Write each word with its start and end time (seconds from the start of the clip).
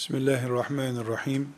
Bismillahirrahmanirrahim. 0.00 1.48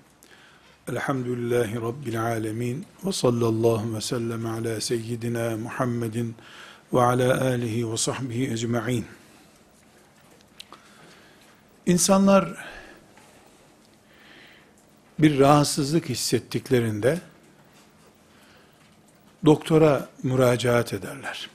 Elhamdülillahi 0.88 1.76
Rabbil 1.76 2.22
alemin. 2.22 2.86
Ve 3.04 3.12
sallallahu 3.12 3.94
ve 3.94 4.00
sellem 4.00 4.46
ala 4.46 4.80
seyyidina 4.80 5.56
Muhammedin 5.56 6.34
ve 6.92 7.00
ala 7.00 7.40
alihi 7.40 7.92
ve 7.92 7.96
sahbihi 7.96 8.52
ecma'in. 8.52 9.06
İnsanlar 11.86 12.66
bir 15.18 15.38
rahatsızlık 15.38 16.08
hissettiklerinde 16.08 17.20
doktora 19.44 20.08
müracaat 20.22 20.92
ederler. 20.92 21.50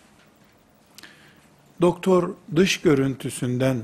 Doktor 1.81 2.33
dış 2.55 2.81
görüntüsünden 2.81 3.83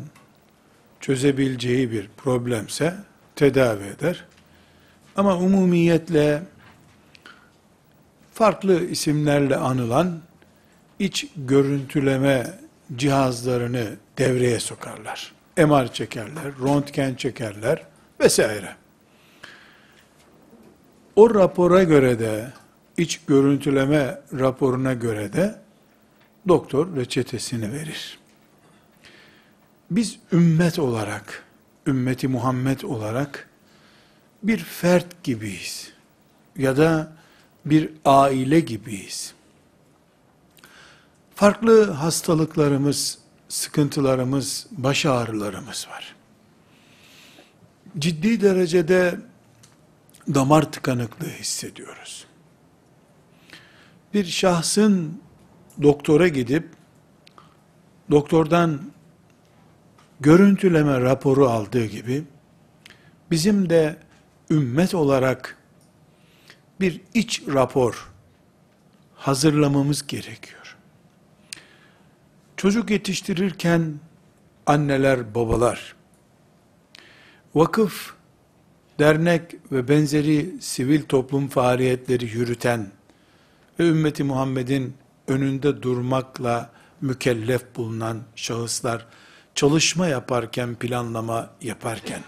çözebileceği 1.03 1.91
bir 1.91 2.09
problemse 2.17 2.95
tedavi 3.35 3.83
eder. 3.83 4.25
Ama 5.15 5.37
umumiyetle 5.37 6.43
farklı 8.33 8.85
isimlerle 8.85 9.55
anılan 9.55 10.19
iç 10.99 11.27
görüntüleme 11.35 12.59
cihazlarını 12.95 13.85
devreye 14.17 14.59
sokarlar. 14.59 15.33
MR 15.57 15.93
çekerler, 15.93 16.45
röntgen 16.63 17.15
çekerler 17.15 17.85
vesaire. 18.19 18.75
O 21.15 21.35
rapora 21.35 21.83
göre 21.83 22.19
de 22.19 22.53
iç 22.97 23.21
görüntüleme 23.27 24.21
raporuna 24.39 24.93
göre 24.93 25.33
de 25.33 25.55
doktor 26.47 26.95
reçetesini 26.95 27.73
verir. 27.73 28.22
Biz 29.91 30.19
ümmet 30.31 30.79
olarak, 30.79 31.43
ümmeti 31.87 32.27
Muhammed 32.27 32.81
olarak 32.81 33.49
bir 34.43 34.57
fert 34.57 35.23
gibiyiz. 35.23 35.91
Ya 36.57 36.77
da 36.77 37.13
bir 37.65 37.89
aile 38.05 38.59
gibiyiz. 38.59 39.33
Farklı 41.35 41.91
hastalıklarımız, 41.91 43.17
sıkıntılarımız, 43.49 44.67
baş 44.71 45.05
ağrılarımız 45.05 45.87
var. 45.89 46.15
Ciddi 47.99 48.41
derecede 48.41 49.19
damar 50.27 50.71
tıkanıklığı 50.71 51.29
hissediyoruz. 51.29 52.25
Bir 54.13 54.25
şahsın 54.25 55.21
doktora 55.81 56.27
gidip 56.27 56.69
doktordan 58.11 58.92
görüntüleme 60.19 61.01
raporu 61.01 61.49
aldığı 61.49 61.85
gibi 61.85 62.23
bizim 63.31 63.69
de 63.69 63.97
ümmet 64.49 64.95
olarak 64.95 65.57
bir 66.79 67.01
iç 67.13 67.43
rapor 67.47 68.11
hazırlamamız 69.15 70.07
gerekiyor. 70.07 70.77
Çocuk 72.57 72.89
yetiştirirken 72.89 73.99
anneler, 74.65 75.35
babalar, 75.35 75.95
vakıf, 77.55 78.13
dernek 78.99 79.55
ve 79.71 79.87
benzeri 79.87 80.53
sivil 80.59 81.01
toplum 81.01 81.47
faaliyetleri 81.47 82.25
yürüten 82.25 82.87
ve 83.79 83.87
ümmeti 83.87 84.23
Muhammed'in 84.23 84.93
önünde 85.27 85.81
durmakla 85.81 86.71
mükellef 87.01 87.75
bulunan 87.75 88.21
şahıslar 88.35 89.05
çalışma 89.55 90.07
yaparken, 90.07 90.75
planlama 90.75 91.49
yaparken, 91.61 92.21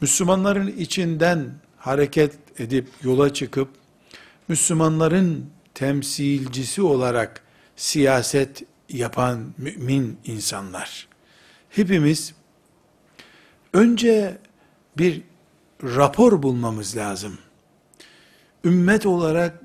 Müslümanların 0.00 0.66
içinden 0.66 1.54
hareket 1.76 2.34
edip 2.58 2.88
yola 3.02 3.34
çıkıp, 3.34 3.68
Müslümanların 4.48 5.50
temsilcisi 5.74 6.82
olarak 6.82 7.42
siyaset 7.76 8.62
yapan 8.88 9.54
mümin 9.58 10.18
insanlar. 10.24 11.08
Hepimiz 11.70 12.34
önce 13.72 14.38
bir 14.98 15.22
rapor 15.82 16.42
bulmamız 16.42 16.96
lazım. 16.96 17.38
Ümmet 18.64 19.06
olarak 19.06 19.60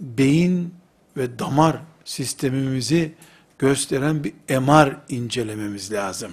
beyin 0.00 0.74
ve 1.16 1.38
damar 1.38 1.76
sistemimizi 2.04 3.14
gösteren 3.58 4.24
bir 4.24 4.60
MR 4.60 4.96
incelememiz 5.08 5.92
lazım. 5.92 6.32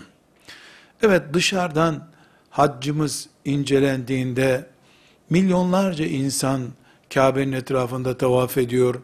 Evet 1.02 1.24
dışarıdan 1.34 2.08
haccımız 2.50 3.30
incelendiğinde 3.46 4.68
milyonlarca 5.30 6.06
insan 6.06 6.62
Kabe'nin 7.14 7.52
etrafında 7.52 8.18
tavaf 8.18 8.58
ediyor, 8.58 9.02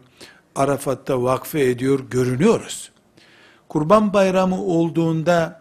Arafat'ta 0.54 1.22
vakfe 1.22 1.60
ediyor, 1.60 2.00
görünüyoruz. 2.10 2.90
Kurban 3.68 4.12
bayramı 4.12 4.62
olduğunda 4.62 5.60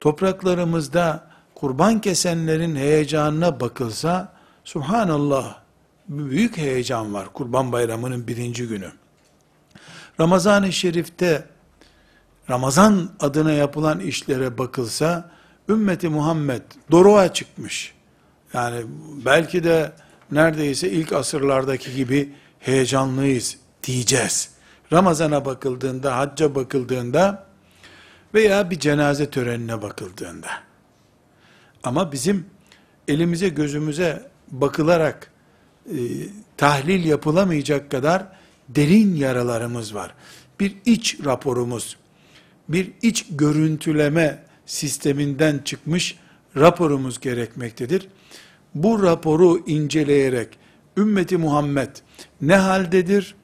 topraklarımızda 0.00 1.30
kurban 1.54 2.00
kesenlerin 2.00 2.76
heyecanına 2.76 3.60
bakılsa, 3.60 4.32
subhanallah, 4.64 5.58
büyük 6.08 6.56
heyecan 6.56 7.14
var 7.14 7.32
kurban 7.32 7.72
bayramının 7.72 8.26
birinci 8.26 8.68
günü. 8.68 8.92
Ramazan-ı 10.20 10.72
Şerif'te 10.72 11.44
Ramazan 12.50 13.10
adına 13.20 13.52
yapılan 13.52 14.00
işlere 14.00 14.58
bakılsa, 14.58 15.30
ümmeti 15.68 16.08
Muhammed 16.08 16.62
doruğa 16.90 17.32
çıkmış. 17.32 17.94
Yani 18.54 18.84
belki 19.24 19.64
de 19.64 19.92
neredeyse 20.30 20.90
ilk 20.90 21.12
asırlardaki 21.12 21.94
gibi 21.94 22.32
heyecanlıyız 22.58 23.56
diyeceğiz. 23.82 24.50
Ramazana 24.92 25.44
bakıldığında, 25.44 26.16
hacca 26.16 26.54
bakıldığında 26.54 27.46
veya 28.34 28.70
bir 28.70 28.78
cenaze 28.78 29.30
törenine 29.30 29.82
bakıldığında. 29.82 30.48
Ama 31.82 32.12
bizim 32.12 32.46
elimize 33.08 33.48
gözümüze 33.48 34.30
bakılarak 34.50 35.30
e, 35.86 35.96
tahlil 36.56 37.04
yapılamayacak 37.04 37.90
kadar 37.90 38.26
derin 38.68 39.16
yaralarımız 39.16 39.94
var. 39.94 40.14
Bir 40.60 40.76
iç 40.84 41.18
raporumuz, 41.24 41.96
bir 42.68 42.92
iç 43.02 43.26
görüntüleme 43.30 44.44
sisteminden 44.66 45.58
çıkmış 45.64 46.18
raporumuz 46.56 47.20
gerekmektedir. 47.20 48.08
Bu 48.74 49.02
raporu 49.02 49.58
inceleyerek 49.66 50.48
ümmeti 50.96 51.36
Muhammed 51.36 51.90
ne 52.40 52.56
haldedir, 52.56 53.34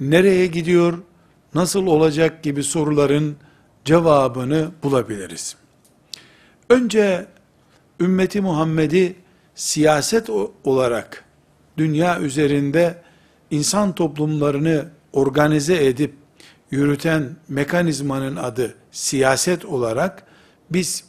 nereye 0.00 0.46
gidiyor, 0.46 0.98
nasıl 1.54 1.86
olacak 1.86 2.42
gibi 2.42 2.62
soruların 2.62 3.36
cevabını 3.84 4.70
bulabiliriz. 4.82 5.56
Önce 6.70 7.26
ümmeti 8.00 8.40
Muhammed'i 8.40 9.16
siyaset 9.54 10.30
olarak 10.64 11.24
dünya 11.76 12.20
üzerinde 12.20 13.02
insan 13.50 13.94
toplumlarını 13.94 14.88
organize 15.12 15.86
edip 15.86 16.14
yürüten 16.70 17.36
mekanizmanın 17.48 18.36
adı 18.36 18.74
siyaset 18.92 19.64
olarak 19.64 20.26
biz 20.70 21.04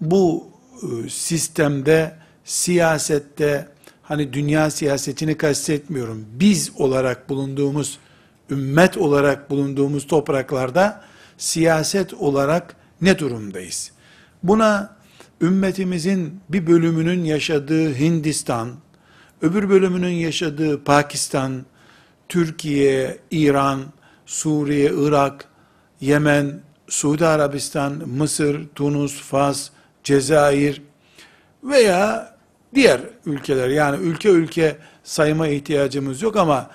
bu 0.00 0.48
e, 0.82 1.08
sistemde 1.08 2.16
siyasette 2.44 3.68
hani 4.02 4.32
dünya 4.32 4.70
siyasetini 4.70 5.36
kastetmiyorum. 5.36 6.24
Biz 6.32 6.72
olarak 6.76 7.28
bulunduğumuz 7.28 7.98
ümmet 8.50 8.96
olarak 8.96 9.50
bulunduğumuz 9.50 10.06
topraklarda 10.06 11.04
siyaset 11.38 12.14
olarak 12.14 12.76
ne 13.00 13.18
durumdayız? 13.18 13.92
Buna 14.42 14.96
ümmetimizin 15.40 16.40
bir 16.48 16.66
bölümünün 16.66 17.24
yaşadığı 17.24 17.98
Hindistan, 17.98 18.70
öbür 19.42 19.68
bölümünün 19.68 20.14
yaşadığı 20.14 20.84
Pakistan, 20.84 21.66
Türkiye, 22.28 23.18
İran, 23.30 23.82
Suriye, 24.32 24.90
Irak, 24.94 25.44
Yemen, 26.00 26.60
Suudi 26.88 27.26
Arabistan, 27.26 27.92
Mısır, 27.92 28.68
Tunus, 28.74 29.22
Fas, 29.22 29.70
Cezayir 30.04 30.82
veya 31.64 32.34
diğer 32.74 33.00
ülkeler. 33.26 33.68
Yani 33.68 34.02
ülke 34.02 34.28
ülke 34.28 34.76
sayma 35.04 35.48
ihtiyacımız 35.48 36.22
yok 36.22 36.36
ama 36.36 36.70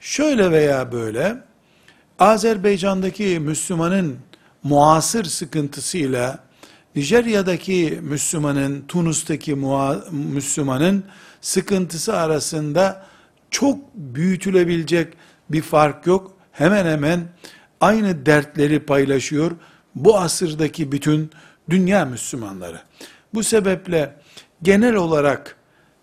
şöyle 0.00 0.50
veya 0.50 0.92
böyle 0.92 1.36
Azerbaycan'daki 2.18 3.40
Müslümanın 3.40 4.16
muasır 4.62 5.24
sıkıntısıyla 5.24 6.38
Nijerya'daki 6.94 7.98
Müslümanın, 8.02 8.84
Tunus'taki 8.88 9.54
Müslümanın 10.12 11.04
sıkıntısı 11.40 12.16
arasında 12.16 13.06
çok 13.50 13.78
büyütülebilecek 13.94 15.14
bir 15.50 15.62
fark 15.62 16.06
yok 16.06 16.35
hemen 16.58 16.86
hemen 16.86 17.24
aynı 17.80 18.26
dertleri 18.26 18.80
paylaşıyor 18.80 19.50
bu 19.94 20.18
asırdaki 20.18 20.92
bütün 20.92 21.30
dünya 21.70 22.04
Müslümanları. 22.04 22.80
Bu 23.34 23.42
sebeple 23.42 24.16
genel 24.62 24.94
olarak 24.94 25.56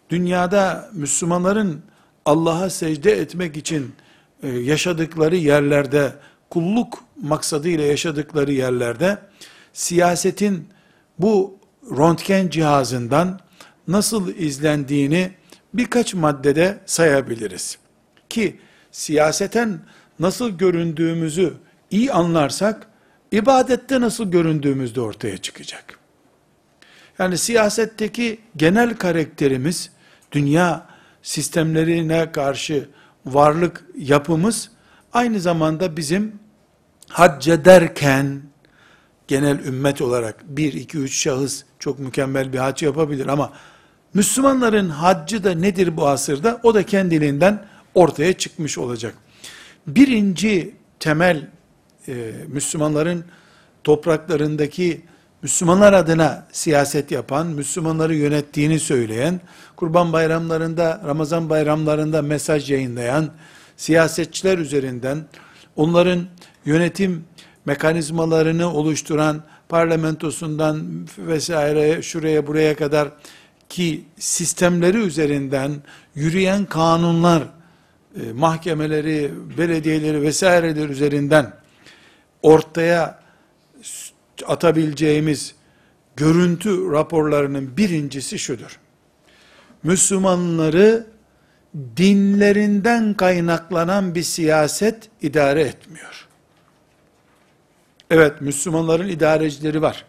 dünyada 0.10 0.90
Müslümanların 0.94 1.82
Allah'a 2.26 2.70
secde 2.70 3.12
etmek 3.12 3.58
için 3.58 3.96
e, 4.44 4.48
yaşadıkları 4.48 5.36
yerlerde, 5.36 6.14
kulluk 6.50 7.04
maksadıyla 7.22 7.86
yaşadıkları 7.86 8.52
yerlerde 8.52 9.18
siyasetin 9.74 10.68
bu 11.20 11.60
röntgen 11.98 12.50
cihazından 12.50 13.40
nasıl 13.88 14.36
izlendiğini 14.36 15.32
birkaç 15.74 16.14
maddede 16.14 16.80
sayabiliriz. 16.86 17.78
Ki 18.30 18.60
siyaseten 18.92 19.80
nasıl 20.20 20.50
göründüğümüzü 20.50 21.54
iyi 21.92 22.14
anlarsak, 22.14 22.88
ibadette 23.32 24.02
nasıl 24.02 24.32
göründüğümüz 24.32 24.96
de 24.96 25.02
ortaya 25.02 25.38
çıkacak. 25.38 26.00
Yani 27.20 27.38
siyasetteki 27.38 28.40
genel 28.56 28.98
karakterimiz, 28.98 29.92
dünya 30.32 30.88
sistemlerine 31.22 32.32
karşı 32.32 32.90
varlık 33.26 33.86
yapımız, 33.98 34.72
aynı 35.14 35.40
zamanda 35.40 35.98
bizim 35.98 36.40
hac 37.10 37.48
ederken, 37.48 38.42
genel 39.28 39.66
ümmet 39.66 40.02
olarak 40.02 40.44
bir, 40.48 40.74
iki, 40.74 40.98
üç 40.98 41.22
şahıs 41.22 41.64
çok 41.80 42.00
mükemmel 42.00 42.54
bir 42.54 42.58
hac 42.58 42.84
yapabilir 42.84 43.28
ama 43.28 43.54
Müslümanların 44.14 44.90
haccı 44.90 45.44
da 45.44 45.52
nedir 45.52 45.98
bu 45.98 46.08
asırda? 46.08 46.60
O 46.64 46.74
da 46.74 46.84
kendiliğinden 46.86 47.66
ortaya 47.96 48.34
çıkmış 48.34 48.78
olacak. 48.78 49.16
Birinci 49.88 50.76
temel 51.00 51.48
e, 52.08 52.32
Müslümanların 52.48 53.26
topraklarındaki 53.84 55.02
Müslümanlar 55.42 55.94
adına 55.94 56.48
siyaset 56.52 57.12
yapan, 57.12 57.48
Müslümanları 57.48 58.16
yönettiğini 58.16 58.80
söyleyen, 58.80 59.42
kurban 59.76 60.14
bayramlarında, 60.14 61.02
Ramazan 61.06 61.50
bayramlarında 61.50 62.22
mesaj 62.22 62.72
yayınlayan, 62.72 63.30
siyasetçiler 63.78 64.58
üzerinden, 64.58 65.26
onların 65.76 66.26
yönetim 66.66 67.26
mekanizmalarını 67.66 68.74
oluşturan, 68.74 69.44
parlamentosundan 69.70 71.08
vesaire 71.18 72.02
şuraya 72.02 72.48
buraya 72.48 72.76
kadar 72.76 73.10
ki 73.70 74.06
sistemleri 74.20 74.98
üzerinden 74.98 75.72
yürüyen 76.16 76.66
kanunlar, 76.66 77.44
e, 78.22 78.32
mahkemeleri, 78.34 79.32
belediyeleri 79.58 80.22
vesaireler 80.22 80.90
üzerinden 80.90 81.54
ortaya 82.42 83.20
atabileceğimiz 84.48 85.56
görüntü 86.16 86.92
raporlarının 86.92 87.78
birincisi 87.78 88.40
şudur. 88.40 88.80
Müslümanları 89.84 91.08
dinlerinden 91.98 93.14
kaynaklanan 93.14 94.16
bir 94.16 94.24
siyaset 94.24 95.10
idare 95.22 95.62
etmiyor. 95.62 96.28
Evet, 98.10 98.42
Müslümanların 98.42 99.08
idarecileri 99.08 99.82
var. 99.82 100.06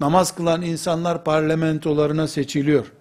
Namaz 0.00 0.34
kılan 0.34 0.62
insanlar 0.62 1.24
parlamentolarına 1.24 2.28
seçiliyor. 2.28 2.92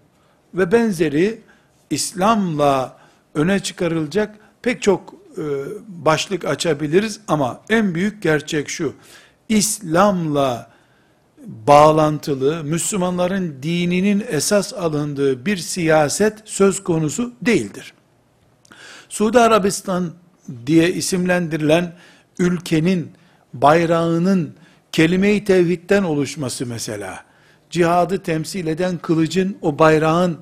Ve 0.53 0.71
benzeri 0.71 1.41
İslam'la 1.89 2.97
öne 3.35 3.59
çıkarılacak 3.59 4.35
pek 4.61 4.81
çok 4.81 5.13
e, 5.37 5.43
başlık 5.87 6.45
açabiliriz 6.45 7.19
ama 7.27 7.61
en 7.69 7.95
büyük 7.95 8.23
gerçek 8.23 8.69
şu. 8.69 8.93
İslam'la 9.49 10.75
bağlantılı, 11.45 12.63
Müslümanların 12.63 13.55
dininin 13.63 14.25
esas 14.29 14.73
alındığı 14.73 15.45
bir 15.45 15.57
siyaset 15.57 16.41
söz 16.45 16.83
konusu 16.83 17.33
değildir. 17.41 17.93
Suudi 19.09 19.39
Arabistan 19.39 20.13
diye 20.65 20.93
isimlendirilen 20.93 21.93
ülkenin 22.39 23.11
bayrağının 23.53 24.53
kelime-i 24.91 25.43
tevhidden 25.43 26.03
oluşması 26.03 26.65
mesela, 26.65 27.23
cihadı 27.69 28.23
temsil 28.23 28.67
eden 28.67 28.97
kılıcın 28.97 29.57
o 29.61 29.79
bayrağın 29.79 30.37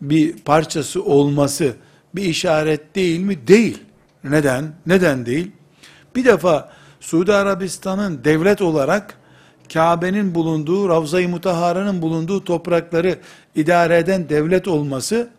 bir 0.00 0.38
parçası 0.38 1.04
olması 1.04 1.76
bir 2.14 2.22
işaret 2.22 2.94
değil 2.94 3.20
mi? 3.20 3.48
Değil. 3.48 3.78
Neden? 4.24 4.72
Neden 4.86 5.26
değil? 5.26 5.50
Bir 6.16 6.24
defa 6.24 6.72
Suudi 7.00 7.32
Arabistan'ın 7.32 8.24
devlet 8.24 8.62
olarak 8.62 9.18
Kabe'nin 9.72 10.34
bulunduğu, 10.34 10.88
Ravza-i 10.88 11.26
Mutahara'nın 11.26 12.02
bulunduğu 12.02 12.44
toprakları 12.44 13.18
idare 13.54 13.98
eden 13.98 14.28
devlet 14.28 14.68
olması, 14.68 15.30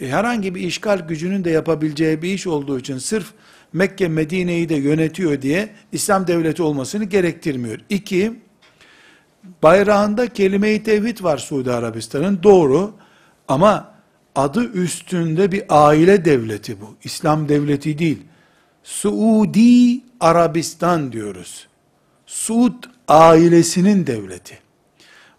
e, 0.00 0.08
herhangi 0.08 0.54
bir 0.54 0.60
işgal 0.60 0.98
gücünün 0.98 1.44
de 1.44 1.50
yapabileceği 1.50 2.22
bir 2.22 2.34
iş 2.34 2.46
olduğu 2.46 2.78
için 2.78 2.98
sırf 2.98 3.32
Mekke 3.72 4.08
Medine'yi 4.08 4.68
de 4.68 4.74
yönetiyor 4.74 5.42
diye 5.42 5.68
İslam 5.92 6.26
devleti 6.26 6.62
olmasını 6.62 7.04
gerektirmiyor. 7.04 7.78
İki, 7.88 8.32
bayrağında 9.62 10.26
kelime-i 10.26 10.82
tevhid 10.82 11.22
var 11.22 11.38
Suudi 11.38 11.72
Arabistan'ın 11.72 12.42
doğru 12.42 12.92
ama 13.48 13.97
adı 14.38 14.72
üstünde 14.72 15.52
bir 15.52 15.64
aile 15.68 16.24
devleti 16.24 16.80
bu. 16.80 16.94
İslam 17.04 17.48
devleti 17.48 17.98
değil. 17.98 18.22
Suudi 18.82 20.00
Arabistan 20.20 21.12
diyoruz. 21.12 21.68
Suud 22.26 22.84
ailesinin 23.08 24.06
devleti. 24.06 24.58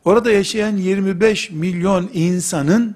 Orada 0.05 0.31
yaşayan 0.31 0.77
25 0.77 1.51
milyon 1.51 2.09
insanın 2.13 2.95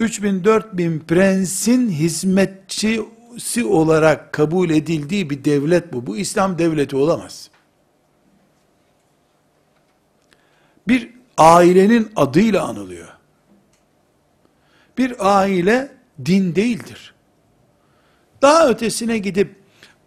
3000-4000 0.00 1.00
prensin 1.00 1.90
hizmetçisi 1.90 3.64
olarak 3.64 4.32
kabul 4.32 4.70
edildiği 4.70 5.30
bir 5.30 5.44
devlet 5.44 5.92
bu. 5.92 6.06
Bu 6.06 6.16
İslam 6.16 6.58
devleti 6.58 6.96
olamaz. 6.96 7.50
Bir 10.88 11.10
ailenin 11.38 12.10
adıyla 12.16 12.64
anılıyor. 12.64 13.11
Bir 14.98 15.38
aile 15.38 15.92
din 16.24 16.54
değildir. 16.54 17.14
Daha 18.42 18.68
ötesine 18.68 19.18
gidip 19.18 19.54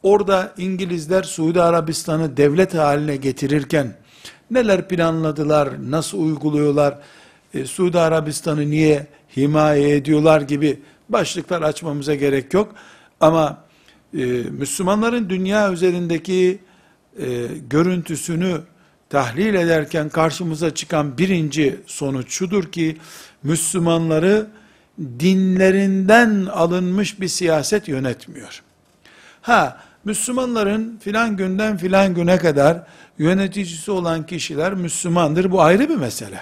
orada 0.03 0.53
İngilizler 0.57 1.23
Suudi 1.23 1.61
Arabistan'ı 1.61 2.37
devlet 2.37 2.73
haline 2.73 3.15
getirirken 3.15 3.95
neler 4.51 4.87
planladılar, 4.87 5.91
nasıl 5.91 6.19
uyguluyorlar, 6.19 6.99
e, 7.53 7.65
Suudi 7.65 7.99
Arabistan'ı 7.99 8.69
niye 8.71 9.07
himaye 9.37 9.95
ediyorlar 9.95 10.41
gibi 10.41 10.79
başlıklar 11.09 11.61
açmamıza 11.61 12.15
gerek 12.15 12.53
yok. 12.53 12.75
Ama 13.19 13.63
e, 14.13 14.25
Müslümanların 14.51 15.29
dünya 15.29 15.71
üzerindeki 15.71 16.59
e, 17.19 17.47
görüntüsünü 17.69 18.61
tahlil 19.09 19.53
ederken 19.53 20.09
karşımıza 20.09 20.73
çıkan 20.73 21.17
birinci 21.17 21.79
sonuç 21.85 22.31
şudur 22.31 22.71
ki 22.71 22.97
Müslümanları 23.43 24.47
dinlerinden 24.99 26.45
alınmış 26.45 27.21
bir 27.21 27.27
siyaset 27.27 27.87
yönetmiyor. 27.87 28.63
Ha, 29.41 29.81
Müslümanların 30.05 30.97
filan 30.97 31.37
günden 31.37 31.77
filan 31.77 32.13
güne 32.13 32.37
kadar 32.37 32.83
yöneticisi 33.17 33.91
olan 33.91 34.25
kişiler 34.25 34.73
Müslümandır. 34.73 35.51
Bu 35.51 35.61
ayrı 35.61 35.89
bir 35.89 35.95
mesele. 35.95 36.41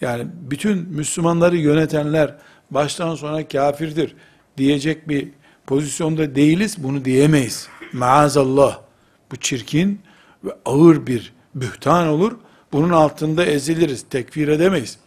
Yani 0.00 0.26
bütün 0.50 0.78
Müslümanları 0.78 1.56
yönetenler 1.56 2.34
baştan 2.70 3.14
sona 3.14 3.48
kafirdir 3.48 4.14
diyecek 4.56 5.08
bir 5.08 5.28
pozisyonda 5.66 6.34
değiliz. 6.34 6.76
Bunu 6.78 7.04
diyemeyiz. 7.04 7.68
Maazallah. 7.92 8.78
Bu 9.32 9.36
çirkin 9.36 10.00
ve 10.44 10.50
ağır 10.64 11.06
bir 11.06 11.32
bühtan 11.54 12.08
olur. 12.08 12.32
Bunun 12.72 12.90
altında 12.90 13.44
eziliriz. 13.44 14.04
Tekfir 14.10 14.48
edemeyiz. 14.48 14.98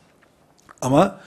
Ama 0.82 1.20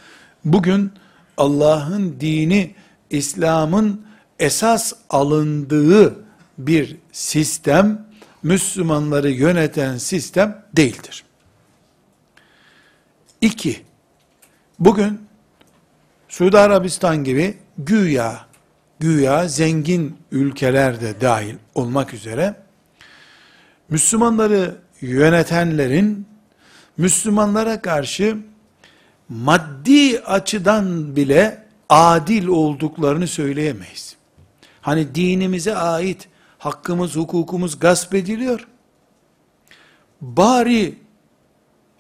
bugün 0.45 0.93
Allah'ın 1.37 2.21
dini, 2.21 2.75
İslam'ın 3.11 4.07
esas 4.39 4.93
alındığı 5.11 6.25
bir 6.59 6.97
sistem, 7.13 8.07
Müslümanları 8.43 9.31
yöneten 9.31 9.99
sistem 9.99 10.65
değildir. 10.77 11.25
İki, 13.41 13.83
bugün 14.79 15.21
Suudi 16.29 16.59
Arabistan 16.59 17.25
gibi 17.25 17.59
güya, 17.79 18.47
güya 19.01 19.49
zengin 19.49 20.17
ülkelerde 20.33 21.21
dahil 21.21 21.55
olmak 21.75 22.15
üzere, 22.15 22.55
Müslümanları 23.89 24.77
yönetenlerin, 25.01 26.27
Müslümanlara 26.97 27.83
karşı 27.83 28.37
maddi 29.31 30.21
açıdan 30.21 31.17
bile 31.17 31.65
adil 31.89 32.47
olduklarını 32.47 33.27
söyleyemeyiz. 33.27 34.17
Hani 34.81 35.15
dinimize 35.15 35.77
ait 35.77 36.29
hakkımız, 36.59 37.17
hukukumuz 37.17 37.79
gasp 37.79 38.15
ediliyor. 38.15 38.69
Bari 40.21 40.99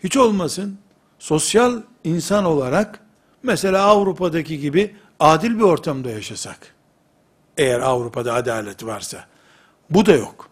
hiç 0.05 0.17
olmasın 0.17 0.79
sosyal 1.19 1.83
insan 2.05 2.45
olarak 2.45 3.01
mesela 3.43 3.85
Avrupa'daki 3.85 4.61
gibi 4.61 4.97
adil 5.21 5.57
bir 5.57 5.63
ortamda 5.63 6.11
yaşasak, 6.11 6.75
eğer 7.57 7.81
Avrupa'da 7.81 8.35
adalet 8.35 8.85
varsa, 8.85 9.25
bu 9.91 10.07
da 10.07 10.13
yok. 10.13 10.49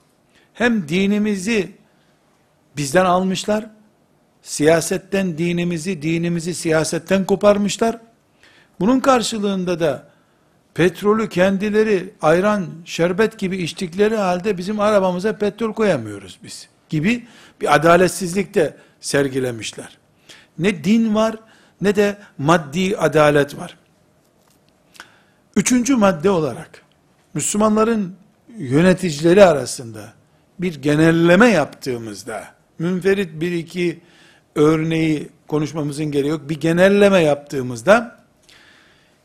Hem 0.55 0.89
dinimizi 0.89 1.77
bizden 2.77 3.05
almışlar, 3.05 3.71
siyasetten 4.43 5.39
dinimizi, 5.39 6.03
dinimizi 6.03 6.55
siyasetten 6.55 7.25
koparmışlar. 7.25 7.99
Bunun 8.81 9.01
karşılığında 9.01 9.81
da 9.81 10.09
petrolü 10.75 11.29
kendileri 11.29 12.15
ayran, 12.23 12.67
şerbet 12.85 13.39
gibi 13.39 13.57
içtikleri 13.57 14.17
halde 14.17 14.59
bizim 14.59 14.81
arabamıza 14.81 15.39
petrol 15.39 15.73
koyamıyoruz 15.73 16.39
biz 16.43 16.69
gibi 16.89 17.27
bir 17.61 17.75
adaletsizlik 17.75 18.55
de 18.55 18.77
sergilemişler. 19.01 19.99
Ne 20.59 20.85
din 20.85 21.15
var 21.15 21.37
ne 21.81 21.97
de 21.97 22.19
maddi 22.39 22.97
adalet 22.97 23.57
var. 23.57 23.77
Üçüncü 25.57 25.97
madde 25.97 26.31
olarak 26.31 26.83
Müslümanların 27.35 28.17
yöneticileri 28.59 29.45
arasında 29.45 30.13
bir 30.61 30.83
genelleme 30.83 31.49
yaptığımızda 31.49 32.45
münferit 32.79 33.41
bir 33.41 33.53
iki 33.53 34.01
örneği 34.59 35.29
konuşmamızın 35.49 36.05
gereği 36.05 36.29
yok. 36.31 36.49
Bir 36.49 36.61
genelleme 36.61 37.21
yaptığımızda 37.21 38.19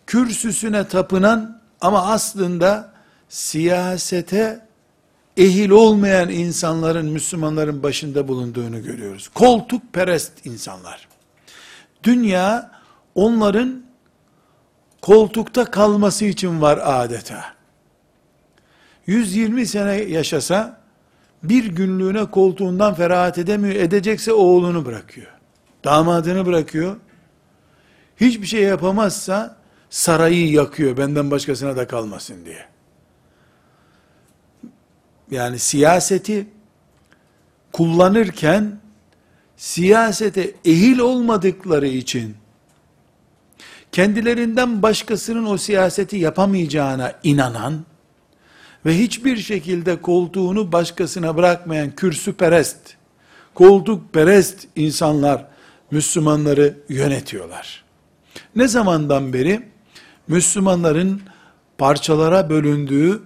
kürsüsüne 0.07 0.87
tapınan 0.87 1.61
ama 1.81 2.11
aslında 2.11 2.93
siyasete 3.29 4.65
ehil 5.37 5.69
olmayan 5.69 6.29
insanların 6.29 7.05
Müslümanların 7.05 7.83
başında 7.83 8.27
bulunduğunu 8.27 8.83
görüyoruz. 8.83 9.27
Koltuk 9.27 9.93
perest 9.93 10.45
insanlar. 10.45 11.07
Dünya 12.03 12.71
onların 13.15 13.83
koltukta 15.01 15.65
kalması 15.65 16.25
için 16.25 16.61
var 16.61 16.79
adeta. 16.83 17.45
120 19.07 19.67
sene 19.67 19.93
yaşasa 19.93 20.82
bir 21.43 21.65
günlüğüne 21.65 22.25
koltuğundan 22.25 22.93
ferahat 22.93 23.37
edemiyor. 23.37 23.75
Edecekse 23.75 24.33
oğlunu 24.33 24.85
bırakıyor. 24.85 25.27
Damadını 25.83 26.45
bırakıyor. 26.45 26.95
Hiçbir 28.17 28.47
şey 28.47 28.63
yapamazsa 28.63 29.57
sarayı 29.89 30.51
yakıyor 30.51 30.97
benden 30.97 31.31
başkasına 31.31 31.77
da 31.77 31.87
kalmasın 31.87 32.45
diye. 32.45 32.65
Yani 35.31 35.59
siyaseti 35.59 36.47
kullanırken 37.71 38.79
siyasete 39.57 40.51
ehil 40.65 40.99
olmadıkları 40.99 41.87
için 41.87 42.35
kendilerinden 43.91 44.81
başkasının 44.81 45.45
o 45.45 45.57
siyaseti 45.57 46.17
yapamayacağına 46.17 47.13
inanan 47.23 47.85
ve 48.85 48.97
hiçbir 48.97 49.37
şekilde 49.37 50.01
koltuğunu 50.01 50.71
başkasına 50.71 51.37
bırakmayan 51.37 51.91
kürsü 51.91 52.33
perest, 52.33 52.77
koltuk 53.53 54.13
perest 54.13 54.67
insanlar 54.75 55.45
Müslümanları 55.91 56.77
yönetiyorlar. 56.89 57.83
Ne 58.55 58.67
zamandan 58.67 59.33
beri 59.33 59.61
Müslümanların 60.27 61.21
parçalara 61.77 62.49
bölündüğü 62.49 63.21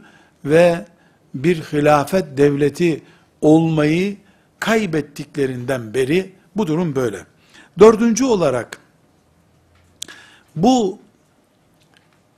ve 0.46 0.86
bir 1.34 1.58
hilafet 1.58 2.38
devleti 2.38 3.02
olmayı 3.42 4.18
kaybettiklerinden 4.60 5.94
beri 5.94 6.34
bu 6.56 6.68
durum 6.68 6.96
böyle. 6.96 7.26
Dördüncü 7.80 8.26
olarak 8.26 8.80
bu 10.56 11.00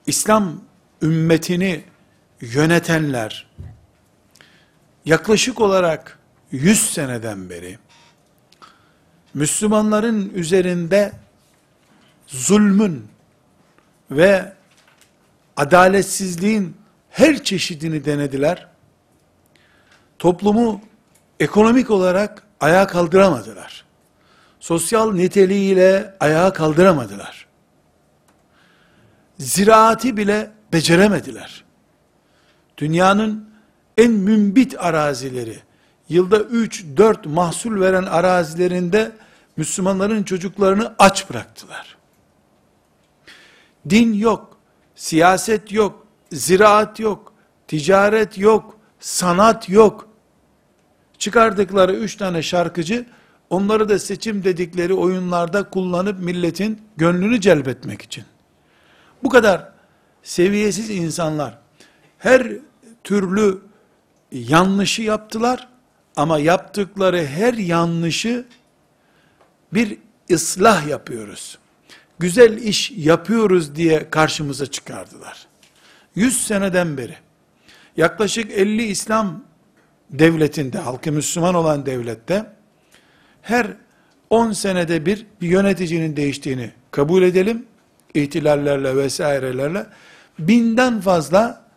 İslam 0.08 0.62
ümmetini 1.02 1.84
yönetenler 2.42 3.48
yaklaşık 5.06 5.62
olarak 5.62 6.20
100 6.52 6.94
seneden 6.94 7.50
beri 7.50 7.78
Müslümanların 9.34 10.32
üzerinde 10.36 11.12
zulmün 12.28 13.08
ve 14.12 14.54
adaletsizliğin 15.58 16.78
her 17.10 17.44
çeşidini 17.44 18.06
denediler. 18.06 18.68
Toplumu 20.20 20.82
ekonomik 21.40 21.92
olarak 21.92 22.44
ayağa 22.60 22.88
kaldıramadılar. 22.88 23.86
Sosyal 24.60 25.14
niteliğiyle 25.14 26.16
ayağa 26.20 26.54
kaldıramadılar. 26.54 27.48
Ziraati 29.38 30.18
bile 30.18 30.52
beceremediler. 30.74 31.69
Dünyanın 32.80 33.50
en 33.98 34.12
mümbit 34.12 34.76
arazileri, 34.80 35.60
yılda 36.10 36.38
3-4 36.38 37.28
mahsul 37.28 37.82
veren 37.82 38.04
arazilerinde 38.04 39.12
Müslümanların 39.58 40.24
çocuklarını 40.24 40.94
aç 41.00 41.30
bıraktılar. 41.30 41.98
Din 43.90 44.14
yok, 44.14 44.58
siyaset 44.96 45.72
yok, 45.72 46.08
ziraat 46.32 47.00
yok, 47.00 47.34
ticaret 47.68 48.38
yok, 48.38 48.78
sanat 49.00 49.70
yok. 49.70 50.10
Çıkardıkları 51.18 51.94
üç 51.94 52.16
tane 52.16 52.42
şarkıcı, 52.42 53.06
onları 53.50 53.90
da 53.90 54.00
seçim 54.00 54.44
dedikleri 54.44 54.94
oyunlarda 54.94 55.70
kullanıp 55.70 56.20
milletin 56.20 56.82
gönlünü 56.98 57.42
celbetmek 57.42 58.02
için. 58.02 58.24
Bu 59.24 59.30
kadar 59.30 59.70
seviyesiz 60.24 60.90
insanlar, 60.90 61.58
her 62.18 62.52
türlü 63.04 63.62
yanlışı 64.32 65.02
yaptılar 65.02 65.68
ama 66.16 66.40
yaptıkları 66.40 67.26
her 67.26 67.54
yanlışı 67.54 68.46
bir 69.74 69.98
ıslah 70.32 70.88
yapıyoruz. 70.88 71.58
Güzel 72.20 72.58
iş 72.58 72.92
yapıyoruz 72.92 73.76
diye 73.76 74.10
karşımıza 74.10 74.66
çıkardılar. 74.66 75.48
100 76.16 76.48
seneden 76.48 76.98
beri 76.98 77.16
yaklaşık 77.98 78.52
50 78.52 78.84
İslam 78.84 79.44
devletinde, 80.10 80.78
halkı 80.78 81.12
Müslüman 81.12 81.56
olan 81.56 81.86
devlette 81.86 82.46
her 83.42 83.68
10 84.30 84.52
senede 84.52 85.06
bir 85.06 85.26
bir 85.42 85.48
yöneticinin 85.48 86.16
değiştiğini 86.16 86.72
kabul 86.92 87.24
edelim. 87.24 87.66
ihtilallerle 88.14 88.96
vesairelerle 88.98 89.86
binden 90.40 91.02
fazla 91.02 91.69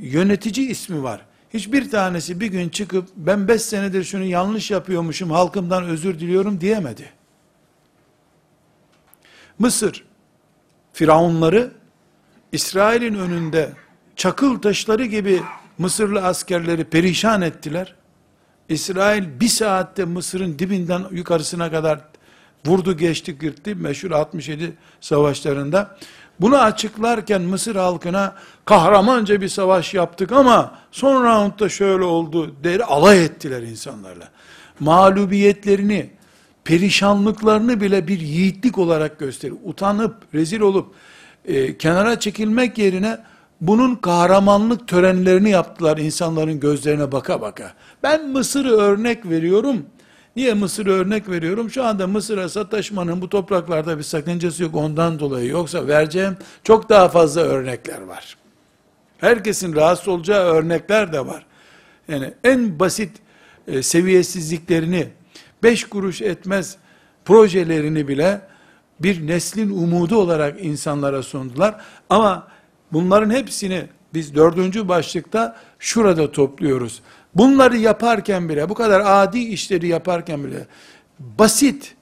yönetici 0.00 0.66
ismi 0.66 1.02
var. 1.02 1.20
Hiçbir 1.54 1.90
tanesi 1.90 2.40
bir 2.40 2.46
gün 2.46 2.68
çıkıp 2.68 3.08
ben 3.16 3.48
beş 3.48 3.62
senedir 3.62 4.04
şunu 4.04 4.24
yanlış 4.24 4.70
yapıyormuşum 4.70 5.30
halkımdan 5.30 5.84
özür 5.84 6.20
diliyorum 6.20 6.60
diyemedi. 6.60 7.12
Mısır 9.58 10.04
firavunları 10.92 11.72
İsrail'in 12.52 13.14
önünde 13.14 13.72
çakıl 14.16 14.62
taşları 14.62 15.04
gibi 15.04 15.42
Mısırlı 15.78 16.22
askerleri 16.22 16.84
perişan 16.84 17.42
ettiler. 17.42 17.94
İsrail 18.68 19.40
bir 19.40 19.48
saatte 19.48 20.04
Mısır'ın 20.04 20.58
dibinden 20.58 21.04
yukarısına 21.10 21.70
kadar 21.70 22.00
vurdu 22.66 22.96
geçti 22.96 23.38
gitti 23.38 23.74
meşhur 23.74 24.10
67 24.10 24.72
savaşlarında. 25.00 25.98
Bunu 26.40 26.58
açıklarken 26.58 27.42
Mısır 27.42 27.76
halkına 27.76 28.34
kahramanca 28.64 29.40
bir 29.40 29.48
savaş 29.48 29.94
yaptık 29.94 30.32
ama 30.32 30.78
son 30.92 31.24
roundda 31.24 31.68
şöyle 31.68 32.04
oldu 32.04 32.54
der 32.64 32.80
alay 32.80 33.24
ettiler 33.24 33.62
insanlarla. 33.62 34.28
Mağlubiyetlerini, 34.80 36.10
perişanlıklarını 36.64 37.80
bile 37.80 38.08
bir 38.08 38.20
yiğitlik 38.20 38.78
olarak 38.78 39.18
gösterir. 39.18 39.54
Utanıp, 39.64 40.14
rezil 40.34 40.60
olup, 40.60 40.94
e, 41.44 41.78
kenara 41.78 42.20
çekilmek 42.20 42.78
yerine 42.78 43.18
bunun 43.60 43.94
kahramanlık 43.94 44.88
törenlerini 44.88 45.50
yaptılar 45.50 45.98
insanların 45.98 46.60
gözlerine 46.60 47.12
baka 47.12 47.40
baka. 47.40 47.74
Ben 48.02 48.28
Mısır'ı 48.28 48.70
örnek 48.70 49.26
veriyorum. 49.26 49.86
Niye 50.36 50.54
Mısır'ı 50.54 50.92
örnek 50.92 51.28
veriyorum? 51.28 51.70
Şu 51.70 51.84
anda 51.84 52.06
Mısır'a 52.06 52.48
sataşmanın 52.48 53.20
bu 53.20 53.28
topraklarda 53.28 53.98
bir 53.98 54.02
sakıncası 54.02 54.62
yok 54.62 54.76
ondan 54.76 55.18
dolayı. 55.18 55.48
Yoksa 55.50 55.86
vereceğim 55.86 56.36
çok 56.64 56.88
daha 56.88 57.08
fazla 57.08 57.40
örnekler 57.40 58.00
var. 58.00 58.36
Herkesin 59.18 59.76
rahatsız 59.76 60.08
olacağı 60.08 60.44
örnekler 60.44 61.12
de 61.12 61.26
var. 61.26 61.46
Yani 62.08 62.34
en 62.44 62.78
basit 62.78 63.10
e, 63.68 63.82
seviyesizliklerini, 63.82 65.08
beş 65.62 65.84
kuruş 65.84 66.22
etmez 66.22 66.76
projelerini 67.24 68.08
bile 68.08 68.40
bir 69.00 69.26
neslin 69.26 69.70
umudu 69.70 70.16
olarak 70.16 70.64
insanlara 70.64 71.22
sundular. 71.22 71.80
Ama 72.10 72.48
bunların 72.92 73.30
hepsini 73.30 73.84
biz 74.14 74.34
dördüncü 74.34 74.88
başlıkta 74.88 75.56
şurada 75.78 76.32
topluyoruz. 76.32 77.02
Bunları 77.34 77.76
yaparken 77.76 78.48
bile, 78.48 78.68
bu 78.68 78.74
kadar 78.74 79.02
adi 79.04 79.38
işleri 79.38 79.88
yaparken 79.88 80.44
bile, 80.44 80.66
basit, 81.18 81.94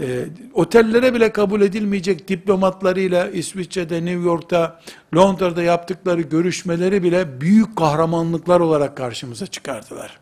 e, 0.00 0.24
otellere 0.54 1.14
bile 1.14 1.32
kabul 1.32 1.60
edilmeyecek 1.60 2.28
diplomatlarıyla 2.28 3.28
İsviçre'de, 3.28 4.04
New 4.04 4.22
York'ta, 4.22 4.80
Londra'da 5.14 5.62
yaptıkları 5.62 6.20
görüşmeleri 6.20 7.02
bile 7.02 7.40
büyük 7.40 7.76
kahramanlıklar 7.76 8.60
olarak 8.60 8.96
karşımıza 8.96 9.46
çıkardılar. 9.46 10.18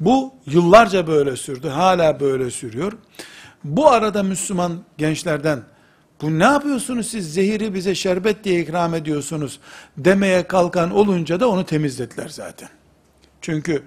Bu 0.00 0.34
yıllarca 0.46 1.06
böyle 1.06 1.36
sürdü, 1.36 1.68
hala 1.68 2.20
böyle 2.20 2.50
sürüyor. 2.50 2.92
Bu 3.64 3.90
arada 3.90 4.22
Müslüman 4.22 4.72
gençlerden 4.98 5.62
bu 6.22 6.38
ne 6.38 6.44
yapıyorsunuz 6.44 7.06
siz 7.06 7.34
zehiri 7.34 7.74
bize 7.74 7.94
şerbet 7.94 8.44
diye 8.44 8.60
ikram 8.60 8.94
ediyorsunuz 8.94 9.60
demeye 9.96 10.42
kalkan 10.42 10.90
olunca 10.90 11.40
da 11.40 11.48
onu 11.48 11.66
temizlediler 11.66 12.28
zaten. 12.28 12.68
Çünkü 13.40 13.82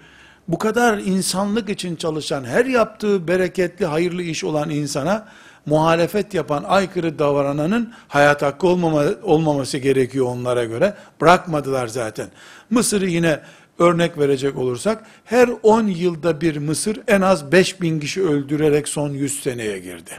bu 0.47 0.57
kadar 0.57 0.97
insanlık 0.97 1.69
için 1.69 1.95
çalışan, 1.95 2.43
her 2.43 2.65
yaptığı 2.65 3.27
bereketli, 3.27 3.85
hayırlı 3.85 4.23
iş 4.23 4.43
olan 4.43 4.69
insana 4.69 5.27
muhalefet 5.65 6.33
yapan, 6.33 6.63
aykırı 6.67 7.19
davrananın 7.19 7.93
hayat 8.07 8.41
hakkı 8.41 8.67
olmama, 8.67 9.03
olmaması 9.23 9.77
gerekiyor 9.77 10.25
onlara 10.25 10.65
göre. 10.65 10.93
Bırakmadılar 11.21 11.87
zaten. 11.87 12.27
Mısır'ı 12.69 13.07
yine 13.07 13.39
örnek 13.79 14.17
verecek 14.17 14.57
olursak, 14.57 15.03
her 15.25 15.49
10 15.63 15.87
yılda 15.87 16.41
bir 16.41 16.57
Mısır 16.57 17.01
en 17.07 17.21
az 17.21 17.51
5000 17.51 17.99
kişi 17.99 18.23
öldürerek 18.23 18.87
son 18.87 19.09
100 19.09 19.43
seneye 19.43 19.79
girdi. 19.79 20.11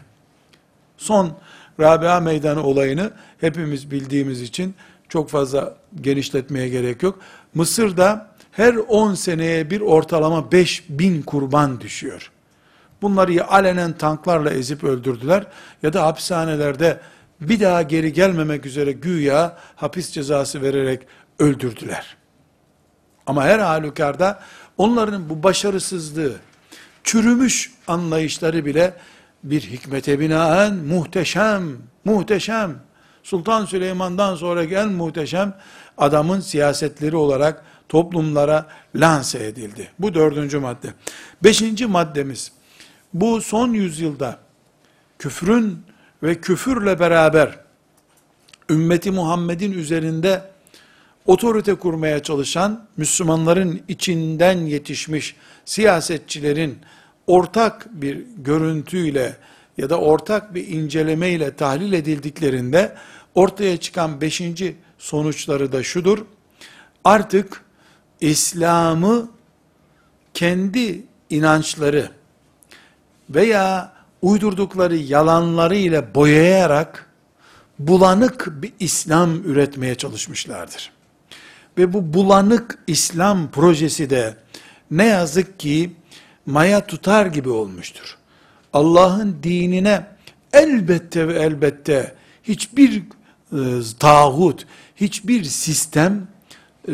Son 0.96 1.32
Rabia 1.80 2.20
Meydanı 2.20 2.62
olayını 2.62 3.10
hepimiz 3.40 3.90
bildiğimiz 3.90 4.42
için 4.42 4.74
çok 5.08 5.30
fazla 5.30 5.76
genişletmeye 6.00 6.68
gerek 6.68 7.02
yok. 7.02 7.18
Mısır'da 7.54 8.28
her 8.56 8.74
10 8.74 9.14
seneye 9.14 9.70
bir 9.70 9.80
ortalama 9.80 10.52
5000 10.52 11.22
kurban 11.22 11.80
düşüyor. 11.80 12.30
Bunları 13.02 13.32
ya 13.32 13.48
alenen 13.48 13.92
tanklarla 13.92 14.50
ezip 14.50 14.84
öldürdüler 14.84 15.46
ya 15.82 15.92
da 15.92 16.06
hapishanelerde 16.06 17.00
bir 17.40 17.60
daha 17.60 17.82
geri 17.82 18.12
gelmemek 18.12 18.66
üzere 18.66 18.92
güya 18.92 19.58
hapis 19.76 20.10
cezası 20.10 20.62
vererek 20.62 21.06
öldürdüler. 21.38 22.16
Ama 23.26 23.44
her 23.44 23.58
halükarda 23.58 24.40
onların 24.78 25.28
bu 25.28 25.42
başarısızlığı, 25.42 26.32
çürümüş 27.04 27.72
anlayışları 27.88 28.64
bile 28.64 28.94
bir 29.44 29.60
hikmete 29.60 30.20
binaen 30.20 30.74
muhteşem, 30.74 31.62
muhteşem, 32.04 32.78
Sultan 33.22 33.64
Süleyman'dan 33.64 34.36
sonra 34.36 34.64
en 34.64 34.88
muhteşem 34.88 35.54
adamın 35.98 36.40
siyasetleri 36.40 37.16
olarak 37.16 37.64
toplumlara 37.88 38.68
lanse 38.94 39.46
edildi. 39.46 39.88
Bu 39.98 40.14
dördüncü 40.14 40.58
madde. 40.58 40.94
Beşinci 41.44 41.86
maddemiz, 41.86 42.52
bu 43.14 43.40
son 43.40 43.72
yüzyılda 43.72 44.38
küfrün 45.18 45.78
ve 46.22 46.40
küfürle 46.40 47.00
beraber 47.00 47.58
ümmeti 48.70 49.10
Muhammed'in 49.10 49.72
üzerinde 49.72 50.42
otorite 51.26 51.74
kurmaya 51.74 52.22
çalışan 52.22 52.86
Müslümanların 52.96 53.82
içinden 53.88 54.58
yetişmiş 54.58 55.36
siyasetçilerin 55.64 56.78
ortak 57.26 57.88
bir 57.90 58.24
görüntüyle 58.36 59.36
ya 59.78 59.90
da 59.90 60.00
ortak 60.00 60.54
bir 60.54 60.68
incelemeyle 60.68 61.56
tahlil 61.56 61.92
edildiklerinde 61.92 62.96
ortaya 63.34 63.76
çıkan 63.76 64.20
beşinci 64.20 64.76
sonuçları 64.98 65.72
da 65.72 65.82
şudur. 65.82 66.18
Artık 67.04 67.62
İslam'ı 68.30 69.28
kendi 70.34 71.04
inançları 71.30 72.10
veya 73.30 73.92
uydurdukları 74.22 74.96
yalanları 74.96 75.76
ile 75.76 76.14
boyayarak 76.14 77.10
bulanık 77.78 78.62
bir 78.62 78.72
İslam 78.80 79.44
üretmeye 79.44 79.94
çalışmışlardır. 79.94 80.92
Ve 81.78 81.92
bu 81.92 82.14
bulanık 82.14 82.78
İslam 82.86 83.50
projesi 83.50 84.10
de 84.10 84.36
ne 84.90 85.06
yazık 85.06 85.60
ki 85.60 85.92
maya 86.46 86.86
tutar 86.86 87.26
gibi 87.26 87.48
olmuştur. 87.48 88.16
Allah'ın 88.72 89.36
dinine 89.42 90.06
elbette 90.52 91.28
ve 91.28 91.34
elbette 91.34 92.14
hiçbir 92.42 93.02
e, 93.52 93.58
tağut, 93.98 94.66
hiçbir 94.96 95.44
sistem 95.44 96.28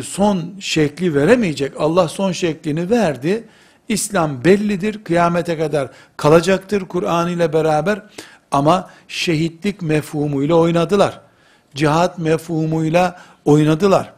son 0.02 0.54
şekli 0.60 1.14
veremeyecek. 1.14 1.72
Allah 1.78 2.08
son 2.08 2.32
şeklini 2.32 2.90
verdi. 2.90 3.44
İslam 3.88 4.44
bellidir, 4.44 5.04
kıyamete 5.04 5.58
kadar 5.58 5.88
kalacaktır 6.16 6.80
Kur'an 6.80 7.28
ile 7.28 7.52
beraber 7.52 8.02
ama 8.50 8.90
şehitlik 9.08 9.82
mefhumuyla 9.82 10.54
oynadılar. 10.54 11.20
Cihat 11.74 12.18
mefhumuyla 12.18 13.20
oynadılar. 13.44 14.12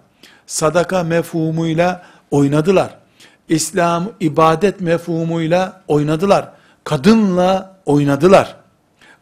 Sadaka 0.46 1.02
mefhumuyla 1.02 2.02
oynadılar. 2.30 2.98
İslam 3.48 4.12
ibadet 4.20 4.80
mefhumuyla 4.80 5.82
oynadılar. 5.88 6.48
Kadınla 6.84 7.76
oynadılar. 7.87 8.56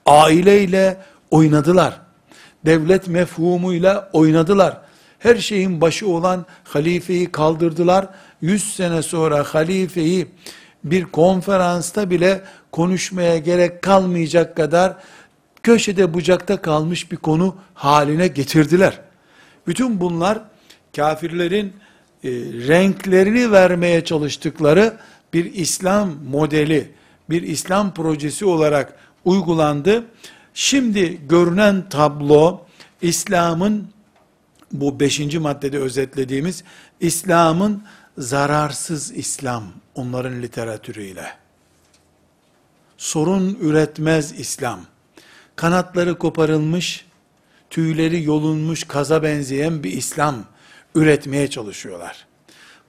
Aileyle 0.07 0.97
oynadılar. 1.31 2.01
Devlet 2.65 3.09
mefhumuyla 3.09 4.11
oynadılar. 4.13 4.82
Her 5.23 5.37
şeyin 5.37 5.81
başı 5.81 6.09
olan 6.09 6.47
halifeyi 6.65 7.33
kaldırdılar. 7.33 8.09
100 8.41 8.75
sene 8.75 9.03
sonra 9.03 9.43
halifeyi 9.43 10.27
bir 10.85 11.05
konferansta 11.05 12.11
bile 12.11 12.41
konuşmaya 12.73 13.39
gerek 13.39 13.83
kalmayacak 13.83 14.57
kadar 14.57 14.97
köşede 15.63 16.15
bucakta 16.15 16.63
kalmış 16.63 17.13
bir 17.13 17.17
konu 17.17 17.57
haline 17.75 18.29
getirdiler. 18.29 19.01
Bütün 19.67 20.01
bunlar 20.01 20.39
kafirlerin 20.97 21.73
e, 22.25 22.31
renklerini 22.69 23.53
vermeye 23.53 24.05
çalıştıkları 24.05 24.97
bir 25.33 25.55
İslam 25.55 26.11
modeli, 26.31 26.91
bir 27.31 27.43
İslam 27.43 27.95
projesi 27.95 28.45
olarak 28.45 28.97
uygulandı. 29.25 30.05
Şimdi 30.55 31.21
görünen 31.29 31.89
tablo 31.89 32.61
İslam'ın 33.03 33.89
bu 34.73 35.01
beşinci 35.01 35.39
maddede 35.39 35.79
özetlediğimiz 35.79 36.65
İslam'ın 37.01 37.83
zararsız 38.19 39.13
İslam 39.13 39.65
onların 39.95 40.43
literatürüyle. 40.43 41.27
Sorun 42.97 43.59
üretmez 43.61 44.41
İslam. 44.41 44.81
Kanatları 45.57 46.19
koparılmış, 46.19 47.07
tüyleri 47.71 48.23
yolunmuş 48.23 48.85
kaza 48.85 49.23
benzeyen 49.23 49.83
bir 49.83 49.93
İslam 49.93 50.45
üretmeye 50.95 51.51
çalışıyorlar. 51.51 52.27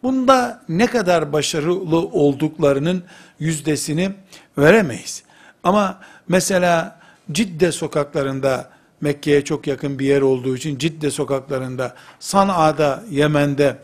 Bunda 0.04 0.64
ne 0.70 0.86
kadar 0.86 1.34
başarılı 1.34 1.98
olduklarının 1.98 3.04
yüzdesini 3.40 4.12
veremeyiz. 4.58 5.24
Ama 5.64 6.02
mesela 6.28 7.04
Cidde 7.32 7.72
sokaklarında 7.72 8.70
Mekke'ye 9.04 9.44
çok 9.44 9.68
yakın 9.68 10.00
bir 10.00 10.06
yer 10.06 10.22
olduğu 10.22 10.56
için 10.58 10.78
Cidde 10.78 11.12
sokaklarında, 11.12 11.96
San'a'da, 12.20 13.04
Yemen'de, 13.10 13.78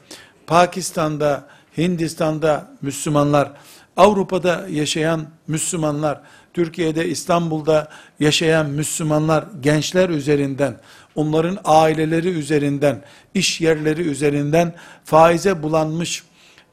Pakistan'da, 0.47 1.47
Hindistan'da 1.77 2.71
Müslümanlar, 2.81 3.51
Avrupa'da 3.97 4.67
yaşayan 4.69 5.27
Müslümanlar, 5.47 6.21
Türkiye'de, 6.53 7.07
İstanbul'da 7.07 7.87
yaşayan 8.19 8.69
Müslümanlar, 8.69 9.45
gençler 9.61 10.09
üzerinden, 10.09 10.79
onların 11.15 11.57
aileleri 11.63 12.29
üzerinden, 12.29 13.03
iş 13.33 13.61
yerleri 13.61 14.01
üzerinden, 14.01 14.75
faize 15.05 15.63
bulanmış 15.63 16.23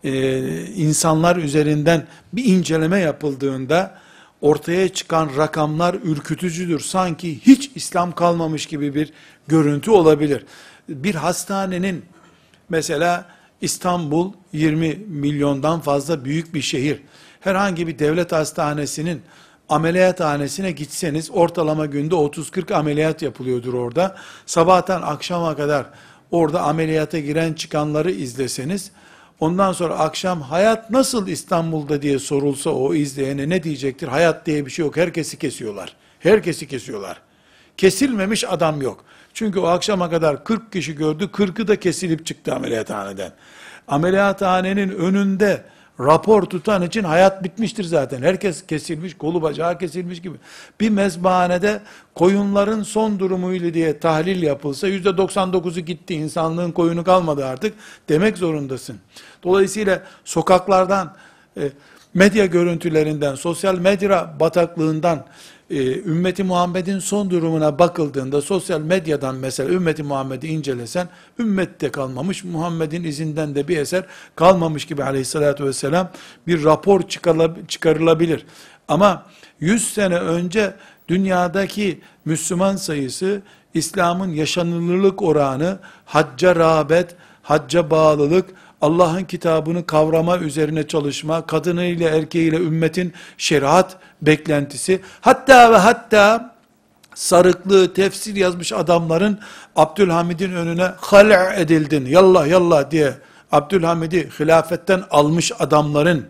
e, 0.05 0.41
insanlar 0.67 1.37
üzerinden 1.37 2.07
bir 2.33 2.45
inceleme 2.45 3.01
yapıldığında, 3.01 3.99
ortaya 4.47 4.89
çıkan 4.89 5.31
rakamlar 5.37 5.95
ürkütücüdür. 5.95 6.81
Sanki 6.81 7.41
hiç 7.47 7.71
İslam 7.75 8.13
kalmamış 8.13 8.67
gibi 8.67 8.95
bir 8.95 9.13
görüntü 9.49 9.91
olabilir. 9.91 10.45
Bir 10.89 11.15
hastanenin 11.15 12.05
mesela 12.69 13.25
İstanbul 13.61 14.33
20 14.53 14.95
milyondan 15.09 15.81
fazla 15.81 16.25
büyük 16.25 16.55
bir 16.55 16.61
şehir. 16.61 17.03
Herhangi 17.41 17.87
bir 17.87 17.99
devlet 17.99 18.33
hastanesinin 18.33 19.23
ameliyathanesine 19.69 20.73
gitseniz 20.73 21.31
ortalama 21.31 21.87
günde 21.87 22.15
30-40 22.15 22.75
ameliyat 22.75 23.23
yapılıyordur 23.23 23.75
orada. 23.75 24.17
Sabahtan 24.47 25.03
akşama 25.03 25.57
kadar 25.57 25.87
orada 26.31 26.63
ameliyata 26.63 27.19
giren 27.19 27.53
çıkanları 27.53 28.11
izleseniz 28.11 28.91
Ondan 29.41 29.73
sonra 29.73 29.99
akşam 29.99 30.41
hayat 30.41 30.91
nasıl 30.91 31.27
İstanbul'da 31.27 32.03
diye 32.03 32.19
sorulsa 32.19 32.71
o 32.71 32.95
izleyene 32.95 33.49
ne 33.49 33.63
diyecektir? 33.63 34.09
Hayat 34.09 34.47
diye 34.47 34.67
bir 34.67 34.71
şey 34.71 34.85
yok. 34.85 34.97
Herkesi 34.97 35.39
kesiyorlar. 35.39 35.97
Herkesi 36.21 36.69
kesiyorlar. 36.69 37.21
Kesilmemiş 37.77 38.45
adam 38.45 38.83
yok. 38.83 39.05
Çünkü 39.35 39.59
o 39.59 39.67
akşama 39.67 40.11
kadar 40.11 40.45
40 40.45 40.73
kişi 40.73 40.95
gördü. 40.95 41.25
40'ı 41.25 41.69
da 41.69 41.81
kesilip 41.81 42.27
çıktı 42.27 42.55
ameliyathaneden. 42.55 43.33
Ameliyathanenin 43.89 44.91
önünde 44.91 45.65
rapor 46.01 46.43
tutan 46.43 46.83
için 46.83 47.05
hayat 47.05 47.45
bitmiştir 47.45 47.85
zaten. 47.85 48.23
Herkes 48.23 48.67
kesilmiş, 48.67 49.15
kolu 49.15 49.43
bacağı 49.43 49.79
kesilmiş 49.79 50.23
gibi. 50.23 50.37
Bir 50.81 50.91
mezbahanede 50.91 51.81
koyunların 52.15 52.83
son 52.83 53.19
durumuyla 53.19 53.75
diye 53.75 53.99
tahlil 53.99 54.43
yapılsa 54.43 54.89
yüzde 54.89 55.09
99'u 55.09 55.81
gitti, 55.81 56.15
insanlığın 56.15 56.73
koyunu 56.73 57.05
kalmadı 57.05 57.47
artık 57.47 57.75
demek 58.09 58.39
zorundasın. 58.39 58.97
Dolayısıyla 59.43 60.03
sokaklardan, 60.25 61.15
e, 61.57 61.71
medya 62.15 62.47
görüntülerinden, 62.47 63.35
sosyal 63.35 63.79
medya 63.79 64.35
bataklığından, 64.41 65.27
e, 65.71 66.01
ümmeti 66.01 66.45
Muhammed'in 66.45 66.99
son 66.99 67.31
durumuna 67.31 67.79
bakıldığında 67.79 68.43
sosyal 68.43 68.81
medyadan 68.81 69.35
mesela 69.35 69.71
ümmeti 69.71 70.03
Muhammed'i 70.03 70.47
incelesen 70.47 71.09
ümmette 71.39 71.91
kalmamış 71.91 72.45
Muhammed'in 72.45 73.05
izinden 73.05 73.55
de 73.55 73.69
bir 73.69 73.77
eser 73.77 74.05
kalmamış 74.37 74.85
gibi 74.85 75.05
aleyhissalatü 75.05 75.65
vesselam 75.65 76.11
bir 76.47 76.65
rapor 76.65 77.01
çıkarılabilir. 77.69 78.47
Ama 78.89 79.27
100 79.61 79.95
sene 79.95 80.17
önce 80.17 80.75
dünyadaki 81.09 82.01
Müslüman 82.25 82.77
sayısı 82.77 83.43
İslam'ın 83.75 84.33
yaşanılırlık 84.33 85.23
oranı, 85.23 85.79
hacca 86.05 86.57
rağbet, 86.57 87.17
hacca 87.43 87.91
bağlılık, 87.91 88.51
Allah'ın 88.81 89.25
kitabını 89.25 89.87
kavrama 89.87 90.39
üzerine 90.39 90.87
çalışma, 90.87 91.47
kadınıyla 91.47 92.11
erkeğiyle 92.11 92.57
ümmetin 92.57 93.13
şeriat 93.39 93.97
beklentisi, 94.23 95.01
hatta 95.21 95.73
ve 95.73 95.77
hatta 95.77 96.55
sarıklı 97.15 97.95
tefsir 97.95 98.37
yazmış 98.37 98.73
adamların 98.73 99.39
Abdülhamid'in 99.77 100.53
önüne 100.53 100.91
hal' 100.97 101.61
edildin, 101.61 102.07
yallah 102.07 102.49
yallah 102.49 102.91
diye 102.91 103.15
Abdülhamid'i 103.53 104.29
hilafetten 104.41 105.03
almış 105.11 105.53
adamların 105.59 106.27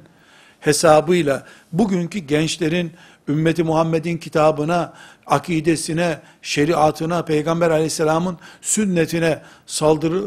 hesabıyla 0.61 1.42
bugünkü 1.72 2.18
gençlerin 2.18 2.92
ümmeti 3.28 3.62
Muhammed'in 3.62 4.18
kitabına, 4.18 4.92
akidesine, 5.26 6.20
şeriatına, 6.42 7.24
Peygamber 7.24 7.70
aleyhisselamın 7.70 8.38
sünnetine 8.62 9.42
saldırı, 9.66 10.18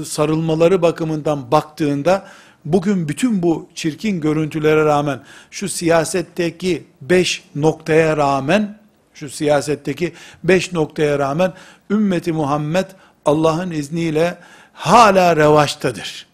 e, 0.00 0.04
sarılmaları 0.04 0.82
bakımından 0.82 1.50
baktığında, 1.50 2.26
bugün 2.64 3.08
bütün 3.08 3.42
bu 3.42 3.68
çirkin 3.74 4.20
görüntülere 4.20 4.84
rağmen, 4.84 5.20
şu 5.50 5.68
siyasetteki 5.68 6.84
beş 7.00 7.44
noktaya 7.54 8.16
rağmen, 8.16 8.78
şu 9.14 9.30
siyasetteki 9.30 10.12
beş 10.44 10.72
noktaya 10.72 11.18
rağmen, 11.18 11.52
ümmeti 11.90 12.32
Muhammed 12.32 12.86
Allah'ın 13.24 13.70
izniyle 13.70 14.38
hala 14.72 15.36
revaçtadır. 15.36 16.26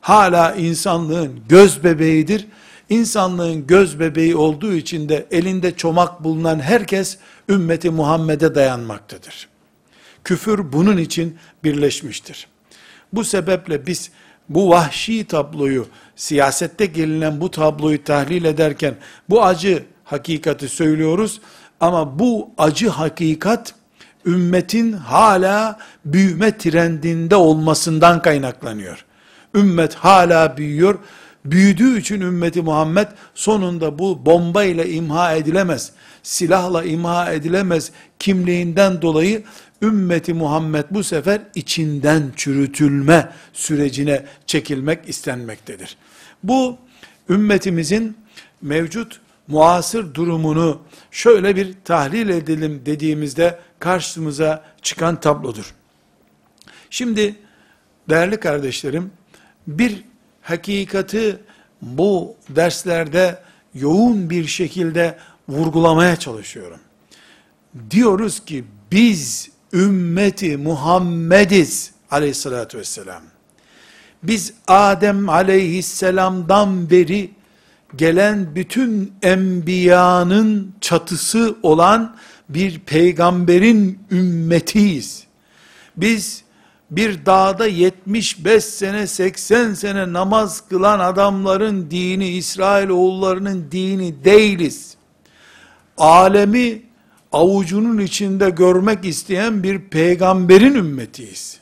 Hala 0.00 0.54
insanlığın 0.54 1.40
göz 1.48 1.84
bebeğidir 1.84 2.46
İnsanlığın 2.92 3.66
göz 3.66 4.00
bebeği 4.00 4.36
olduğu 4.36 4.72
için 4.72 5.08
de 5.08 5.26
elinde 5.30 5.76
çomak 5.76 6.24
bulunan 6.24 6.60
herkes 6.60 7.18
ümmeti 7.48 7.90
Muhammed'e 7.90 8.54
dayanmaktadır. 8.54 9.48
Küfür 10.24 10.72
bunun 10.72 10.96
için 10.96 11.38
birleşmiştir. 11.64 12.46
Bu 13.12 13.24
sebeple 13.24 13.86
biz 13.86 14.10
bu 14.48 14.70
vahşi 14.70 15.24
tabloyu, 15.24 15.86
siyasette 16.16 16.86
gelinen 16.86 17.40
bu 17.40 17.50
tabloyu 17.50 18.04
tahlil 18.04 18.44
ederken 18.44 18.94
bu 19.30 19.44
acı 19.44 19.84
hakikati 20.04 20.68
söylüyoruz 20.68 21.40
ama 21.80 22.18
bu 22.18 22.50
acı 22.58 22.88
hakikat 22.88 23.74
ümmetin 24.26 24.92
hala 24.92 25.78
büyüme 26.04 26.58
trendinde 26.58 27.36
olmasından 27.36 28.22
kaynaklanıyor. 28.22 29.04
Ümmet 29.54 29.94
hala 29.94 30.56
büyüyor 30.56 30.98
büyüdüğü 31.44 31.98
için 31.98 32.20
ümmeti 32.20 32.62
Muhammed 32.62 33.08
sonunda 33.34 33.98
bu 33.98 34.26
bomba 34.26 34.64
ile 34.64 34.90
imha 34.90 35.34
edilemez, 35.34 35.92
silahla 36.22 36.84
imha 36.84 37.32
edilemez 37.32 37.92
kimliğinden 38.18 39.02
dolayı 39.02 39.42
ümmeti 39.82 40.34
Muhammed 40.34 40.84
bu 40.90 41.04
sefer 41.04 41.40
içinden 41.54 42.32
çürütülme 42.36 43.32
sürecine 43.52 44.24
çekilmek 44.46 45.08
istenmektedir. 45.08 45.96
Bu 46.42 46.78
ümmetimizin 47.28 48.16
mevcut 48.62 49.20
muasır 49.48 50.14
durumunu 50.14 50.82
şöyle 51.10 51.56
bir 51.56 51.74
tahlil 51.84 52.28
edelim 52.28 52.82
dediğimizde 52.86 53.58
karşımıza 53.78 54.64
çıkan 54.82 55.20
tablodur. 55.20 55.74
Şimdi 56.90 57.36
değerli 58.10 58.40
kardeşlerim 58.40 59.10
bir 59.66 60.04
hakikati 60.42 61.38
bu 61.82 62.36
derslerde 62.48 63.38
yoğun 63.74 64.30
bir 64.30 64.46
şekilde 64.46 65.18
vurgulamaya 65.48 66.16
çalışıyorum. 66.16 66.80
Diyoruz 67.90 68.44
ki 68.44 68.64
biz 68.92 69.50
ümmeti 69.72 70.56
Muhammediz 70.56 71.92
aleyhissalatü 72.10 72.78
vesselam. 72.78 73.22
Biz 74.22 74.54
Adem 74.68 75.28
aleyhisselamdan 75.28 76.90
beri 76.90 77.30
gelen 77.96 78.54
bütün 78.54 79.12
enbiyanın 79.22 80.74
çatısı 80.80 81.56
olan 81.62 82.16
bir 82.48 82.78
peygamberin 82.78 83.98
ümmetiyiz. 84.10 85.24
Biz 85.96 86.41
bir 86.96 87.26
dağda 87.26 87.66
75 87.66 88.64
sene 88.64 89.06
80 89.06 89.74
sene 89.74 90.12
namaz 90.12 90.68
kılan 90.68 90.98
adamların 90.98 91.90
dini 91.90 92.28
İsrail 92.28 92.88
oğullarının 92.88 93.68
dini 93.72 94.24
değiliz. 94.24 94.96
Alemi 95.98 96.82
avucunun 97.32 97.98
içinde 97.98 98.50
görmek 98.50 99.04
isteyen 99.04 99.62
bir 99.62 99.78
peygamberin 99.80 100.74
ümmetiyiz. 100.74 101.58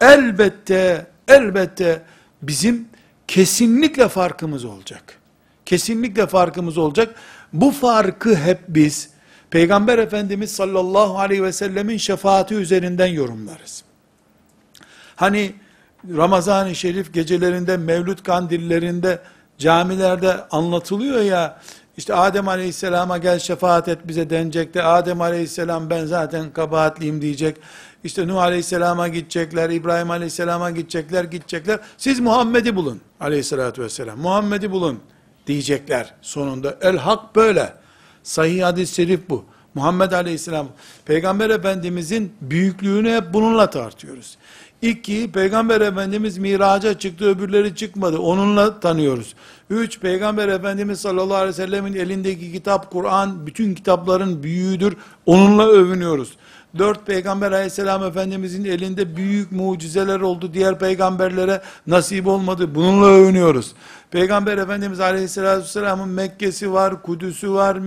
Elbette 0.00 1.06
elbette 1.28 2.02
bizim 2.42 2.88
kesinlikle 3.28 4.08
farkımız 4.08 4.64
olacak. 4.64 5.18
Kesinlikle 5.66 6.26
farkımız 6.26 6.78
olacak. 6.78 7.14
Bu 7.52 7.70
farkı 7.70 8.34
hep 8.34 8.58
biz 8.68 9.09
Peygamber 9.50 9.98
Efendimiz 9.98 10.52
sallallahu 10.52 11.18
aleyhi 11.18 11.42
ve 11.42 11.52
sellemin 11.52 11.96
şefaati 11.96 12.54
üzerinden 12.54 13.06
yorumlarız. 13.06 13.84
Hani 15.16 15.54
Ramazan-ı 16.16 16.74
Şerif 16.74 17.14
gecelerinde, 17.14 17.76
Mevlüt 17.76 18.22
kandillerinde, 18.22 19.18
camilerde 19.58 20.48
anlatılıyor 20.50 21.20
ya, 21.20 21.60
işte 21.96 22.14
Adem 22.14 22.48
Aleyhisselam'a 22.48 23.18
gel 23.18 23.38
şefaat 23.38 23.88
et 23.88 23.98
bize 24.04 24.30
denecek 24.30 24.74
de, 24.74 24.82
Adem 24.82 25.20
Aleyhisselam 25.20 25.90
ben 25.90 26.06
zaten 26.06 26.52
kabahatliyim 26.52 27.22
diyecek. 27.22 27.56
İşte 28.04 28.28
Nuh 28.28 28.36
Aleyhisselam'a 28.36 29.08
gidecekler, 29.08 29.70
İbrahim 29.70 30.10
Aleyhisselam'a 30.10 30.70
gidecekler, 30.70 31.24
gidecekler. 31.24 31.80
Siz 31.98 32.20
Muhammed'i 32.20 32.76
bulun 32.76 33.00
Aleyhisselatü 33.20 33.82
Vesselam. 33.82 34.18
Muhammed'i 34.18 34.70
bulun 34.70 35.00
diyecekler 35.46 36.14
sonunda. 36.22 36.78
El 36.80 36.96
hak 36.96 37.36
böyle. 37.36 37.79
Sahih 38.22 38.64
hadis-i 38.64 38.94
şerif 38.94 39.20
bu. 39.28 39.44
Muhammed 39.74 40.12
Aleyhisselam, 40.12 40.66
Peygamber 41.04 41.50
Efendimizin 41.50 42.32
büyüklüğünü 42.40 43.16
hep 43.16 43.34
bununla 43.34 43.70
tartıyoruz. 43.70 44.36
İki, 44.82 45.32
Peygamber 45.32 45.80
Efendimiz 45.80 46.38
miraca 46.38 46.98
çıktı, 46.98 47.24
öbürleri 47.24 47.74
çıkmadı. 47.74 48.18
Onunla 48.18 48.80
tanıyoruz. 48.80 49.34
Üç, 49.70 50.00
Peygamber 50.00 50.48
Efendimiz 50.48 51.00
sallallahu 51.00 51.34
aleyhi 51.34 51.48
ve 51.48 51.52
sellemin 51.52 51.94
elindeki 51.94 52.52
kitap, 52.52 52.90
Kur'an, 52.90 53.46
bütün 53.46 53.74
kitapların 53.74 54.42
büyüğüdür. 54.42 54.96
Onunla 55.26 55.68
övünüyoruz. 55.68 56.36
Dört, 56.78 57.06
Peygamber 57.06 57.52
aleyhisselam 57.52 58.04
Efendimizin 58.04 58.64
elinde 58.64 59.16
büyük 59.16 59.52
mucizeler 59.52 60.20
oldu. 60.20 60.54
Diğer 60.54 60.78
peygamberlere 60.78 61.62
nasip 61.86 62.26
olmadı. 62.26 62.74
Bununla 62.74 63.06
övünüyoruz. 63.06 63.72
Peygamber 64.10 64.58
Efendimiz 64.58 65.00
Aleyhisselatü 65.00 65.62
Vesselam'ın 65.62 66.08
Mekke'si 66.08 66.72
var, 66.72 67.02
Kudüs'ü 67.02 67.52
var, 67.52 67.78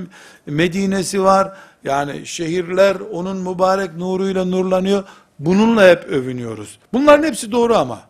Medine'si 0.46 1.24
var. 1.24 1.58
Yani 1.84 2.26
şehirler 2.26 2.96
onun 2.96 3.38
mübarek 3.38 3.96
nuruyla 3.98 4.46
nurlanıyor. 4.46 5.04
Bununla 5.40 5.88
hep 5.88 6.04
övünüyoruz. 6.04 6.80
Bunların 6.94 7.28
hepsi 7.28 7.52
doğru 7.52 7.76
ama. 7.76 8.02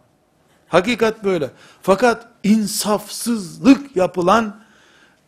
Hakikat 0.68 1.24
böyle. 1.24 1.50
Fakat 1.82 2.28
insafsızlık 2.44 3.96
yapılan 3.96 4.64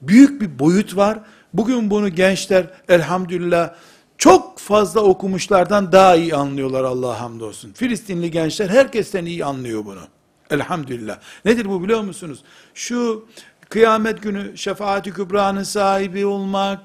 büyük 0.01 0.41
bir 0.41 0.59
boyut 0.59 0.95
var. 0.95 1.19
Bugün 1.53 1.89
bunu 1.89 2.09
gençler 2.09 2.67
elhamdülillah 2.89 3.73
çok 4.17 4.59
fazla 4.59 5.01
okumuşlardan 5.01 5.91
daha 5.91 6.15
iyi 6.15 6.35
anlıyorlar 6.35 6.83
Allah'a 6.83 7.19
hamdolsun. 7.19 7.73
Filistinli 7.73 8.31
gençler 8.31 8.69
herkesten 8.69 9.25
iyi 9.25 9.45
anlıyor 9.45 9.85
bunu. 9.85 10.01
Elhamdülillah. 10.49 11.19
Nedir 11.45 11.65
bu 11.65 11.83
biliyor 11.83 12.01
musunuz? 12.01 12.43
Şu 12.73 13.25
kıyamet 13.69 14.23
günü 14.23 14.57
şefaati 14.57 15.13
kübranın 15.13 15.63
sahibi 15.63 16.25
olmak, 16.25 16.79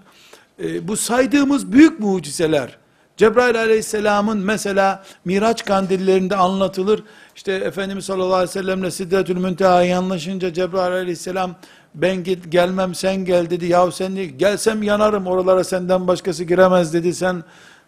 e, 0.64 0.88
bu 0.88 0.96
saydığımız 0.96 1.72
büyük 1.72 2.00
mucizeler, 2.00 2.76
Cebrail 3.16 3.60
aleyhisselamın 3.60 4.38
mesela 4.38 5.04
Miraç 5.24 5.64
kandillerinde 5.64 6.36
anlatılır. 6.36 7.02
İşte 7.36 7.52
Efendimiz 7.52 8.04
sallallahu 8.04 8.34
aleyhi 8.34 8.48
ve 8.48 8.52
sellemle 8.52 8.90
Siddetül 8.90 9.36
Münteha'yı 9.36 9.98
anlaşınca 9.98 10.52
Cebrail 10.52 10.92
aleyhisselam 10.92 11.54
ben 11.94 12.24
git 12.24 12.52
gelmem 12.52 12.94
sen 12.94 13.24
gel 13.24 13.50
dedi. 13.50 13.66
Yahu 13.66 13.92
sen 13.92 14.16
de- 14.16 14.26
gelsem 14.26 14.82
yanarım 14.82 15.26
oralara 15.26 15.64
senden 15.64 16.08
başkası 16.08 16.44
giremez 16.44 16.94
dedi. 16.94 17.14
Sen 17.14 17.44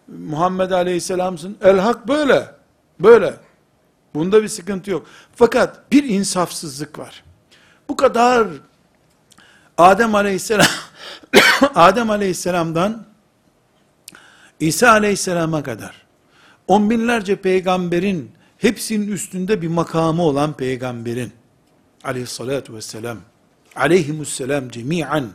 Muhammed 0.07 0.71
aleyhisselamsın. 0.71 1.57
El 1.61 1.79
hak 1.79 2.07
böyle. 2.07 2.47
Böyle. 2.99 3.33
Bunda 4.15 4.43
bir 4.43 4.47
sıkıntı 4.47 4.91
yok. 4.91 5.05
Fakat 5.35 5.91
bir 5.91 6.03
insafsızlık 6.03 6.99
var. 6.99 7.23
Bu 7.89 7.95
kadar 7.95 8.47
Adem 9.77 10.15
aleyhisselam 10.15 10.67
Adem 11.75 12.09
aleyhisselamdan 12.09 13.05
İsa 14.59 14.89
aleyhisselama 14.89 15.63
kadar 15.63 16.03
on 16.67 16.89
binlerce 16.89 17.35
peygamberin 17.35 18.31
hepsinin 18.57 19.11
üstünde 19.11 19.61
bir 19.61 19.67
makamı 19.67 20.23
olan 20.23 20.53
peygamberin 20.53 21.31
aleyhissalatu 22.03 22.75
vesselam 22.75 23.17
aleyhimusselam 23.75 24.69
cemiyen 24.69 25.29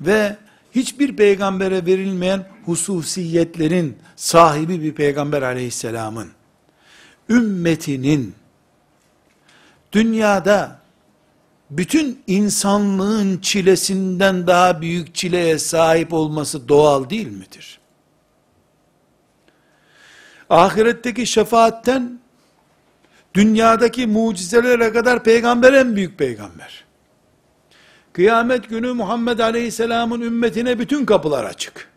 ve 0.00 0.36
hiçbir 0.74 1.16
peygambere 1.16 1.86
verilmeyen 1.86 2.48
hususiyetlerin 2.64 3.98
sahibi 4.16 4.82
bir 4.82 4.94
peygamber 4.94 5.42
aleyhisselamın 5.42 6.28
ümmetinin 7.28 8.34
dünyada 9.92 10.78
bütün 11.70 12.22
insanlığın 12.26 13.38
çilesinden 13.38 14.46
daha 14.46 14.80
büyük 14.80 15.14
çileye 15.14 15.58
sahip 15.58 16.12
olması 16.12 16.68
doğal 16.68 17.10
değil 17.10 17.28
midir? 17.28 17.80
Ahiretteki 20.50 21.26
şefaatten 21.26 22.18
dünyadaki 23.34 24.06
mucizelere 24.06 24.92
kadar 24.92 25.24
peygamber 25.24 25.72
en 25.72 25.96
büyük 25.96 26.18
peygamber. 26.18 26.84
Kıyamet 28.12 28.68
günü 28.68 28.92
Muhammed 28.92 29.38
Aleyhisselam'ın 29.38 30.20
ümmetine 30.20 30.78
bütün 30.78 31.06
kapılar 31.06 31.44
açık. 31.44 31.88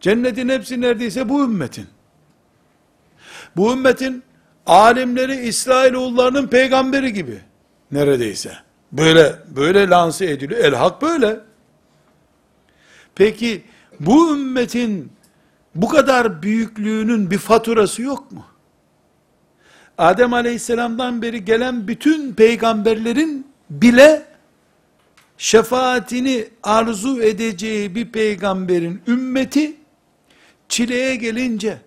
Cennetin 0.00 0.48
hepsi 0.48 0.80
neredeyse 0.80 1.28
bu 1.28 1.44
ümmetin. 1.44 1.86
Bu 3.56 3.72
ümmetin 3.72 4.22
alimleri 4.66 5.36
İsrailoğullarının 5.36 6.46
peygamberi 6.46 7.12
gibi 7.12 7.40
neredeyse. 7.92 8.52
Böyle 8.92 9.34
böyle 9.56 9.88
lanse 9.88 10.30
ediliyor. 10.30 10.60
El 10.60 10.74
hak 10.74 11.02
böyle. 11.02 11.40
Peki 13.14 13.62
bu 14.00 14.34
ümmetin 14.34 15.12
bu 15.74 15.88
kadar 15.88 16.42
büyüklüğünün 16.42 17.30
bir 17.30 17.38
faturası 17.38 18.02
yok 18.02 18.32
mu? 18.32 18.44
Adem 19.98 20.32
Aleyhisselam'dan 20.32 21.22
beri 21.22 21.44
gelen 21.44 21.88
bütün 21.88 22.34
peygamberlerin 22.34 23.46
bile 23.70 24.22
şefaatini 25.38 26.48
arzu 26.62 27.22
edeceği 27.22 27.94
bir 27.94 28.12
peygamberin 28.12 29.02
ümmeti 29.08 29.76
çileye 30.68 31.16
gelince, 31.16 31.78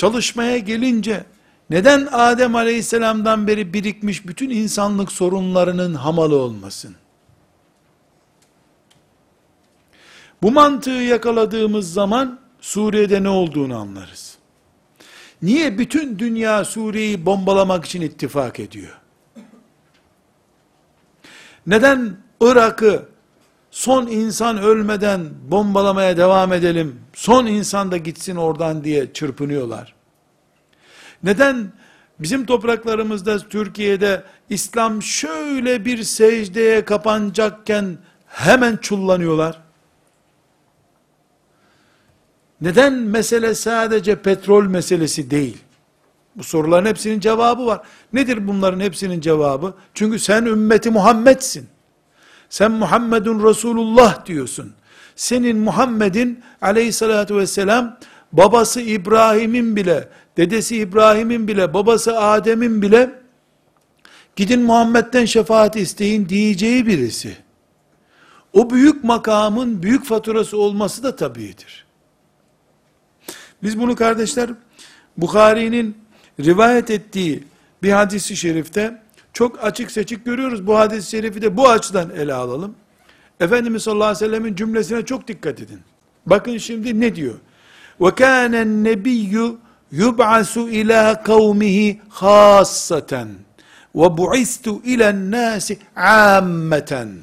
çalışmaya 0.00 0.58
gelince 0.58 1.24
neden 1.70 2.08
Adem 2.12 2.54
Aleyhisselam'dan 2.54 3.46
beri 3.46 3.74
birikmiş 3.74 4.26
bütün 4.26 4.50
insanlık 4.50 5.12
sorunlarının 5.12 5.94
hamalı 5.94 6.36
olmasın? 6.36 6.96
Bu 10.42 10.52
mantığı 10.52 10.90
yakaladığımız 10.90 11.92
zaman 11.92 12.40
Suriye'de 12.60 13.22
ne 13.22 13.28
olduğunu 13.28 13.76
anlarız. 13.76 14.38
Niye 15.42 15.78
bütün 15.78 16.18
dünya 16.18 16.64
Suriye'yi 16.64 17.26
bombalamak 17.26 17.84
için 17.84 18.00
ittifak 18.00 18.60
ediyor? 18.60 19.00
Neden 21.66 22.16
Irak'ı 22.40 23.08
son 23.70 24.06
insan 24.06 24.58
ölmeden 24.58 25.28
bombalamaya 25.48 26.16
devam 26.16 26.52
edelim, 26.52 27.00
son 27.12 27.46
insan 27.46 27.92
da 27.92 27.96
gitsin 27.96 28.36
oradan 28.36 28.84
diye 28.84 29.12
çırpınıyorlar? 29.12 29.94
Neden 31.22 31.72
bizim 32.18 32.46
topraklarımızda, 32.46 33.38
Türkiye'de 33.38 34.22
İslam 34.50 35.02
şöyle 35.02 35.84
bir 35.84 36.02
secdeye 36.02 36.84
kapanacakken 36.84 37.98
hemen 38.26 38.76
çullanıyorlar? 38.76 39.60
Neden 42.60 42.92
mesele 42.92 43.54
sadece 43.54 44.22
petrol 44.22 44.64
meselesi 44.64 45.30
değil? 45.30 45.58
Bu 46.36 46.44
soruların 46.44 46.86
hepsinin 46.86 47.20
cevabı 47.20 47.66
var. 47.66 47.80
Nedir 48.12 48.48
bunların 48.48 48.80
hepsinin 48.80 49.20
cevabı? 49.20 49.74
Çünkü 49.94 50.18
sen 50.18 50.44
ümmeti 50.44 50.90
Muhammed'sin. 50.90 51.68
Sen 52.50 52.72
Muhammedun 52.72 53.48
Resulullah 53.48 54.26
diyorsun. 54.26 54.72
Senin 55.16 55.58
Muhammed'in 55.58 56.42
aleyhissalatü 56.62 57.36
vesselam 57.36 57.98
babası 58.32 58.80
İbrahim'in 58.80 59.76
bile, 59.76 60.08
dedesi 60.36 60.76
İbrahim'in 60.76 61.48
bile, 61.48 61.74
babası 61.74 62.18
Adem'in 62.18 62.82
bile 62.82 63.10
gidin 64.36 64.62
Muhammed'den 64.62 65.24
şefaat 65.24 65.76
isteyin 65.76 66.28
diyeceği 66.28 66.86
birisi. 66.86 67.36
O 68.52 68.70
büyük 68.70 69.04
makamın 69.04 69.82
büyük 69.82 70.04
faturası 70.04 70.58
olması 70.58 71.02
da 71.02 71.16
tabiidir. 71.16 71.86
Biz 73.62 73.80
bunu 73.80 73.96
kardeşler 73.96 74.50
Bukhari'nin 75.16 75.96
rivayet 76.40 76.90
ettiği 76.90 77.44
bir 77.82 77.90
hadisi 77.90 78.36
şerifte 78.36 79.02
çok 79.33 79.63
açık 79.63 79.91
seçik 79.91 80.25
görüyoruz. 80.25 80.67
Bu 80.67 80.79
hadis-i 80.79 81.09
şerifi 81.09 81.41
de 81.41 81.57
bu 81.57 81.69
açıdan 81.69 82.09
ele 82.09 82.33
alalım. 82.33 82.75
Efendimiz 83.39 83.83
sallallahu 83.83 84.07
aleyhi 84.07 84.23
ve 84.23 84.27
sellemin 84.27 84.55
cümlesine 84.55 85.05
çok 85.05 85.27
dikkat 85.27 85.61
edin. 85.61 85.79
Bakın 86.25 86.57
şimdi 86.57 86.99
ne 86.99 87.15
diyor? 87.15 87.35
وَكَانَ 87.99 88.53
النَّبِيُّ 88.65 89.55
يُبْعَسُ 89.93 90.53
اِلَى 90.79 91.23
قَوْمِهِ 91.23 91.97
خَاصَّةً 92.09 93.27
وَبُعِسْتُ 93.95 94.65
اِلَى 94.91 95.05
النَّاسِ 95.15 95.77
عَامَّةً 95.97 97.15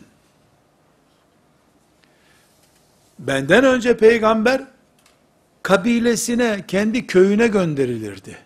Benden 3.18 3.64
önce 3.64 3.96
peygamber 3.96 4.62
kabilesine, 5.62 6.64
kendi 6.68 7.06
köyüne 7.06 7.46
gönderilirdi. 7.46 8.38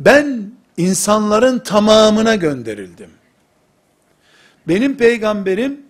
Ben 0.00 0.50
insanların 0.77 1.59
tamamına 1.59 2.35
gönderildim. 2.35 3.11
Benim 4.67 4.97
peygamberim 4.97 5.81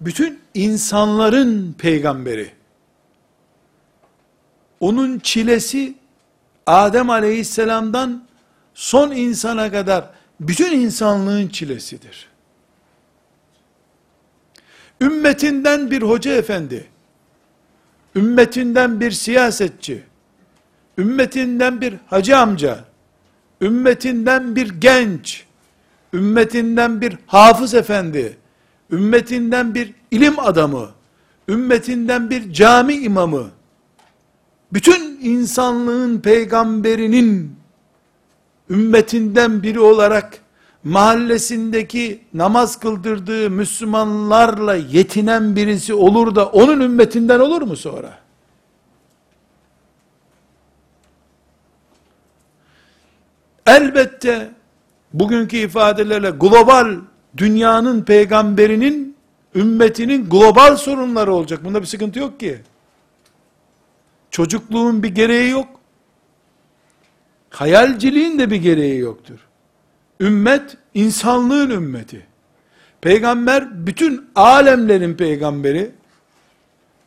bütün 0.00 0.40
insanların 0.54 1.72
peygamberi. 1.78 2.50
Onun 4.80 5.18
çilesi 5.18 5.94
Adem 6.66 7.10
Aleyhisselam'dan 7.10 8.24
son 8.74 9.10
insana 9.10 9.70
kadar 9.70 10.10
bütün 10.40 10.80
insanlığın 10.80 11.48
çilesidir. 11.48 12.28
Ümmetinden 15.00 15.90
bir 15.90 16.02
hoca 16.02 16.32
efendi, 16.32 16.86
ümmetinden 18.16 19.00
bir 19.00 19.10
siyasetçi, 19.10 20.02
ümmetinden 20.98 21.80
bir 21.80 21.94
hacı 22.06 22.38
amca, 22.38 22.84
ümmetinden 23.60 24.56
bir 24.56 24.68
genç, 24.80 25.44
ümmetinden 26.14 27.00
bir 27.00 27.18
hafız 27.26 27.74
efendi, 27.74 28.36
ümmetinden 28.90 29.74
bir 29.74 29.94
ilim 30.10 30.38
adamı, 30.38 30.88
ümmetinden 31.48 32.30
bir 32.30 32.52
cami 32.52 32.94
imamı, 32.94 33.50
bütün 34.72 35.18
insanlığın 35.22 36.20
peygamberinin 36.20 37.56
ümmetinden 38.70 39.62
biri 39.62 39.80
olarak 39.80 40.38
mahallesindeki 40.84 42.20
namaz 42.34 42.80
kıldırdığı 42.80 43.50
Müslümanlarla 43.50 44.74
yetinen 44.74 45.56
birisi 45.56 45.94
olur 45.94 46.34
da 46.34 46.46
onun 46.46 46.80
ümmetinden 46.80 47.40
olur 47.40 47.62
mu 47.62 47.76
sonra? 47.76 48.18
Elbette 53.68 54.50
bugünkü 55.12 55.56
ifadelerle 55.56 56.30
global 56.30 56.96
dünyanın 57.36 58.02
peygamberinin 58.02 59.16
ümmetinin 59.54 60.30
global 60.30 60.76
sorunları 60.76 61.32
olacak. 61.32 61.64
Bunda 61.64 61.80
bir 61.80 61.86
sıkıntı 61.86 62.18
yok 62.18 62.40
ki. 62.40 62.60
Çocukluğun 64.30 65.02
bir 65.02 65.08
gereği 65.08 65.50
yok. 65.50 65.68
Hayalciliğin 67.50 68.38
de 68.38 68.50
bir 68.50 68.56
gereği 68.56 68.98
yoktur. 68.98 69.38
Ümmet, 70.20 70.76
insanlığın 70.94 71.70
ümmeti. 71.70 72.26
Peygamber, 73.00 73.86
bütün 73.86 74.30
alemlerin 74.34 75.14
peygamberi. 75.14 75.90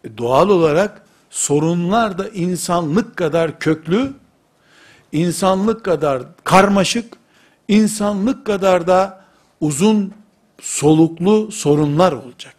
E 0.04 0.18
doğal 0.18 0.50
olarak 0.50 1.02
sorunlar 1.30 2.18
da 2.18 2.30
insanlık 2.30 3.18
kadar 3.18 3.60
köklü, 3.60 4.14
insanlık 5.12 5.86
kadar 5.86 6.24
karmaşık, 6.44 7.14
insanlık 7.68 8.46
kadar 8.46 8.88
da 8.88 9.26
uzun 9.60 10.14
soluklu 10.62 11.52
sorunlar 11.52 12.12
olacak. 12.12 12.56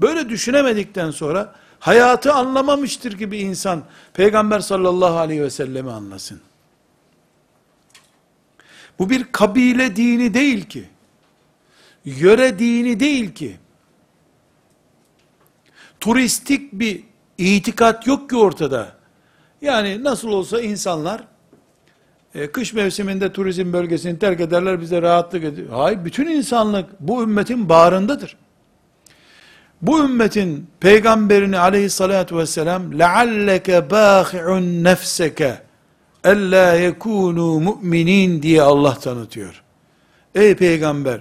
Böyle 0.00 0.28
düşünemedikten 0.28 1.10
sonra 1.10 1.54
hayatı 1.80 2.32
anlamamıştır 2.32 3.12
gibi 3.12 3.38
insan 3.38 3.82
Peygamber 4.14 4.60
sallallahu 4.60 5.18
aleyhi 5.18 5.42
ve 5.42 5.50
sellemi 5.50 5.90
anlasın. 5.90 6.40
Bu 8.98 9.10
bir 9.10 9.32
kabile 9.32 9.96
dini 9.96 10.34
değil 10.34 10.64
ki. 10.64 10.88
Yöre 12.04 12.58
dini 12.58 13.00
değil 13.00 13.34
ki. 13.34 13.56
Turistik 16.00 16.72
bir 16.72 17.04
itikat 17.38 18.06
yok 18.06 18.30
ki 18.30 18.36
ortada. 18.36 18.96
Yani 19.60 20.04
nasıl 20.04 20.28
olsa 20.28 20.60
insanlar 20.60 21.24
e, 22.38 22.52
kış 22.52 22.72
mevsiminde 22.72 23.32
turizm 23.32 23.72
bölgesini 23.72 24.18
terk 24.18 24.40
ederler 24.40 24.80
bize 24.80 25.02
rahatlık 25.02 25.44
ediyor. 25.44 25.68
Hayır 25.70 26.04
bütün 26.04 26.26
insanlık 26.26 27.00
bu 27.00 27.22
ümmetin 27.22 27.68
bağrındadır. 27.68 28.36
Bu 29.82 30.04
ümmetin 30.04 30.66
peygamberini 30.80 31.58
aleyhissalatu 31.58 32.38
vesselam 32.38 32.98
lealleke 32.98 33.90
bâhi'un 33.90 34.84
nefseke 34.84 35.58
ella 36.24 36.76
yekûnû 36.78 37.62
mu'minin 37.62 38.42
diye 38.42 38.62
Allah 38.62 38.94
tanıtıyor. 38.94 39.62
Ey 40.34 40.56
peygamber 40.56 41.20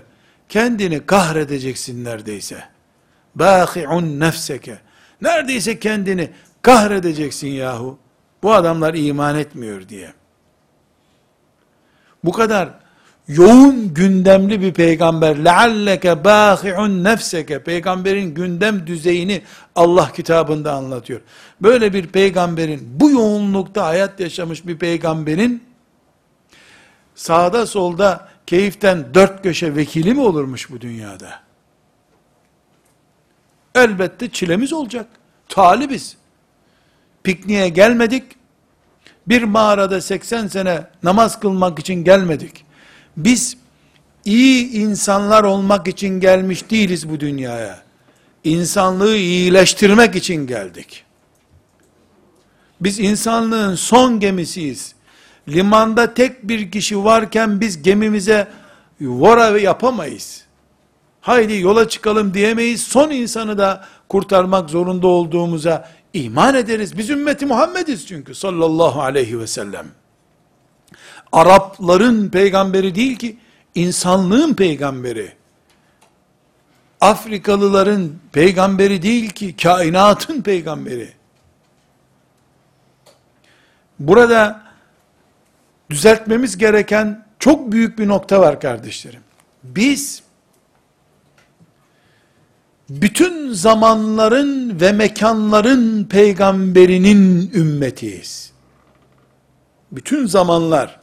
kendini 0.49 1.05
kahredeceksin 1.05 2.03
neredeyse. 2.03 2.63
Bâhi'un 3.35 4.19
nefseke. 4.19 4.77
Neredeyse 5.21 5.79
kendini 5.79 6.29
kahredeceksin 6.61 7.47
yahu. 7.47 7.99
Bu 8.43 8.53
adamlar 8.53 8.93
iman 8.93 9.39
etmiyor 9.39 9.89
diye. 9.89 10.13
Bu 12.27 12.31
kadar 12.31 12.69
yoğun 13.27 13.93
gündemli 13.93 14.61
bir 14.61 14.73
peygamber 14.73 15.45
lealleke 15.45 16.23
bâhi'un 16.23 17.03
nefseke 17.03 17.63
peygamberin 17.63 18.33
gündem 18.33 18.87
düzeyini 18.87 19.41
Allah 19.75 20.11
kitabında 20.11 20.73
anlatıyor. 20.73 21.21
Böyle 21.61 21.93
bir 21.93 22.07
peygamberin 22.07 22.89
bu 22.99 23.09
yoğunlukta 23.09 23.85
hayat 23.85 24.19
yaşamış 24.19 24.67
bir 24.67 24.77
peygamberin 24.77 25.63
sağda 27.15 27.65
solda 27.65 28.29
keyiften 28.47 29.13
dört 29.13 29.43
köşe 29.43 29.75
vekili 29.75 30.13
mi 30.13 30.21
olurmuş 30.21 30.71
bu 30.71 30.81
dünyada? 30.81 31.39
Elbette 33.75 34.29
çilemiz 34.29 34.73
olacak. 34.73 35.07
Talibiz. 35.49 36.17
Pikniğe 37.23 37.69
gelmedik. 37.69 38.36
Bir 39.27 39.43
mağarada 39.43 40.01
80 40.01 40.47
sene 40.47 40.83
namaz 41.03 41.39
kılmak 41.39 41.79
için 41.79 42.03
gelmedik. 42.03 42.65
Biz 43.17 43.57
iyi 44.25 44.71
insanlar 44.71 45.43
olmak 45.43 45.87
için 45.87 46.19
gelmiş 46.19 46.69
değiliz 46.69 47.09
bu 47.09 47.19
dünyaya. 47.19 47.79
İnsanlığı 48.43 49.15
iyileştirmek 49.15 50.15
için 50.15 50.47
geldik. 50.47 51.03
Biz 52.81 52.99
insanlığın 52.99 53.75
son 53.75 54.19
gemisiyiz. 54.19 54.95
Limanda 55.49 56.13
tek 56.13 56.47
bir 56.47 56.71
kişi 56.71 57.03
varken 57.03 57.61
biz 57.61 57.81
gemimize 57.81 58.47
vora 59.01 59.59
yapamayız. 59.59 60.41
Haydi 61.21 61.59
yola 61.59 61.89
çıkalım 61.89 62.33
diyemeyiz. 62.33 62.81
Son 62.81 63.11
insanı 63.11 63.57
da 63.57 63.85
kurtarmak 64.09 64.69
zorunda 64.69 65.07
olduğumuza 65.07 65.89
iman 66.13 66.55
ederiz. 66.55 66.97
Biz 66.97 67.09
ümmeti 67.09 67.45
Muhammediz 67.45 68.07
çünkü 68.07 68.35
sallallahu 68.35 69.01
aleyhi 69.01 69.39
ve 69.39 69.47
sellem. 69.47 69.87
Arapların 71.31 72.29
peygamberi 72.29 72.95
değil 72.95 73.17
ki, 73.17 73.37
insanlığın 73.75 74.53
peygamberi. 74.53 75.33
Afrikalıların 77.01 78.11
peygamberi 78.31 79.01
değil 79.01 79.29
ki, 79.29 79.55
kainatın 79.57 80.41
peygamberi. 80.41 81.13
Burada 83.99 84.63
düzeltmemiz 85.89 86.57
gereken 86.57 87.25
çok 87.39 87.71
büyük 87.71 87.99
bir 87.99 88.07
nokta 88.07 88.41
var 88.41 88.59
kardeşlerim. 88.59 89.21
Biz 89.63 90.23
bütün 92.89 93.53
zamanların 93.53 94.79
ve 94.79 94.91
mekanların 94.91 96.03
peygamberinin 96.03 97.51
ümmetiyiz. 97.53 98.51
Bütün 99.91 100.25
zamanlar 100.25 100.99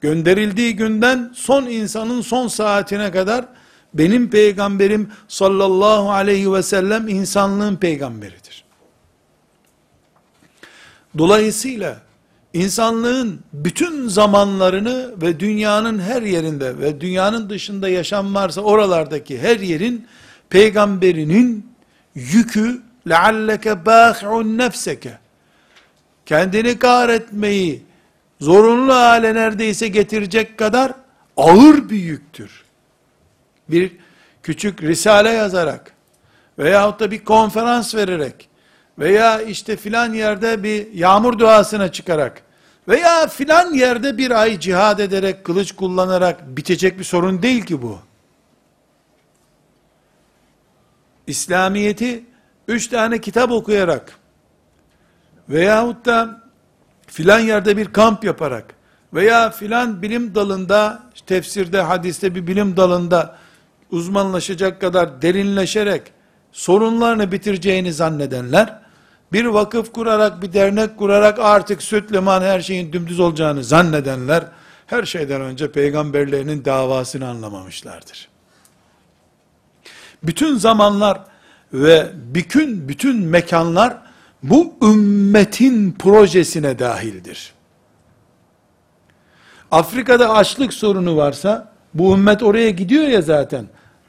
gönderildiği 0.00 0.76
günden 0.76 1.32
son 1.34 1.66
insanın 1.66 2.20
son 2.20 2.48
saatine 2.48 3.10
kadar 3.10 3.44
benim 3.94 4.30
peygamberim 4.30 5.10
sallallahu 5.28 6.10
aleyhi 6.10 6.52
ve 6.52 6.62
sellem 6.62 7.08
insanlığın 7.08 7.76
peygamberidir. 7.76 8.64
Dolayısıyla 11.18 11.96
insanlığın 12.54 13.40
bütün 13.52 14.08
zamanlarını 14.08 15.22
ve 15.22 15.40
dünyanın 15.40 15.98
her 15.98 16.22
yerinde 16.22 16.78
ve 16.78 17.00
dünyanın 17.00 17.50
dışında 17.50 17.88
yaşam 17.88 18.34
varsa 18.34 18.60
oralardaki 18.60 19.38
her 19.38 19.60
yerin 19.60 20.06
peygamberinin 20.50 21.72
yükü 22.14 22.82
lealleke 23.08 23.86
bâhi'un 23.86 24.58
nefseke 24.58 25.18
kendini 26.26 26.78
kahretmeyi 26.78 27.82
zorunlu 28.40 28.94
hale 28.94 29.34
neredeyse 29.34 29.88
getirecek 29.88 30.58
kadar 30.58 30.92
ağır 31.36 31.90
bir 31.90 31.98
yüktür. 31.98 32.64
Bir 33.68 33.92
küçük 34.42 34.82
risale 34.82 35.30
yazarak 35.30 35.92
veyahut 36.58 37.00
da 37.00 37.10
bir 37.10 37.24
konferans 37.24 37.94
vererek 37.94 38.48
veya 38.98 39.42
işte 39.42 39.76
filan 39.76 40.12
yerde 40.12 40.62
bir 40.62 40.92
yağmur 40.92 41.38
duasına 41.38 41.92
çıkarak 41.92 42.42
veya 42.88 43.26
filan 43.26 43.74
yerde 43.74 44.18
bir 44.18 44.30
ay 44.30 44.60
cihad 44.60 44.98
ederek, 44.98 45.44
kılıç 45.44 45.72
kullanarak 45.72 46.56
bitecek 46.56 46.98
bir 46.98 47.04
sorun 47.04 47.42
değil 47.42 47.64
ki 47.64 47.82
bu. 47.82 47.98
İslamiyeti 51.28 52.24
üç 52.68 52.88
tane 52.88 53.20
kitap 53.20 53.50
okuyarak 53.50 54.12
veyahut 55.48 56.06
da 56.06 56.42
filan 57.06 57.38
yerde 57.38 57.76
bir 57.76 57.86
kamp 57.86 58.24
yaparak 58.24 58.74
veya 59.14 59.50
filan 59.50 60.02
bilim 60.02 60.34
dalında 60.34 61.02
tefsirde 61.26 61.80
hadiste 61.80 62.34
bir 62.34 62.46
bilim 62.46 62.76
dalında 62.76 63.36
uzmanlaşacak 63.90 64.80
kadar 64.80 65.22
derinleşerek 65.22 66.02
sorunlarını 66.52 67.32
bitireceğini 67.32 67.92
zannedenler 67.92 68.78
bir 69.32 69.44
vakıf 69.44 69.92
kurarak 69.92 70.42
bir 70.42 70.52
dernek 70.52 70.96
kurarak 70.96 71.38
artık 71.38 71.82
süt 71.82 72.12
liman 72.12 72.42
her 72.42 72.60
şeyin 72.60 72.92
dümdüz 72.92 73.20
olacağını 73.20 73.64
zannedenler 73.64 74.44
her 74.86 75.04
şeyden 75.04 75.40
önce 75.40 75.72
peygamberlerinin 75.72 76.64
davasını 76.64 77.28
anlamamışlardır. 77.28 78.37
Bütün 80.22 80.56
zamanlar 80.56 81.24
ve 81.72 82.06
bütün 82.14 82.88
bütün 82.88 83.16
mekanlar 83.24 83.96
bu 84.42 84.74
ümmetin 84.82 85.92
projesine 85.92 86.78
dahildir. 86.78 87.52
Afrika'da 89.70 90.34
açlık 90.34 90.74
sorunu 90.74 91.16
varsa 91.16 91.72
bu 91.94 92.14
ümmet 92.14 92.42
oraya 92.42 92.70
gidiyor 92.70 93.04
ya 93.04 93.22
zaten. 93.22 93.66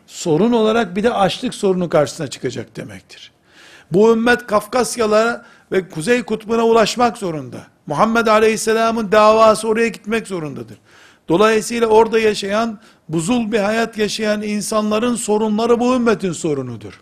Sorun 0.07 0.51
olarak 0.51 0.95
bir 0.95 1.03
de 1.03 1.13
açlık 1.13 1.53
sorunu 1.55 1.89
karşısına 1.89 2.27
çıkacak 2.27 2.75
demektir. 2.75 3.31
Bu 3.91 4.13
ümmet 4.13 4.47
Kafkasyalara 4.47 5.45
ve 5.71 5.89
Kuzey 5.89 6.23
Kutbu'na 6.23 6.65
ulaşmak 6.65 7.17
zorunda. 7.17 7.57
Muhammed 7.87 8.27
Aleyhisselam'ın 8.27 9.11
davası 9.11 9.67
oraya 9.67 9.87
gitmek 9.87 10.27
zorundadır. 10.27 10.77
Dolayısıyla 11.29 11.87
orada 11.87 12.19
yaşayan, 12.19 12.79
buzul 13.09 13.51
bir 13.51 13.59
hayat 13.59 13.97
yaşayan 13.97 14.41
insanların 14.41 15.15
sorunları 15.15 15.79
bu 15.79 15.95
ümmetin 15.95 16.31
sorunudur. 16.31 17.01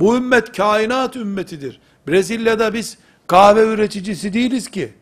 Bu 0.00 0.16
ümmet 0.16 0.56
kainat 0.56 1.16
ümmetidir. 1.16 1.80
Brezilya'da 2.08 2.74
biz 2.74 2.98
kahve 3.26 3.66
üreticisi 3.66 4.32
değiliz 4.32 4.70
ki. 4.70 4.92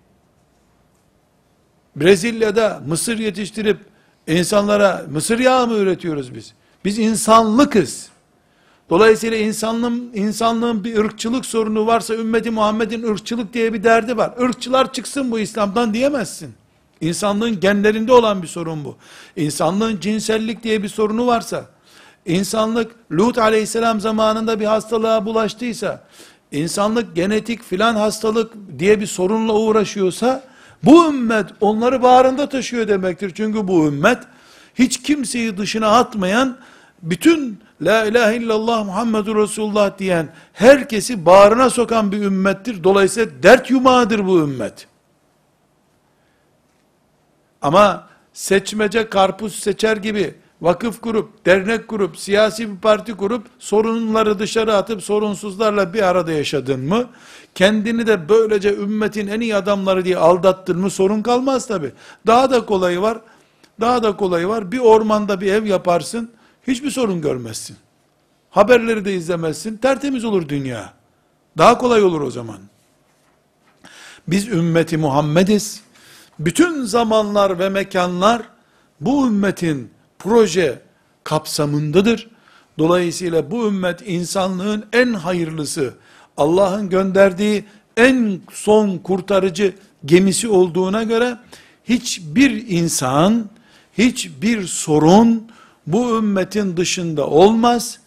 Brezilya'da 1.96 2.82
mısır 2.86 3.18
yetiştirip 3.18 3.78
insanlara 4.26 5.06
mısır 5.10 5.38
yağı 5.38 5.66
mı 5.66 5.74
üretiyoruz 5.74 6.34
biz? 6.34 6.54
Biz 6.84 6.98
insanlıkız. 6.98 8.08
Dolayısıyla 8.90 9.38
insanlığın, 9.38 10.10
insanlığın 10.14 10.84
bir 10.84 10.96
ırkçılık 10.98 11.46
sorunu 11.46 11.86
varsa 11.86 12.14
ümmeti 12.14 12.50
Muhammed'in 12.50 13.02
ırkçılık 13.02 13.54
diye 13.54 13.72
bir 13.72 13.84
derdi 13.84 14.16
var. 14.16 14.34
Irkçılar 14.40 14.92
çıksın 14.92 15.30
bu 15.30 15.38
İslam'dan 15.38 15.94
diyemezsin. 15.94 16.54
İnsanlığın 17.00 17.60
genlerinde 17.60 18.12
olan 18.12 18.42
bir 18.42 18.48
sorun 18.48 18.84
bu. 18.84 18.96
İnsanlığın 19.36 20.00
cinsellik 20.00 20.62
diye 20.62 20.82
bir 20.82 20.88
sorunu 20.88 21.26
varsa, 21.26 21.64
insanlık 22.26 22.92
Lut 23.12 23.38
aleyhisselam 23.38 24.00
zamanında 24.00 24.60
bir 24.60 24.64
hastalığa 24.64 25.26
bulaştıysa, 25.26 26.04
insanlık 26.52 27.16
genetik 27.16 27.62
filan 27.62 27.96
hastalık 27.96 28.52
diye 28.78 29.00
bir 29.00 29.06
sorunla 29.06 29.52
uğraşıyorsa, 29.52 30.44
bu 30.82 31.06
ümmet 31.06 31.46
onları 31.60 32.02
bağrında 32.02 32.48
taşıyor 32.48 32.88
demektir. 32.88 33.32
Çünkü 33.34 33.68
bu 33.68 33.86
ümmet, 33.86 34.18
hiç 34.74 35.02
kimseyi 35.02 35.58
dışına 35.58 35.88
atmayan, 35.88 36.56
bütün 37.02 37.60
La 37.82 38.04
ilahe 38.04 38.36
illallah 38.36 38.84
Muhammedur 38.84 39.36
Resulullah 39.36 39.98
diyen 39.98 40.28
herkesi 40.52 41.26
bağrına 41.26 41.70
sokan 41.70 42.12
bir 42.12 42.22
ümmettir. 42.22 42.84
Dolayısıyla 42.84 43.42
dert 43.42 43.70
yumağıdır 43.70 44.26
bu 44.26 44.38
ümmet. 44.38 44.89
Ama 47.62 48.08
seçmece 48.32 49.08
karpuz 49.08 49.54
seçer 49.54 49.96
gibi 49.96 50.34
vakıf 50.62 51.00
kurup, 51.00 51.46
dernek 51.46 51.88
kurup, 51.88 52.18
siyasi 52.18 52.70
bir 52.70 52.80
parti 52.80 53.14
kurup, 53.14 53.46
sorunları 53.58 54.38
dışarı 54.38 54.76
atıp 54.76 55.02
sorunsuzlarla 55.02 55.94
bir 55.94 56.02
arada 56.02 56.32
yaşadın 56.32 56.80
mı, 56.80 57.06
kendini 57.54 58.06
de 58.06 58.28
böylece 58.28 58.74
ümmetin 58.74 59.26
en 59.26 59.40
iyi 59.40 59.56
adamları 59.56 60.04
diye 60.04 60.16
aldattın 60.16 60.78
mı 60.78 60.90
sorun 60.90 61.22
kalmaz 61.22 61.66
tabi. 61.66 61.92
Daha 62.26 62.50
da 62.50 62.66
kolayı 62.66 63.00
var, 63.00 63.18
daha 63.80 64.02
da 64.02 64.16
kolayı 64.16 64.48
var. 64.48 64.72
Bir 64.72 64.78
ormanda 64.78 65.40
bir 65.40 65.52
ev 65.52 65.64
yaparsın, 65.64 66.30
hiçbir 66.66 66.90
sorun 66.90 67.20
görmezsin. 67.20 67.76
Haberleri 68.50 69.04
de 69.04 69.14
izlemezsin, 69.14 69.76
tertemiz 69.76 70.24
olur 70.24 70.48
dünya. 70.48 70.92
Daha 71.58 71.78
kolay 71.78 72.02
olur 72.02 72.20
o 72.20 72.30
zaman. 72.30 72.58
Biz 74.28 74.48
ümmeti 74.48 74.96
Muhammediz. 74.96 75.82
Bütün 76.40 76.84
zamanlar 76.84 77.58
ve 77.58 77.68
mekanlar 77.68 78.42
bu 79.00 79.26
ümmetin 79.26 79.90
proje 80.18 80.82
kapsamındadır. 81.24 82.30
Dolayısıyla 82.78 83.50
bu 83.50 83.66
ümmet 83.66 84.02
insanlığın 84.06 84.84
en 84.92 85.12
hayırlısı, 85.12 85.94
Allah'ın 86.36 86.88
gönderdiği 86.88 87.64
en 87.96 88.40
son 88.52 88.98
kurtarıcı 88.98 89.74
gemisi 90.04 90.48
olduğuna 90.48 91.02
göre 91.02 91.38
hiçbir 91.84 92.68
insan, 92.68 93.50
hiçbir 93.98 94.66
sorun 94.66 95.50
bu 95.86 96.18
ümmetin 96.18 96.76
dışında 96.76 97.26
olmaz. 97.26 97.98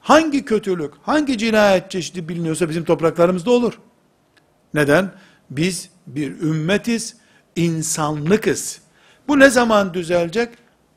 Hangi 0.00 0.44
kötülük, 0.44 0.92
hangi 1.02 1.38
cinayet 1.38 1.90
çeşidi 1.90 2.28
biliniyorsa 2.28 2.68
bizim 2.68 2.84
topraklarımızda 2.84 3.50
olur. 3.50 3.78
Neden? 4.74 5.12
Biz 5.50 5.88
bir 6.06 6.40
ümmetiz, 6.40 7.16
insanlıkız. 7.56 8.80
Bu 9.28 9.38
ne 9.38 9.50
zaman 9.50 9.94
düzelecek? 9.94 10.54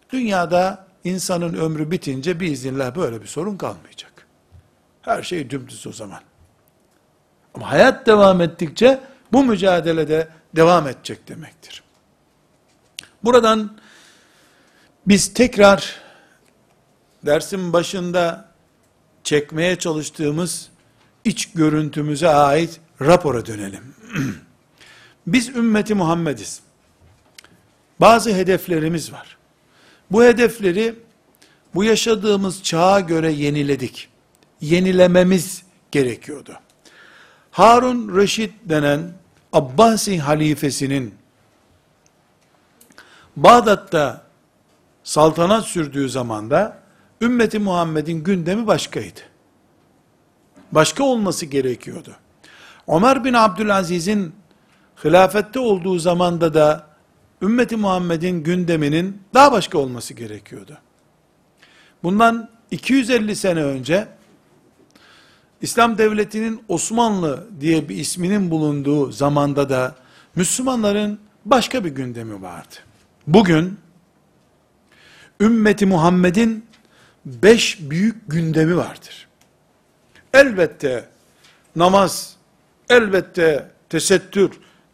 Dünyada 0.09 0.85
insanın 1.03 1.53
ömrü 1.53 1.91
bitince 1.91 2.39
biiznillah 2.39 2.95
böyle 2.95 3.21
bir 3.21 3.27
sorun 3.27 3.57
kalmayacak. 3.57 4.27
Her 5.01 5.23
şey 5.23 5.49
dümdüz 5.49 5.87
o 5.87 5.91
zaman. 5.91 6.19
Ama 7.53 7.71
hayat 7.71 8.07
devam 8.07 8.41
ettikçe 8.41 8.99
bu 9.31 9.43
mücadelede 9.43 10.27
devam 10.55 10.87
edecek 10.87 11.27
demektir. 11.27 11.83
Buradan 13.23 13.77
biz 15.07 15.33
tekrar 15.33 15.95
dersin 17.25 17.73
başında 17.73 18.49
çekmeye 19.23 19.75
çalıştığımız 19.75 20.69
iç 21.23 21.51
görüntümüze 21.51 22.29
ait 22.29 22.79
rapora 23.01 23.45
dönelim. 23.45 23.95
Biz 25.33 25.49
ümmeti 25.49 25.93
Muhammediz. 25.93 26.61
Bazı 27.99 28.33
hedeflerimiz 28.33 29.13
var. 29.13 29.37
Bu 30.11 30.23
hedefleri 30.23 30.95
bu 31.75 31.83
yaşadığımız 31.83 32.63
çağa 32.63 32.99
göre 32.99 33.31
yeniledik. 33.31 34.09
Yenilememiz 34.61 35.63
gerekiyordu. 35.91 36.59
Harun 37.51 38.17
Reşit 38.17 38.53
denen 38.65 39.11
Abbasi 39.53 40.19
halifesinin 40.19 41.15
Bağdat'ta 43.35 44.21
saltanat 45.03 45.65
sürdüğü 45.65 46.09
zamanda 46.09 46.79
ümmeti 47.21 47.59
Muhammed'in 47.59 48.23
gündemi 48.23 48.67
başkaydı. 48.67 49.19
Başka 50.71 51.03
olması 51.03 51.45
gerekiyordu. 51.45 52.15
Ömer 52.87 53.23
bin 53.23 53.33
Abdülaziz'in 53.33 54.38
hilafette 55.03 55.59
olduğu 55.59 55.99
zamanda 55.99 56.53
da 56.53 56.87
ümmeti 57.41 57.75
Muhammed'in 57.75 58.43
gündeminin 58.43 59.21
daha 59.33 59.51
başka 59.51 59.77
olması 59.77 60.13
gerekiyordu. 60.13 60.77
Bundan 62.03 62.49
250 62.71 63.35
sene 63.35 63.63
önce 63.63 64.07
İslam 65.61 65.97
devletinin 65.97 66.63
Osmanlı 66.67 67.47
diye 67.59 67.89
bir 67.89 67.97
isminin 67.97 68.51
bulunduğu 68.51 69.11
zamanda 69.11 69.69
da 69.69 69.95
Müslümanların 70.35 71.19
başka 71.45 71.83
bir 71.85 71.89
gündemi 71.89 72.41
vardı. 72.41 72.75
Bugün 73.27 73.79
ümmeti 75.41 75.85
Muhammed'in 75.85 76.65
beş 77.25 77.79
büyük 77.79 78.15
gündemi 78.27 78.77
vardır. 78.77 79.27
Elbette 80.33 81.09
namaz, 81.75 82.35
elbette 82.89 83.71
tesettür, 83.89 84.51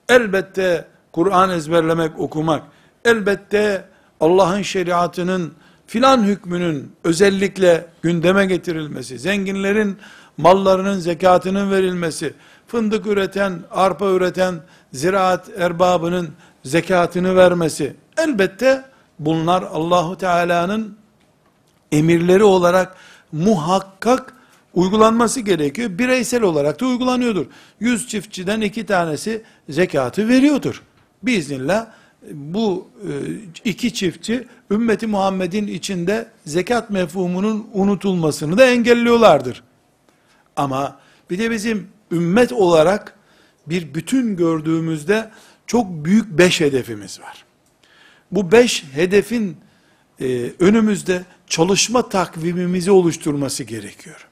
elbette 0.09 0.85
Kur'an 1.11 1.49
ezberlemek, 1.49 2.19
okumak, 2.19 2.63
elbette 3.05 3.85
Allah'ın 4.19 4.61
şeriatının 4.61 5.53
filan 5.87 6.23
hükmünün 6.23 6.91
özellikle 7.03 7.85
gündeme 8.01 8.45
getirilmesi, 8.45 9.19
zenginlerin 9.19 9.97
mallarının 10.37 10.99
zekatının 10.99 11.71
verilmesi, 11.71 12.33
fındık 12.67 13.07
üreten, 13.07 13.59
arpa 13.71 14.05
üreten 14.05 14.55
ziraat 14.93 15.49
erbabının 15.57 16.29
zekatını 16.63 17.35
vermesi, 17.35 17.95
elbette 18.17 18.85
bunlar 19.19 19.61
Allahu 19.63 20.17
Teala'nın 20.17 20.97
emirleri 21.91 22.43
olarak 22.43 22.95
muhakkak 23.31 24.33
uygulanması 24.75 25.39
gerekiyor. 25.39 25.89
Bireysel 25.99 26.41
olarak 26.41 26.81
da 26.81 26.85
uygulanıyordur. 26.85 27.45
Yüz 27.79 28.07
çiftçiden 28.07 28.61
iki 28.61 28.85
tanesi 28.85 29.41
zekatı 29.69 30.29
veriyordur. 30.29 30.81
Biiznillah 31.23 31.87
bu 32.31 32.87
e, 33.03 33.11
iki 33.69 33.93
çiftçi 33.93 34.47
ümmeti 34.71 35.07
Muhammed'in 35.07 35.67
içinde 35.67 36.27
zekat 36.45 36.89
mefhumunun 36.89 37.67
unutulmasını 37.73 38.57
da 38.57 38.65
engelliyorlardır. 38.65 39.63
Ama 40.55 40.99
bir 41.29 41.39
de 41.39 41.51
bizim 41.51 41.87
ümmet 42.11 42.53
olarak 42.53 43.15
bir 43.67 43.93
bütün 43.93 44.35
gördüğümüzde 44.35 45.31
çok 45.67 46.05
büyük 46.05 46.37
beş 46.37 46.61
hedefimiz 46.61 47.21
var. 47.21 47.45
Bu 48.31 48.51
beş 48.51 48.83
hedefin 48.93 49.57
e, 50.21 50.51
önümüzde 50.59 51.23
çalışma 51.47 52.09
takvimimizi 52.09 52.91
oluşturması 52.91 53.63
gerekiyor. 53.63 54.27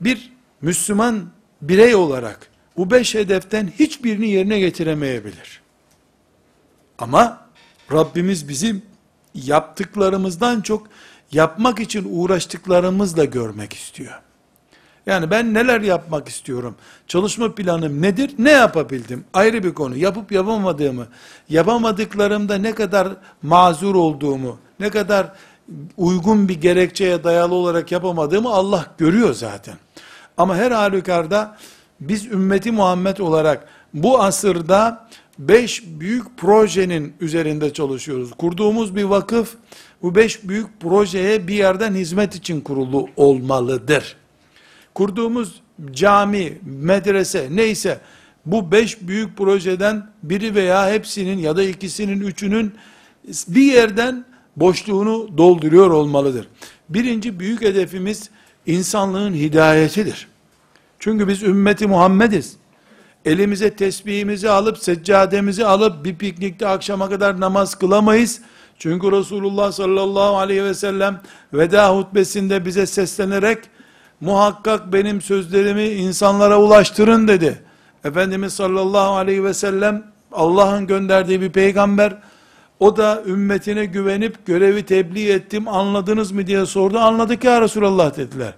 Bir 0.00 0.32
Müslüman 0.62 1.28
birey 1.62 1.94
olarak 1.94 2.50
bu 2.76 2.90
beş 2.90 3.14
hedeften 3.14 3.72
hiçbirini 3.78 4.30
yerine 4.30 4.58
getiremeyebilir. 4.58 5.60
Ama 6.98 7.46
Rabbimiz 7.92 8.48
bizim 8.48 8.82
yaptıklarımızdan 9.34 10.60
çok 10.60 10.86
yapmak 11.32 11.80
için 11.80 12.06
uğraştıklarımızla 12.10 13.24
görmek 13.24 13.72
istiyor. 13.72 14.20
Yani 15.06 15.30
ben 15.30 15.54
neler 15.54 15.80
yapmak 15.80 16.28
istiyorum? 16.28 16.74
Çalışma 17.06 17.54
planım 17.54 18.02
nedir? 18.02 18.30
Ne 18.38 18.50
yapabildim? 18.50 19.24
Ayrı 19.34 19.64
bir 19.64 19.74
konu. 19.74 19.96
Yapıp 19.96 20.32
yapamadığımı, 20.32 21.06
yapamadıklarımda 21.48 22.54
ne 22.54 22.74
kadar 22.74 23.08
mazur 23.42 23.94
olduğumu, 23.94 24.58
ne 24.80 24.90
kadar 24.90 25.32
uygun 25.96 26.48
bir 26.48 26.60
gerekçeye 26.60 27.24
dayalı 27.24 27.54
olarak 27.54 27.92
yapamadığımı 27.92 28.48
Allah 28.48 28.86
görüyor 28.98 29.34
zaten. 29.34 29.74
Ama 30.36 30.56
her 30.56 30.70
halükarda 30.70 31.56
biz 32.00 32.26
ümmeti 32.26 32.72
Muhammed 32.72 33.18
olarak 33.18 33.68
bu 33.94 34.22
asırda 34.22 35.08
beş 35.38 35.82
büyük 35.86 36.38
projenin 36.38 37.14
üzerinde 37.20 37.72
çalışıyoruz. 37.72 38.30
Kurduğumuz 38.38 38.96
bir 38.96 39.04
vakıf 39.04 39.54
bu 40.02 40.14
beş 40.14 40.48
büyük 40.48 40.80
projeye 40.80 41.48
bir 41.48 41.54
yerden 41.54 41.94
hizmet 41.94 42.34
için 42.34 42.60
kurulu 42.60 43.08
olmalıdır. 43.16 44.16
Kurduğumuz 44.94 45.62
cami, 45.92 46.58
medrese 46.62 47.48
neyse 47.50 48.00
bu 48.46 48.72
beş 48.72 49.00
büyük 49.00 49.36
projeden 49.36 50.10
biri 50.22 50.54
veya 50.54 50.90
hepsinin 50.90 51.38
ya 51.38 51.56
da 51.56 51.62
ikisinin, 51.62 52.20
üçünün 52.20 52.72
bir 53.48 53.72
yerden 53.72 54.24
boşluğunu 54.56 55.38
dolduruyor 55.38 55.90
olmalıdır. 55.90 56.48
Birinci 56.88 57.40
büyük 57.40 57.62
hedefimiz 57.62 58.30
insanlığın 58.66 59.34
hidayetidir. 59.34 60.28
Çünkü 60.98 61.28
biz 61.28 61.42
ümmeti 61.42 61.86
Muhammediz. 61.86 62.56
Elimize 63.24 63.76
tesbihimizi 63.76 64.50
alıp, 64.50 64.78
seccademizi 64.78 65.66
alıp 65.66 66.04
bir 66.04 66.16
piknikte 66.16 66.68
akşama 66.68 67.08
kadar 67.08 67.40
namaz 67.40 67.74
kılamayız. 67.74 68.40
Çünkü 68.78 69.12
Resulullah 69.12 69.72
sallallahu 69.72 70.36
aleyhi 70.36 70.64
ve 70.64 70.74
sellem 70.74 71.20
veda 71.52 71.96
hutbesinde 71.96 72.64
bize 72.64 72.86
seslenerek 72.86 73.58
muhakkak 74.20 74.92
benim 74.92 75.20
sözlerimi 75.20 75.84
insanlara 75.84 76.60
ulaştırın 76.60 77.28
dedi. 77.28 77.62
Efendimiz 78.04 78.52
sallallahu 78.52 79.14
aleyhi 79.14 79.44
ve 79.44 79.54
sellem 79.54 80.04
Allah'ın 80.32 80.86
gönderdiği 80.86 81.40
bir 81.40 81.50
peygamber. 81.50 82.16
O 82.80 82.96
da 82.96 83.22
ümmetine 83.26 83.84
güvenip 83.84 84.46
görevi 84.46 84.86
tebliğ 84.86 85.30
ettim 85.30 85.68
anladınız 85.68 86.32
mı 86.32 86.46
diye 86.46 86.66
sordu. 86.66 86.98
Anladık 86.98 87.44
ya 87.44 87.60
Resulallah 87.60 88.16
dediler. 88.16 88.54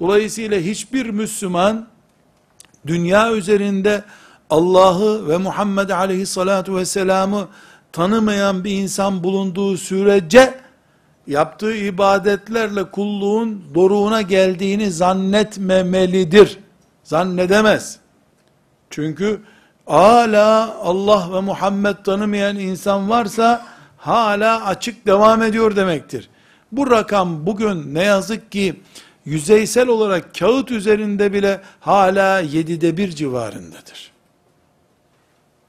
Dolayısıyla 0.00 0.58
hiçbir 0.58 1.10
Müslüman 1.10 1.86
dünya 2.86 3.32
üzerinde 3.32 4.04
Allah'ı 4.50 5.28
ve 5.28 5.36
Muhammed 5.36 5.90
aleyhissalatu 5.90 6.76
vesselam'ı 6.76 7.48
tanımayan 7.92 8.64
bir 8.64 8.70
insan 8.70 9.24
bulunduğu 9.24 9.76
sürece 9.76 10.54
yaptığı 11.26 11.76
ibadetlerle 11.76 12.90
kulluğun 12.90 13.64
doruğuna 13.74 14.22
geldiğini 14.22 14.90
zannetmemelidir. 14.90 16.58
Zannedemez. 17.04 17.98
Çünkü 18.90 19.40
hala 19.86 20.76
Allah 20.82 21.34
ve 21.34 21.40
Muhammed 21.40 21.96
tanımayan 22.04 22.58
insan 22.58 23.10
varsa 23.10 23.66
hala 23.98 24.66
açık 24.66 25.06
devam 25.06 25.42
ediyor 25.42 25.76
demektir. 25.76 26.28
Bu 26.72 26.90
rakam 26.90 27.46
bugün 27.46 27.94
ne 27.94 28.02
yazık 28.02 28.52
ki 28.52 28.80
yüzeysel 29.24 29.88
olarak 29.88 30.34
kağıt 30.38 30.70
üzerinde 30.70 31.32
bile 31.32 31.60
hala 31.80 32.40
yedide 32.40 32.96
bir 32.96 33.10
civarındadır. 33.10 34.12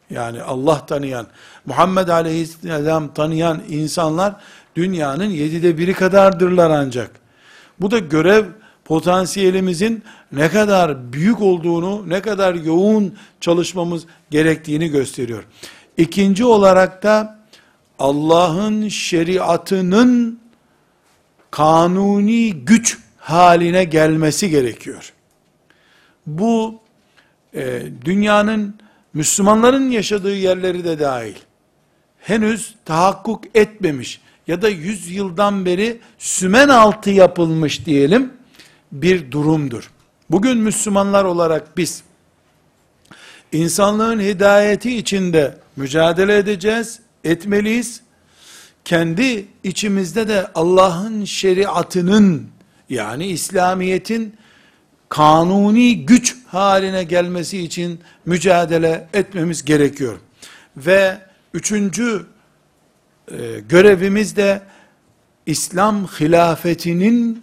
Yani 0.09 0.43
Allah 0.43 0.85
tanıyan, 0.85 1.27
Muhammed 1.65 2.07
Aleyhisselam 2.07 3.13
tanıyan 3.13 3.61
insanlar 3.69 4.35
dünyanın 4.75 5.29
yedide 5.29 5.77
biri 5.77 5.93
kadardırlar 5.93 6.69
ancak. 6.69 7.11
Bu 7.79 7.91
da 7.91 7.99
görev 7.99 8.45
potansiyelimizin 8.85 10.03
ne 10.31 10.49
kadar 10.49 11.13
büyük 11.13 11.41
olduğunu, 11.41 12.09
ne 12.09 12.21
kadar 12.21 12.53
yoğun 12.53 13.15
çalışmamız 13.41 14.03
gerektiğini 14.31 14.89
gösteriyor. 14.89 15.43
İkinci 15.97 16.45
olarak 16.45 17.03
da 17.03 17.39
Allah'ın 17.99 18.87
şeriatının 18.87 20.39
kanuni 21.51 22.53
güç 22.53 22.97
haline 23.17 23.83
gelmesi 23.83 24.49
gerekiyor. 24.49 25.13
Bu 26.27 26.79
e, 27.55 27.81
dünyanın 28.05 28.75
Müslümanların 29.13 29.89
yaşadığı 29.89 30.35
yerleri 30.35 30.83
de 30.83 30.99
dahil 30.99 31.35
henüz 32.19 32.75
tahakkuk 32.85 33.43
etmemiş 33.55 34.21
ya 34.47 34.61
da 34.61 34.69
yüz 34.69 35.11
yıldan 35.11 35.65
beri 35.65 35.99
sümen 36.17 36.69
altı 36.69 37.09
yapılmış 37.09 37.85
diyelim 37.85 38.33
bir 38.93 39.31
durumdur. 39.31 39.91
Bugün 40.29 40.57
Müslümanlar 40.57 41.25
olarak 41.25 41.77
biz 41.77 42.03
insanlığın 43.51 44.19
hidayeti 44.19 44.97
içinde 44.97 45.57
mücadele 45.75 46.37
edeceğiz, 46.37 46.99
etmeliyiz. 47.23 48.01
Kendi 48.85 49.45
içimizde 49.63 50.27
de 50.27 50.47
Allah'ın 50.55 51.25
şeriatının 51.25 52.47
yani 52.89 53.27
İslamiyet'in 53.27 54.35
kanuni 55.09 56.05
güç 56.05 56.35
haline 56.47 57.03
gelmesi 57.03 57.59
için 57.59 57.99
mücadele 58.25 59.07
etmemiz 59.13 59.65
gerekiyor. 59.65 60.17
Ve 60.77 61.17
üçüncü 61.53 62.25
e, 63.31 63.59
görevimiz 63.69 64.35
de 64.35 64.61
İslam 65.45 66.07
hilafetinin 66.07 67.42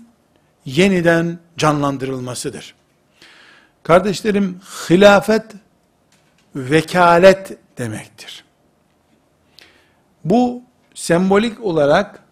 yeniden 0.77 1.39
canlandırılmasıdır. 1.57 2.75
Kardeşlerim, 3.83 4.61
hilafet 4.91 5.45
vekalet 6.55 7.59
demektir. 7.79 8.45
Bu 10.25 10.63
sembolik 10.95 11.65
olarak 11.65 12.23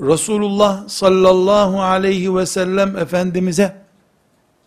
Resulullah 0.00 0.88
sallallahu 0.88 1.82
aleyhi 1.82 2.36
ve 2.36 2.46
sellem 2.46 2.96
Efendimiz'e 2.96 3.76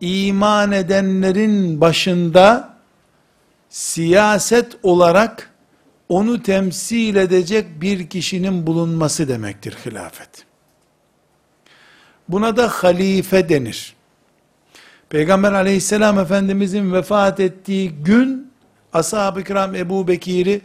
iman 0.01 0.71
edenlerin 0.71 1.81
başında 1.81 2.73
siyaset 3.69 4.77
olarak 4.83 5.51
onu 6.09 6.43
temsil 6.43 7.15
edecek 7.15 7.81
bir 7.81 8.09
kişinin 8.09 8.67
bulunması 8.67 9.27
demektir 9.27 9.77
hilafet. 9.85 10.48
Buna 12.29 12.57
da 12.57 12.67
halife 12.67 13.49
denir. 13.49 13.95
Peygamber 15.09 15.53
aleyhisselam 15.53 16.19
efendimizin 16.19 16.93
vefat 16.93 17.39
ettiği 17.39 17.91
gün 17.91 18.51
ashab-ı 18.93 19.43
kiram 19.43 19.75
Ebu 19.75 20.07
Bekir'i 20.07 20.61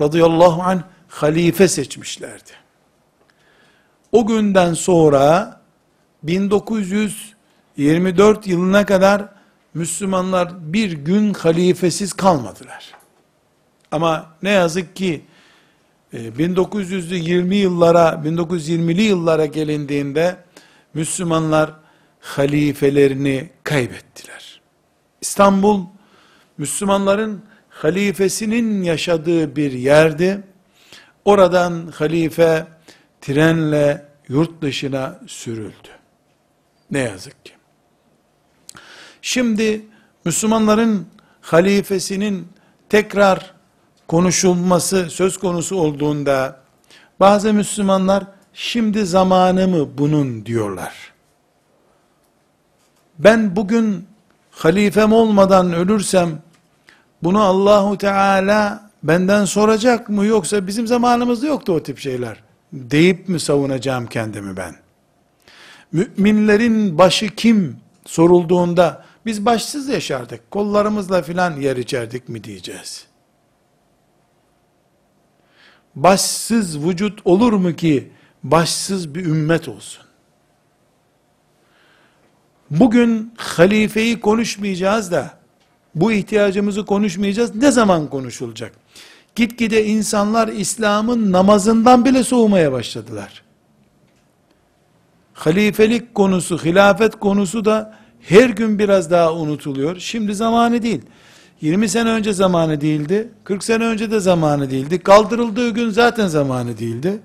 radıyallahu 0.00 0.62
anh 0.62 0.80
halife 1.08 1.68
seçmişlerdi. 1.68 2.50
O 4.12 4.26
günden 4.26 4.74
sonra 4.74 5.60
1924 6.22 8.46
yılına 8.46 8.86
kadar 8.86 9.28
Müslümanlar 9.74 10.72
bir 10.72 10.92
gün 10.92 11.34
halifesiz 11.34 12.12
kalmadılar. 12.12 12.94
Ama 13.90 14.26
ne 14.42 14.50
yazık 14.50 14.96
ki 14.96 15.24
1920 16.12 17.56
e, 17.56 17.58
yıllara, 17.58 18.22
1920'li 18.24 19.02
yıllara 19.02 19.46
gelindiğinde 19.46 20.36
Müslümanlar 20.94 21.72
halifelerini 22.20 23.50
kaybettiler. 23.64 24.60
İstanbul, 25.20 25.84
Müslümanların 26.58 27.44
halifesinin 27.68 28.82
yaşadığı 28.82 29.56
bir 29.56 29.72
yerdi. 29.72 30.42
Oradan 31.24 31.92
halife 31.94 32.66
trenle 33.20 34.04
yurt 34.28 34.62
dışına 34.62 35.20
sürüldü. 35.26 35.88
Ne 36.90 36.98
yazık 36.98 37.44
ki. 37.44 37.52
Şimdi 39.22 39.86
Müslümanların 40.24 41.06
halifesinin 41.40 42.48
tekrar 42.88 43.54
konuşulması 44.08 45.10
söz 45.10 45.38
konusu 45.38 45.76
olduğunda 45.76 46.60
bazı 47.20 47.54
Müslümanlar 47.54 48.24
şimdi 48.54 49.06
zamanı 49.06 49.68
mı 49.68 49.98
bunun 49.98 50.46
diyorlar. 50.46 51.12
Ben 53.18 53.56
bugün 53.56 54.06
halifem 54.50 55.12
olmadan 55.12 55.72
ölürsem 55.72 56.42
bunu 57.22 57.42
Allahu 57.42 57.98
Teala 57.98 58.90
benden 59.02 59.44
soracak 59.44 60.08
mı 60.08 60.26
yoksa 60.26 60.66
bizim 60.66 60.86
zamanımızda 60.86 61.46
yoktu 61.46 61.72
o 61.72 61.82
tip 61.82 61.98
şeyler 61.98 62.42
deyip 62.72 63.28
mi 63.28 63.40
savunacağım 63.40 64.06
kendimi 64.06 64.56
ben? 64.56 64.74
Müminlerin 65.92 66.98
başı 66.98 67.34
kim 67.34 67.76
sorulduğunda 68.06 69.04
biz 69.26 69.46
başsız 69.46 69.88
yaşardık, 69.88 70.50
kollarımızla 70.50 71.22
filan 71.22 71.56
yer 71.56 71.76
içerdik 71.76 72.28
mi 72.28 72.44
diyeceğiz. 72.44 73.06
Başsız 75.94 76.86
vücut 76.86 77.20
olur 77.24 77.52
mu 77.52 77.72
ki 77.72 78.10
başsız 78.44 79.14
bir 79.14 79.24
ümmet 79.24 79.68
olsun? 79.68 80.04
Bugün 82.70 83.32
halifeyi 83.36 84.20
konuşmayacağız 84.20 85.12
da, 85.12 85.30
bu 85.94 86.12
ihtiyacımızı 86.12 86.84
konuşmayacağız. 86.84 87.54
Ne 87.54 87.70
zaman 87.70 88.10
konuşulacak? 88.10 88.72
Gitgide 89.34 89.86
insanlar 89.86 90.48
İslam'ın 90.48 91.32
namazından 91.32 92.04
bile 92.04 92.24
soğumaya 92.24 92.72
başladılar. 92.72 93.42
Halifelik 95.34 96.14
konusu, 96.14 96.64
hilafet 96.64 97.16
konusu 97.16 97.64
da 97.64 97.94
her 98.20 98.48
gün 98.50 98.78
biraz 98.78 99.10
daha 99.10 99.34
unutuluyor. 99.34 99.98
Şimdi 99.98 100.34
zamanı 100.34 100.82
değil. 100.82 101.02
20 101.60 101.88
sene 101.88 102.10
önce 102.10 102.32
zamanı 102.32 102.80
değildi. 102.80 103.28
40 103.44 103.64
sene 103.64 103.84
önce 103.84 104.10
de 104.10 104.20
zamanı 104.20 104.70
değildi. 104.70 104.98
Kaldırıldığı 104.98 105.70
gün 105.70 105.90
zaten 105.90 106.26
zamanı 106.26 106.78
değildi. 106.78 107.20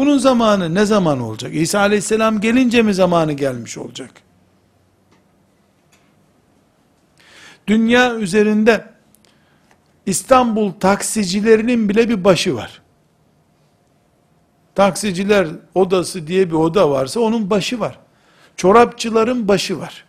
Bunun 0.00 0.18
zamanı 0.18 0.74
ne 0.74 0.86
zaman 0.86 1.20
olacak? 1.20 1.54
İsa 1.54 1.78
aleyhisselam 1.80 2.40
gelince 2.40 2.82
mi 2.82 2.94
zamanı 2.94 3.32
gelmiş 3.32 3.78
olacak? 3.78 4.10
Dünya 7.66 8.14
üzerinde 8.14 8.84
İstanbul 10.06 10.72
taksicilerinin 10.72 11.88
bile 11.88 12.08
bir 12.08 12.24
başı 12.24 12.54
var. 12.54 12.82
Taksiciler 14.74 15.48
odası 15.74 16.26
diye 16.26 16.48
bir 16.48 16.54
oda 16.54 16.90
varsa 16.90 17.20
onun 17.20 17.50
başı 17.50 17.80
var. 17.80 17.98
Çorapçıların 18.56 19.48
başı 19.48 19.80
var. 19.80 20.04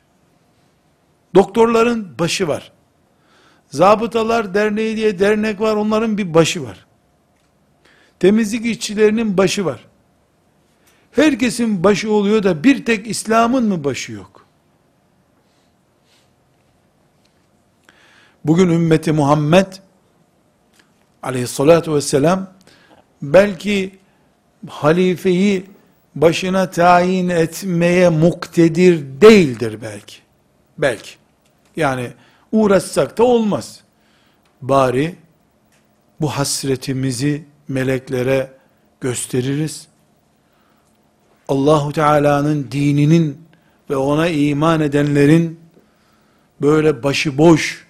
Doktorların 1.35 2.19
başı 2.19 2.47
var. 2.47 2.71
Zabıtalar 3.69 4.53
Derneği 4.53 4.95
diye 4.95 5.19
dernek 5.19 5.61
var, 5.61 5.75
onların 5.75 6.17
bir 6.17 6.33
başı 6.33 6.63
var 6.63 6.85
temizlik 8.21 8.65
işçilerinin 8.65 9.37
başı 9.37 9.65
var. 9.65 9.85
Herkesin 11.11 11.83
başı 11.83 12.11
oluyor 12.11 12.43
da 12.43 12.63
bir 12.63 12.85
tek 12.85 13.07
İslam'ın 13.07 13.63
mı 13.63 13.83
başı 13.83 14.11
yok? 14.11 14.45
Bugün 18.45 18.69
ümmeti 18.69 19.11
Muhammed 19.11 19.67
aleyhissalatu 21.23 21.95
vesselam 21.95 22.53
belki 23.21 23.99
halifeyi 24.69 25.65
başına 26.15 26.69
tayin 26.69 27.29
etmeye 27.29 28.09
muktedir 28.09 29.21
değildir 29.21 29.77
belki. 29.81 30.15
Belki. 30.77 31.11
Yani 31.75 32.13
uğraşsak 32.51 33.17
da 33.17 33.23
olmaz. 33.23 33.79
Bari 34.61 35.15
bu 36.21 36.29
hasretimizi 36.29 37.50
meleklere 37.67 38.51
gösteririz. 39.01 39.87
Allahu 41.47 41.91
Teala'nın 41.91 42.67
dininin 42.71 43.41
ve 43.89 43.95
ona 43.95 44.27
iman 44.27 44.81
edenlerin 44.81 45.59
böyle 46.61 47.03
başıboş, 47.03 47.87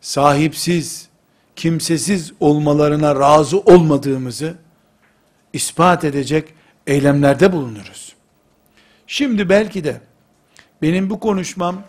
sahipsiz, 0.00 1.08
kimsesiz 1.56 2.32
olmalarına 2.40 3.14
razı 3.14 3.60
olmadığımızı 3.60 4.54
ispat 5.52 6.04
edecek 6.04 6.54
eylemlerde 6.86 7.52
bulunuruz. 7.52 8.16
Şimdi 9.06 9.48
belki 9.48 9.84
de 9.84 10.00
benim 10.82 11.10
bu 11.10 11.20
konuşmam 11.20 11.82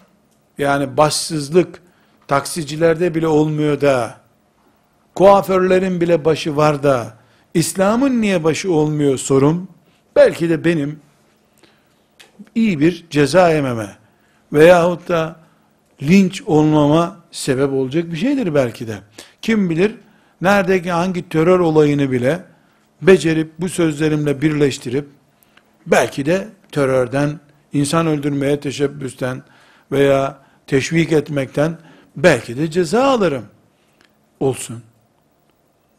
yani 0.57 0.97
başsızlık 0.97 1.81
taksicilerde 2.27 3.15
bile 3.15 3.27
olmuyor 3.27 3.81
da 3.81 4.17
kuaförlerin 5.15 6.01
bile 6.01 6.25
başı 6.25 6.55
var 6.55 6.83
da 6.83 7.16
İslam'ın 7.57 8.21
niye 8.21 8.43
başı 8.43 8.71
olmuyor 8.71 9.17
sorum 9.17 9.67
belki 10.15 10.49
de 10.49 10.63
benim 10.63 10.99
iyi 12.55 12.79
bir 12.79 13.05
ceza 13.09 13.49
yememe 13.49 13.97
veyahut 14.53 15.09
da 15.09 15.35
linç 16.03 16.41
olmama 16.41 17.19
sebep 17.31 17.73
olacak 17.73 18.11
bir 18.11 18.17
şeydir 18.17 18.55
belki 18.55 18.87
de. 18.87 18.97
Kim 19.41 19.69
bilir 19.69 19.95
neredeki 20.41 20.91
hangi 20.91 21.29
terör 21.29 21.59
olayını 21.59 22.11
bile 22.11 22.43
becerip 23.01 23.51
bu 23.59 23.69
sözlerimle 23.69 24.41
birleştirip 24.41 25.07
belki 25.85 26.25
de 26.25 26.47
terörden, 26.71 27.39
insan 27.73 28.07
öldürmeye 28.07 28.59
teşebbüsten 28.59 29.43
veya 29.91 30.39
teşvik 30.67 31.11
etmekten 31.11 31.77
belki 32.15 32.57
de 32.57 32.71
ceza 32.71 33.03
alırım. 33.03 33.45
Olsun. 34.39 34.83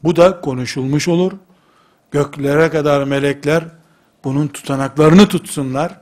Bu 0.04 0.16
da 0.16 0.40
konuşulmuş 0.40 1.08
olur. 1.08 1.32
Göklere 2.10 2.70
kadar 2.70 3.04
melekler 3.04 3.64
bunun 4.24 4.48
tutanaklarını 4.48 5.28
tutsunlar. 5.28 6.00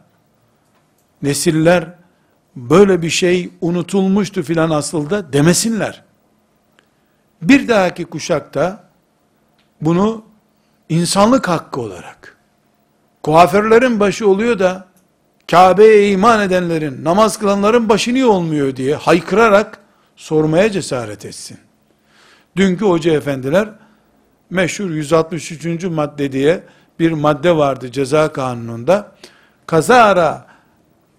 Nesiller 1.22 1.94
böyle 2.56 3.02
bir 3.02 3.10
şey 3.10 3.50
unutulmuştu 3.60 4.42
filan 4.42 4.70
aslında 4.70 5.32
demesinler. 5.32 6.02
Bir 7.42 7.68
dahaki 7.68 8.04
kuşakta 8.04 8.84
bunu 9.80 10.24
insanlık 10.88 11.48
hakkı 11.48 11.80
olarak 11.80 12.36
kuaförlerin 13.22 14.00
başı 14.00 14.28
oluyor 14.28 14.58
da 14.58 14.86
Kabe'ye 15.50 16.10
iman 16.10 16.40
edenlerin, 16.40 17.04
namaz 17.04 17.38
kılanların 17.38 17.88
başı 17.88 18.14
niye 18.14 18.26
olmuyor 18.26 18.76
diye 18.76 18.94
haykırarak 18.94 19.78
sormaya 20.16 20.70
cesaret 20.70 21.24
etsin. 21.24 21.58
Dünkü 22.56 22.84
hoca 22.84 23.12
efendiler 23.12 23.68
meşhur 24.50 24.90
163. 24.90 25.84
madde 25.84 26.32
diye 26.32 26.62
bir 26.98 27.12
madde 27.12 27.56
vardı 27.56 27.92
ceza 27.92 28.32
kanununda. 28.32 29.12
Kazara 29.66 30.46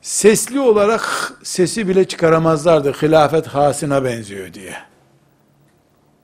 sesli 0.01 0.59
olarak 0.59 1.34
sesi 1.43 1.88
bile 1.88 2.07
çıkaramazlardı. 2.07 2.91
Hilafet 2.91 3.47
hasına 3.47 4.03
benziyor 4.03 4.53
diye. 4.53 4.73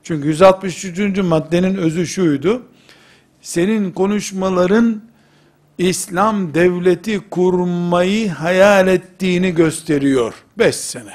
Çünkü 0.03 0.27
163. 0.27 1.17
maddenin 1.17 1.75
özü 1.75 2.07
şuydu. 2.07 2.61
Senin 3.41 3.91
konuşmaların 3.91 5.01
İslam 5.77 6.53
devleti 6.53 7.29
kurmayı 7.29 8.29
hayal 8.29 8.87
ettiğini 8.87 9.51
gösteriyor. 9.51 10.33
Beş 10.57 10.75
sene. 10.75 11.13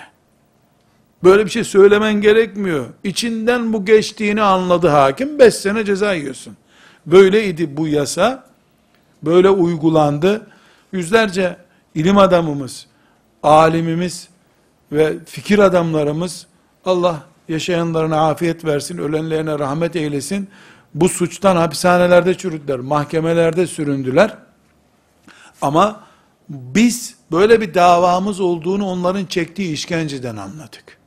Böyle 1.24 1.44
bir 1.44 1.50
şey 1.50 1.64
söylemen 1.64 2.20
gerekmiyor. 2.20 2.86
İçinden 3.04 3.72
bu 3.72 3.84
geçtiğini 3.84 4.42
anladı 4.42 4.88
hakim. 4.88 5.38
Beş 5.38 5.54
sene 5.54 5.84
ceza 5.84 6.14
yiyorsun. 6.14 6.56
Böyleydi 7.06 7.76
bu 7.76 7.88
yasa. 7.88 8.44
Böyle 9.22 9.50
uygulandı. 9.50 10.46
Yüzlerce 10.92 11.56
ilim 11.94 12.18
adamımız, 12.18 12.86
alimimiz 13.42 14.28
ve 14.92 15.24
fikir 15.24 15.58
adamlarımız 15.58 16.46
Allah 16.84 17.22
yaşayanlarına 17.48 18.28
afiyet 18.28 18.64
versin, 18.64 18.98
ölenlerine 18.98 19.58
rahmet 19.58 19.96
eylesin. 19.96 20.48
Bu 20.94 21.08
suçtan 21.08 21.56
hapishanelerde 21.56 22.34
çürüdüler, 22.38 22.78
mahkemelerde 22.78 23.66
süründüler. 23.66 24.36
Ama 25.62 26.00
biz 26.48 27.14
böyle 27.32 27.60
bir 27.60 27.74
davamız 27.74 28.40
olduğunu 28.40 28.86
onların 28.86 29.26
çektiği 29.26 29.72
işkenceden 29.72 30.36
anladık. 30.36 30.97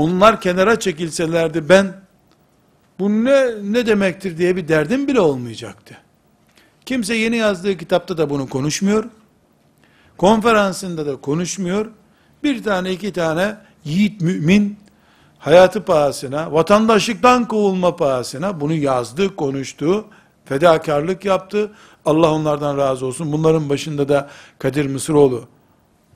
Onlar 0.00 0.40
kenara 0.40 0.80
çekilselerdi 0.80 1.68
ben 1.68 1.94
bu 2.98 3.10
ne 3.10 3.46
ne 3.62 3.86
demektir 3.86 4.38
diye 4.38 4.56
bir 4.56 4.68
derdim 4.68 5.08
bile 5.08 5.20
olmayacaktı. 5.20 5.96
Kimse 6.86 7.14
yeni 7.14 7.36
yazdığı 7.36 7.76
kitapta 7.76 8.18
da 8.18 8.30
bunu 8.30 8.48
konuşmuyor. 8.48 9.04
Konferansında 10.16 11.06
da 11.06 11.16
konuşmuyor. 11.16 11.86
Bir 12.42 12.62
tane 12.62 12.92
iki 12.92 13.12
tane 13.12 13.56
yiğit 13.84 14.20
mümin 14.20 14.78
hayatı 15.38 15.84
pahasına, 15.84 16.52
vatandaşlıktan 16.52 17.48
kovulma 17.48 17.96
pahasına 17.96 18.60
bunu 18.60 18.74
yazdı, 18.74 19.36
konuştu, 19.36 20.04
fedakarlık 20.44 21.24
yaptı. 21.24 21.72
Allah 22.04 22.32
onlardan 22.32 22.78
razı 22.78 23.06
olsun. 23.06 23.32
Bunların 23.32 23.68
başında 23.68 24.08
da 24.08 24.28
Kadir 24.58 24.86
Mısıroğlu 24.86 25.44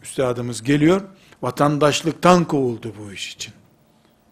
üstadımız 0.03 0.63
geliyor. 0.63 1.01
Vatandaşlıktan 1.43 2.45
kovuldu 2.45 2.93
bu 2.99 3.13
iş 3.13 3.35
için. 3.35 3.55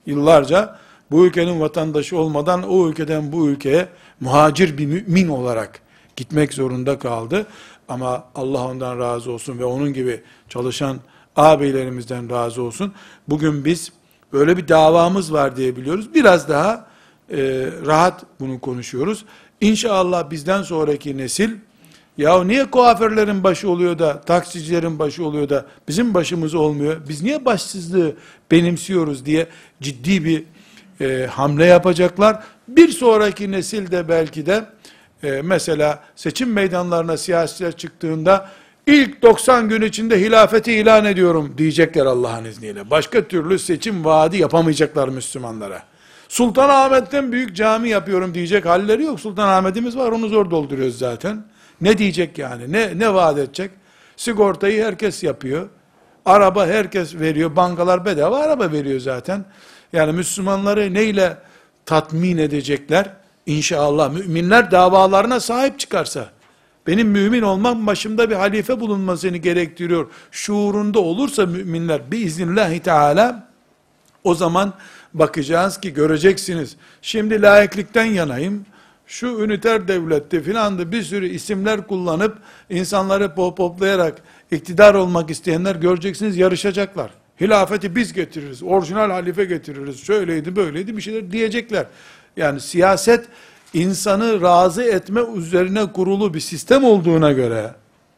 Yıllarca 0.06 0.78
bu 1.10 1.26
ülkenin 1.26 1.60
vatandaşı 1.60 2.18
olmadan 2.18 2.62
o 2.62 2.88
ülkeden 2.88 3.32
bu 3.32 3.48
ülkeye 3.48 3.88
muhacir 4.20 4.78
bir 4.78 4.86
mümin 4.86 5.28
olarak 5.28 5.80
gitmek 6.16 6.54
zorunda 6.54 6.98
kaldı. 6.98 7.46
Ama 7.88 8.24
Allah 8.34 8.68
ondan 8.68 8.98
razı 8.98 9.32
olsun 9.32 9.58
ve 9.58 9.64
onun 9.64 9.92
gibi 9.92 10.20
çalışan 10.48 10.98
ağabeylerimizden 11.36 12.30
razı 12.30 12.62
olsun. 12.62 12.92
Bugün 13.28 13.64
biz 13.64 13.92
böyle 14.32 14.56
bir 14.56 14.68
davamız 14.68 15.32
var 15.32 15.56
diye 15.56 15.76
biliyoruz. 15.76 16.14
Biraz 16.14 16.48
daha 16.48 16.86
e, 17.30 17.38
rahat 17.86 18.24
bunu 18.40 18.60
konuşuyoruz. 18.60 19.24
İnşallah 19.60 20.30
bizden 20.30 20.62
sonraki 20.62 21.18
nesil 21.18 21.50
ya 22.18 22.44
niye 22.44 22.70
kuaförlerin 22.70 23.44
başı 23.44 23.70
oluyor 23.70 23.98
da 23.98 24.20
taksicilerin 24.20 24.98
başı 24.98 25.24
oluyor 25.24 25.48
da 25.48 25.66
bizim 25.88 26.14
başımız 26.14 26.54
olmuyor? 26.54 26.96
Biz 27.08 27.22
niye 27.22 27.44
başsızlığı 27.44 28.16
benimsiyoruz 28.50 29.26
diye 29.26 29.46
ciddi 29.82 30.24
bir 30.24 30.44
e, 31.00 31.26
hamle 31.26 31.64
yapacaklar. 31.64 32.42
Bir 32.68 32.88
sonraki 32.88 33.50
nesil 33.52 33.90
de 33.90 34.08
belki 34.08 34.46
de 34.46 34.64
e, 35.22 35.42
mesela 35.42 36.02
seçim 36.16 36.52
meydanlarına 36.52 37.16
siyasiler 37.16 37.76
çıktığında 37.76 38.48
ilk 38.86 39.22
90 39.22 39.68
gün 39.68 39.82
içinde 39.82 40.20
hilafeti 40.20 40.72
ilan 40.72 41.04
ediyorum 41.04 41.54
diyecekler 41.58 42.06
Allah'ın 42.06 42.44
izniyle. 42.44 42.90
Başka 42.90 43.28
türlü 43.28 43.58
seçim 43.58 44.04
vaadi 44.04 44.36
yapamayacaklar 44.36 45.08
Müslümanlara. 45.08 45.82
Sultanahmet'ten 46.28 47.32
büyük 47.32 47.56
cami 47.56 47.88
yapıyorum 47.88 48.34
diyecek 48.34 48.66
halleri 48.66 49.02
yok. 49.02 49.20
Sultanahmet'imiz 49.20 49.96
var 49.96 50.12
onu 50.12 50.28
zor 50.28 50.50
dolduruyoruz 50.50 50.98
zaten. 50.98 51.44
Ne 51.82 51.98
diyecek 51.98 52.38
yani? 52.38 52.72
Ne, 52.72 52.98
ne 52.98 53.14
vaat 53.14 53.38
edecek? 53.38 53.70
Sigortayı 54.16 54.84
herkes 54.84 55.22
yapıyor. 55.22 55.68
Araba 56.24 56.66
herkes 56.66 57.14
veriyor. 57.14 57.56
Bankalar 57.56 58.04
bedava 58.04 58.38
araba 58.38 58.72
veriyor 58.72 59.00
zaten. 59.00 59.44
Yani 59.92 60.12
Müslümanları 60.12 60.94
neyle 60.94 61.36
tatmin 61.86 62.38
edecekler? 62.38 63.10
İnşallah 63.46 64.12
müminler 64.12 64.70
davalarına 64.70 65.40
sahip 65.40 65.78
çıkarsa, 65.78 66.30
benim 66.86 67.08
mümin 67.08 67.42
olmam 67.42 67.86
başımda 67.86 68.30
bir 68.30 68.34
halife 68.34 68.80
bulunmasını 68.80 69.36
gerektiriyor. 69.36 70.10
Şuurunda 70.30 71.00
olursa 71.00 71.46
müminler 71.46 72.10
biiznillahü 72.10 72.80
teala 72.80 73.48
o 74.24 74.34
zaman 74.34 74.72
bakacağız 75.14 75.80
ki 75.80 75.94
göreceksiniz. 75.94 76.76
Şimdi 77.02 77.42
layıklıktan 77.42 78.04
yanayım. 78.04 78.66
Şu 79.12 79.26
üniter 79.26 79.88
devlette 79.88 80.42
filan 80.42 80.78
da 80.78 80.92
bir 80.92 81.02
sürü 81.02 81.28
isimler 81.28 81.86
kullanıp 81.86 82.38
insanları 82.70 83.34
popoplayarak 83.34 84.22
iktidar 84.50 84.94
olmak 84.94 85.30
isteyenler 85.30 85.76
göreceksiniz 85.76 86.36
yarışacaklar. 86.36 87.10
Hilafeti 87.40 87.96
biz 87.96 88.12
getiririz, 88.12 88.62
orijinal 88.62 89.10
halife 89.10 89.44
getiririz, 89.44 90.04
şöyleydi 90.04 90.56
böyleydi 90.56 90.96
bir 90.96 91.02
şeyler 91.02 91.32
diyecekler. 91.32 91.86
Yani 92.36 92.60
siyaset 92.60 93.24
insanı 93.74 94.42
razı 94.42 94.82
etme 94.82 95.20
üzerine 95.36 95.92
kurulu 95.92 96.34
bir 96.34 96.40
sistem 96.40 96.84
olduğuna 96.84 97.32
göre, 97.32 97.70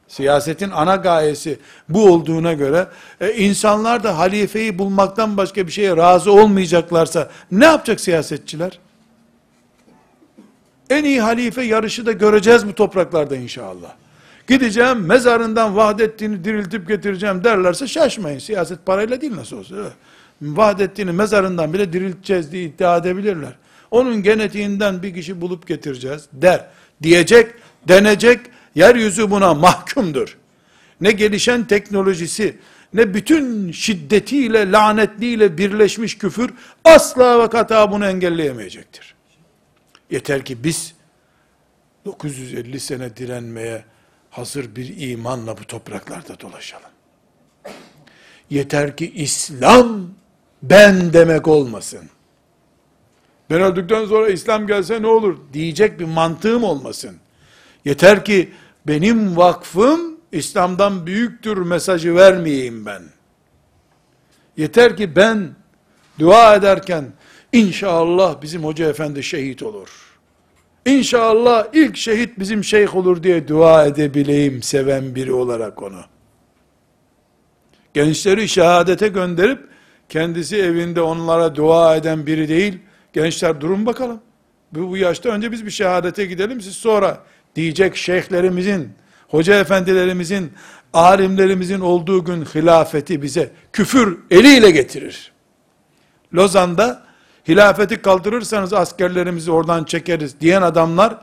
Siyasetin 0.09 0.71
ana 0.71 0.97
gayesi 0.97 1.59
bu 1.89 2.11
olduğuna 2.11 2.53
göre 2.53 2.87
e, 3.21 3.33
insanlar 3.33 4.05
da 4.05 4.19
halifeyi 4.19 4.79
bulmaktan 4.79 5.37
başka 5.37 5.67
bir 5.67 5.73
şeye 5.73 5.97
razı 5.97 6.33
olmayacaklarsa 6.33 7.31
ne 7.51 7.65
yapacak 7.65 8.01
siyasetçiler? 8.01 8.79
En 10.91 11.05
iyi 11.05 11.21
halife 11.21 11.63
yarışı 11.63 12.07
da 12.07 12.13
göreceğiz 12.13 12.67
bu 12.67 12.75
topraklarda 12.75 13.37
inşallah. 13.37 13.93
Gideceğim 14.47 15.07
mezarından 15.07 15.77
Vahdettin'i 15.77 16.45
diriltip 16.45 16.89
getireceğim 16.89 17.45
derlerse 17.45 17.87
şaşmayın. 17.87 18.39
Siyaset 18.39 18.87
parayla 18.87 19.21
değil 19.21 19.37
nasıl 19.37 19.59
olsa. 19.59 19.75
Vahdettin'i 20.43 21.13
mezarından 21.13 21.73
bile 21.73 21.93
dirilteceğiz 21.93 22.53
diye 22.53 22.65
iddia 22.65 22.97
edebilirler. 22.97 23.53
Onun 23.91 24.23
genetiğinden 24.23 25.03
bir 25.03 25.15
kişi 25.15 25.41
bulup 25.41 25.67
getireceğiz 25.67 26.29
der. 26.33 26.67
Diyecek, 27.03 27.51
denecek, 27.89 28.41
yeryüzü 28.75 29.31
buna 29.31 29.55
mahkumdur. 29.55 30.37
Ne 31.01 31.11
gelişen 31.13 31.65
teknolojisi, 31.65 32.57
ne 32.95 33.15
bütün 33.15 33.73
şiddetiyle, 33.73 34.73
lanetliyle 34.73 35.59
birleşmiş 35.59 36.19
küfür 36.19 36.51
asla 36.85 37.43
ve 37.43 37.49
kata 37.49 37.93
bunu 37.93 38.07
engelleyemeyecektir. 38.07 39.14
Yeter 40.15 40.45
ki 40.45 40.65
biz 40.65 40.95
950 42.05 42.81
sene 42.81 43.17
direnmeye 43.17 43.85
hazır 44.31 44.77
bir 44.77 45.11
imanla 45.11 45.59
bu 45.59 45.65
topraklarda 45.65 46.41
dolaşalım. 46.41 46.91
Yeter 48.51 48.97
ki 48.97 49.13
İslam 49.13 50.09
ben 50.63 51.13
demek 51.13 51.49
olmasın. 51.49 52.11
Ben 53.51 53.61
öldükten 53.61 54.07
sonra 54.07 54.29
İslam 54.29 54.67
gelse 54.67 55.03
ne 55.03 55.07
olur 55.07 55.39
diyecek 55.53 56.01
bir 56.01 56.05
mantığım 56.05 56.65
olmasın. 56.65 57.17
Yeter 57.85 58.25
ki 58.25 58.53
benim 58.87 59.37
vakfım 59.37 60.21
İslam'dan 60.33 61.07
büyüktür 61.07 61.57
mesajı 61.57 62.15
vermeyeyim 62.15 62.87
ben. 62.87 63.03
Yeter 64.57 64.97
ki 64.97 65.17
ben 65.17 65.55
dua 66.19 66.55
ederken 66.55 67.13
inşallah 67.53 68.43
bizim 68.43 68.65
hoca 68.65 68.89
efendi 68.89 69.23
şehit 69.23 69.63
olur. 69.63 70.04
İnşallah 70.87 71.67
ilk 71.73 71.97
şehit 71.97 72.39
bizim 72.39 72.65
şeyh 72.65 72.97
olur 72.97 73.23
diye 73.23 73.49
dua 73.49 73.87
edebileyim 73.87 74.63
seven 74.63 75.15
biri 75.15 75.33
olarak 75.33 75.83
onu. 75.83 76.01
Gençleri 77.95 78.49
şehadete 78.49 79.09
gönderip 79.09 79.59
kendisi 80.09 80.57
evinde 80.57 81.01
onlara 81.01 81.55
dua 81.55 81.97
eden 81.97 82.27
biri 82.27 82.49
değil. 82.49 82.79
Gençler 83.13 83.61
durun 83.61 83.87
bakalım. 83.87 84.21
Bu, 84.73 84.91
bu 84.91 84.97
yaşta 84.97 85.29
önce 85.29 85.53
biz 85.53 85.67
bir 85.67 85.71
şehadete 85.71 86.27
gidelim 86.27 86.61
siz 86.61 86.77
sonra 86.77 87.23
diyecek 87.57 87.97
şeyhlerimizin, 87.97 88.89
hoca 89.29 89.61
efendilerimizin, 89.61 90.53
alimlerimizin 90.93 91.81
olduğu 91.81 92.25
gün 92.25 92.45
hilafeti 92.45 93.23
bize 93.23 93.51
küfür 93.73 94.19
eliyle 94.31 94.71
getirir. 94.71 95.33
Lozan'da 96.35 97.04
hilafeti 97.49 98.03
kaldırırsanız 98.03 98.73
askerlerimizi 98.73 99.51
oradan 99.51 99.85
çekeriz 99.85 100.41
diyen 100.41 100.63
adamlar 100.63 101.17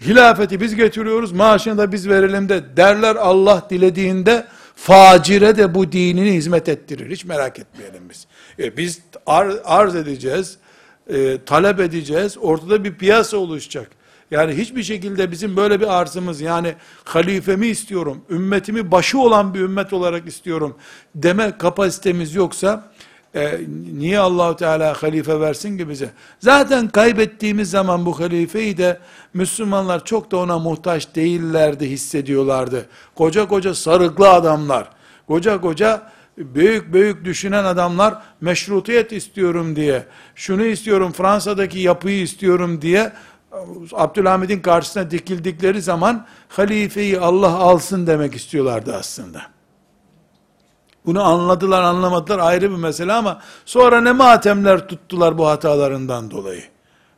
hilafeti 0.00 0.60
biz 0.60 0.74
getiriyoruz 0.74 1.32
maaşını 1.32 1.78
da 1.78 1.92
biz 1.92 2.08
verelim 2.08 2.48
de 2.48 2.76
derler 2.76 3.16
Allah 3.16 3.66
dilediğinde 3.70 4.46
facire 4.76 5.56
de 5.56 5.74
bu 5.74 5.92
dinini 5.92 6.32
hizmet 6.32 6.68
ettirir. 6.68 7.10
Hiç 7.10 7.24
merak 7.24 7.58
etmeyelim 7.58 8.02
biz. 8.10 8.26
E 8.58 8.76
biz 8.76 9.00
ar, 9.26 9.48
arz 9.64 9.94
edeceğiz, 9.94 10.56
e, 11.10 11.38
talep 11.46 11.80
edeceğiz, 11.80 12.38
ortada 12.40 12.84
bir 12.84 12.94
piyasa 12.94 13.36
oluşacak. 13.36 13.90
Yani 14.30 14.52
hiçbir 14.52 14.82
şekilde 14.82 15.30
bizim 15.30 15.56
böyle 15.56 15.80
bir 15.80 16.00
arzımız 16.00 16.40
yani 16.40 16.74
halifemi 17.04 17.66
istiyorum, 17.66 18.24
ümmetimi 18.30 18.90
başı 18.90 19.18
olan 19.18 19.54
bir 19.54 19.60
ümmet 19.60 19.92
olarak 19.92 20.26
istiyorum 20.26 20.76
deme 21.14 21.58
kapasitemiz 21.58 22.34
yoksa 22.34 22.89
e, 23.34 23.60
niye 23.92 24.18
Allahu 24.18 24.56
Teala 24.56 25.02
halife 25.02 25.40
versin 25.40 25.78
ki 25.78 25.88
bize? 25.88 26.10
Zaten 26.40 26.88
kaybettiğimiz 26.88 27.70
zaman 27.70 28.06
bu 28.06 28.20
halifeyi 28.20 28.78
de 28.78 28.98
Müslümanlar 29.34 30.04
çok 30.04 30.30
da 30.30 30.36
ona 30.36 30.58
muhtaç 30.58 31.14
değillerdi 31.14 31.90
hissediyorlardı. 31.90 32.86
Koca 33.14 33.48
koca 33.48 33.74
sarıklı 33.74 34.28
adamlar, 34.30 34.88
koca 35.28 35.60
koca 35.60 36.02
büyük 36.38 36.92
büyük 36.92 37.24
düşünen 37.24 37.64
adamlar 37.64 38.22
meşrutiyet 38.40 39.12
istiyorum 39.12 39.76
diye, 39.76 40.04
şunu 40.34 40.64
istiyorum 40.64 41.12
Fransa'daki 41.12 41.78
yapıyı 41.78 42.22
istiyorum 42.22 42.82
diye 42.82 43.12
Abdülhamid'in 43.92 44.60
karşısına 44.60 45.10
dikildikleri 45.10 45.82
zaman 45.82 46.26
halifeyi 46.48 47.20
Allah 47.20 47.54
alsın 47.54 48.06
demek 48.06 48.34
istiyorlardı 48.34 48.96
aslında. 48.96 49.59
Bunu 51.06 51.22
anladılar 51.22 51.82
anlamadılar 51.82 52.38
ayrı 52.38 52.70
bir 52.70 52.76
mesele 52.76 53.12
ama 53.12 53.40
sonra 53.64 54.00
ne 54.00 54.12
matemler 54.12 54.88
tuttular 54.88 55.38
bu 55.38 55.46
hatalarından 55.46 56.30
dolayı. 56.30 56.62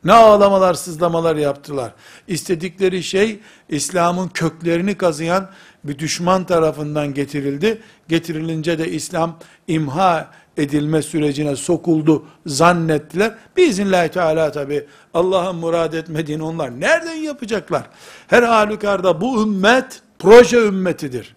Ne 0.03 0.13
ağlamalar 0.13 0.73
sızlamalar 0.73 1.35
yaptılar. 1.35 1.93
İstedikleri 2.27 3.03
şey 3.03 3.39
İslam'ın 3.69 4.27
köklerini 4.27 4.95
kazıyan 4.95 5.49
bir 5.83 5.99
düşman 5.99 6.43
tarafından 6.43 7.13
getirildi. 7.13 7.81
Getirilince 8.07 8.79
de 8.79 8.91
İslam 8.91 9.37
imha 9.67 10.31
edilme 10.57 11.01
sürecine 11.01 11.55
sokuldu 11.55 12.25
zannettiler. 12.45 13.35
Biiznillahü 13.57 14.09
teala 14.09 14.51
tabi 14.51 14.85
Allah'ın 15.13 15.55
murad 15.55 15.93
etmediğini 15.93 16.43
onlar 16.43 16.79
nereden 16.79 17.15
yapacaklar? 17.15 17.83
Her 18.27 18.43
halükarda 18.43 19.21
bu 19.21 19.43
ümmet 19.43 20.01
proje 20.19 20.57
ümmetidir. 20.57 21.35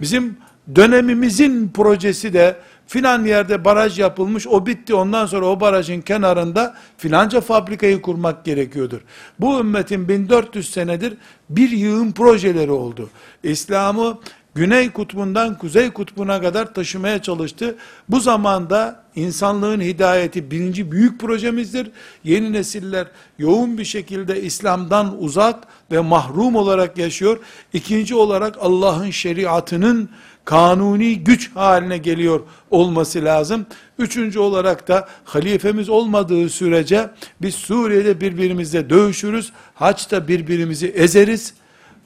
Bizim 0.00 0.38
dönemimizin 0.74 1.68
projesi 1.68 2.32
de 2.32 2.56
filan 2.86 3.24
yerde 3.24 3.64
baraj 3.64 3.98
yapılmış, 3.98 4.46
o 4.46 4.66
bitti. 4.66 4.94
Ondan 4.94 5.26
sonra 5.26 5.46
o 5.46 5.60
barajın 5.60 6.00
kenarında 6.00 6.74
filanca 6.96 7.40
fabrikayı 7.40 8.02
kurmak 8.02 8.44
gerekiyordur. 8.44 9.00
Bu 9.40 9.60
ümmetin 9.60 10.08
1400 10.08 10.70
senedir 10.70 11.14
bir 11.50 11.70
yığın 11.70 12.12
projeleri 12.12 12.70
oldu. 12.70 13.10
İslam'ı 13.42 14.18
Güney 14.58 14.90
kutbundan 14.90 15.58
kuzey 15.58 15.90
kutbuna 15.90 16.40
kadar 16.40 16.74
taşımaya 16.74 17.22
çalıştı. 17.22 17.76
Bu 18.08 18.20
zamanda 18.20 19.04
insanlığın 19.16 19.80
hidayeti 19.80 20.50
birinci 20.50 20.92
büyük 20.92 21.20
projemizdir. 21.20 21.90
Yeni 22.24 22.52
nesiller 22.52 23.06
yoğun 23.38 23.78
bir 23.78 23.84
şekilde 23.84 24.42
İslam'dan 24.42 25.22
uzak 25.22 25.64
ve 25.92 26.00
mahrum 26.00 26.56
olarak 26.56 26.98
yaşıyor. 26.98 27.38
İkinci 27.72 28.14
olarak 28.14 28.56
Allah'ın 28.60 29.10
şeriatının 29.10 30.10
kanuni 30.48 31.24
güç 31.24 31.50
haline 31.56 31.98
geliyor 31.98 32.40
olması 32.70 33.24
lazım. 33.24 33.66
Üçüncü 33.98 34.38
olarak 34.38 34.88
da 34.88 35.08
halifemiz 35.24 35.88
olmadığı 35.88 36.48
sürece 36.48 37.10
biz 37.42 37.54
Suriye'de 37.54 38.20
birbirimizle 38.20 38.90
dövüşürüz, 38.90 39.52
haçta 39.74 40.28
birbirimizi 40.28 40.86
ezeriz 40.86 41.54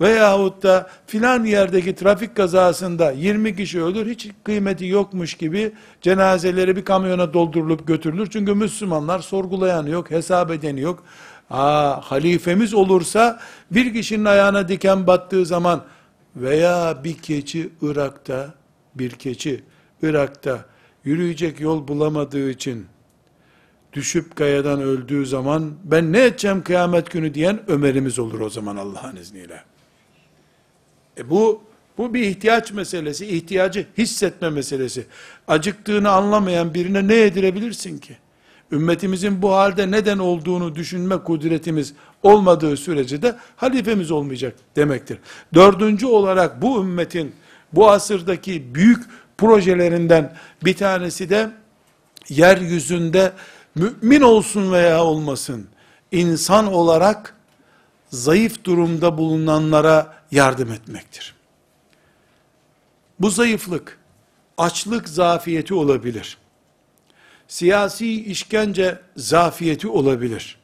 veyahut 0.00 0.62
da 0.62 0.90
filan 1.06 1.44
yerdeki 1.44 1.94
trafik 1.94 2.36
kazasında 2.36 3.10
20 3.10 3.56
kişi 3.56 3.82
ölür, 3.82 4.10
hiç 4.10 4.28
kıymeti 4.44 4.86
yokmuş 4.86 5.34
gibi 5.34 5.72
cenazeleri 6.00 6.76
bir 6.76 6.84
kamyona 6.84 7.34
doldurulup 7.34 7.86
götürülür. 7.86 8.30
Çünkü 8.30 8.54
Müslümanlar 8.54 9.18
sorgulayan 9.18 9.86
yok, 9.86 10.10
hesap 10.10 10.50
edeni 10.50 10.80
yok. 10.80 11.04
Aa, 11.50 12.00
halifemiz 12.00 12.74
olursa 12.74 13.40
bir 13.70 13.92
kişinin 13.92 14.24
ayağına 14.24 14.68
diken 14.68 15.06
battığı 15.06 15.46
zaman 15.46 15.82
veya 16.36 17.04
bir 17.04 17.18
keçi 17.18 17.70
Irak'ta, 17.82 18.54
bir 18.94 19.10
keçi 19.10 19.62
Irak'ta 20.02 20.66
yürüyecek 21.04 21.60
yol 21.60 21.88
bulamadığı 21.88 22.50
için 22.50 22.86
düşüp 23.92 24.36
kayadan 24.36 24.80
öldüğü 24.80 25.26
zaman 25.26 25.74
ben 25.84 26.12
ne 26.12 26.24
edeceğim 26.24 26.62
kıyamet 26.62 27.10
günü 27.10 27.34
diyen 27.34 27.60
Ömer'imiz 27.66 28.18
olur 28.18 28.40
o 28.40 28.50
zaman 28.50 28.76
Allah'ın 28.76 29.16
izniyle. 29.16 29.62
E 31.18 31.30
bu 31.30 31.62
bu 31.98 32.14
bir 32.14 32.22
ihtiyaç 32.22 32.72
meselesi, 32.72 33.26
ihtiyacı 33.26 33.86
hissetme 33.98 34.50
meselesi. 34.50 35.06
Acıktığını 35.48 36.10
anlamayan 36.10 36.74
birine 36.74 37.08
ne 37.08 37.14
yedirebilirsin 37.14 37.98
ki? 37.98 38.16
Ümmetimizin 38.72 39.42
bu 39.42 39.52
halde 39.52 39.90
neden 39.90 40.18
olduğunu 40.18 40.74
düşünme 40.74 41.18
kudretimiz 41.18 41.94
olmadığı 42.22 42.76
sürece 42.76 43.22
de 43.22 43.36
halifemiz 43.56 44.10
olmayacak 44.10 44.54
demektir. 44.76 45.18
Dördüncü 45.54 46.06
olarak 46.06 46.62
bu 46.62 46.80
ümmetin 46.80 47.34
bu 47.72 47.90
asırdaki 47.90 48.74
büyük 48.74 49.04
projelerinden 49.38 50.36
bir 50.64 50.76
tanesi 50.76 51.30
de 51.30 51.50
yeryüzünde 52.28 53.32
mümin 53.74 54.20
olsun 54.20 54.72
veya 54.72 55.04
olmasın 55.04 55.66
insan 56.12 56.72
olarak 56.72 57.36
zayıf 58.10 58.64
durumda 58.64 59.18
bulunanlara 59.18 60.14
yardım 60.30 60.72
etmektir. 60.72 61.34
Bu 63.20 63.30
zayıflık 63.30 63.98
açlık 64.58 65.08
zafiyeti 65.08 65.74
olabilir 65.74 66.38
siyasi 67.52 68.24
işkence 68.24 68.98
zafiyeti 69.16 69.88
olabilir. 69.88 70.58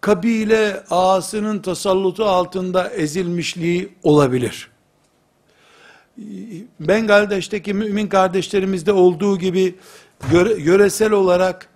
Kabile 0.00 0.84
ağasının 0.90 1.58
tasallutu 1.58 2.24
altında 2.24 2.90
ezilmişliği 2.90 3.88
olabilir. 4.02 4.70
Bengaldeş'teki 6.80 7.74
mümin 7.74 8.06
kardeşlerimizde 8.06 8.92
olduğu 8.92 9.38
gibi 9.38 9.74
yöre- 10.32 10.60
yöresel 10.60 11.12
olarak 11.12 11.68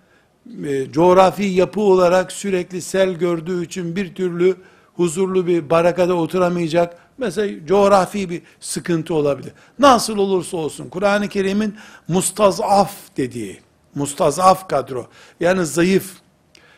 e, 0.65 0.91
coğrafi 0.91 1.43
yapı 1.43 1.81
olarak 1.81 2.31
sürekli 2.31 2.81
sel 2.81 3.13
gördüğü 3.13 3.65
için 3.65 3.95
bir 3.95 4.15
türlü 4.15 4.55
huzurlu 4.95 5.47
bir 5.47 5.69
barakada 5.69 6.13
oturamayacak. 6.13 6.97
Mesela 7.17 7.65
coğrafi 7.67 8.29
bir 8.29 8.41
sıkıntı 8.59 9.13
olabilir. 9.13 9.51
Nasıl 9.79 10.17
olursa 10.17 10.57
olsun 10.57 10.89
Kur'an-ı 10.89 11.27
Kerim'in 11.29 11.75
mustazaf 12.07 12.91
dediği, 13.17 13.66
mustazaf 13.97 14.69
kadro, 14.69 15.07
yani 15.39 15.65
zayıf, 15.65 16.13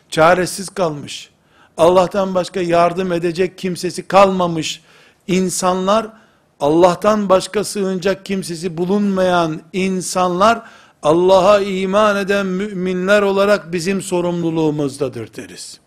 çaresiz 0.09 0.69
kalmış, 0.69 1.29
Allah'tan 1.77 2.35
başka 2.35 2.61
yardım 2.61 3.11
edecek 3.11 3.57
kimsesi 3.57 4.07
kalmamış 4.07 4.81
insanlar, 5.27 6.07
Allah'tan 6.59 7.29
başka 7.29 7.63
sığınacak 7.63 8.25
kimsesi 8.25 8.77
bulunmayan 8.77 9.61
insanlar, 9.73 10.61
Allah'a 11.03 11.59
iman 11.59 12.17
eden 12.17 12.45
müminler 12.45 13.21
olarak 13.21 13.73
bizim 13.73 14.01
sorumluluğumuzdadır 14.01 15.33
deriz. 15.35 15.79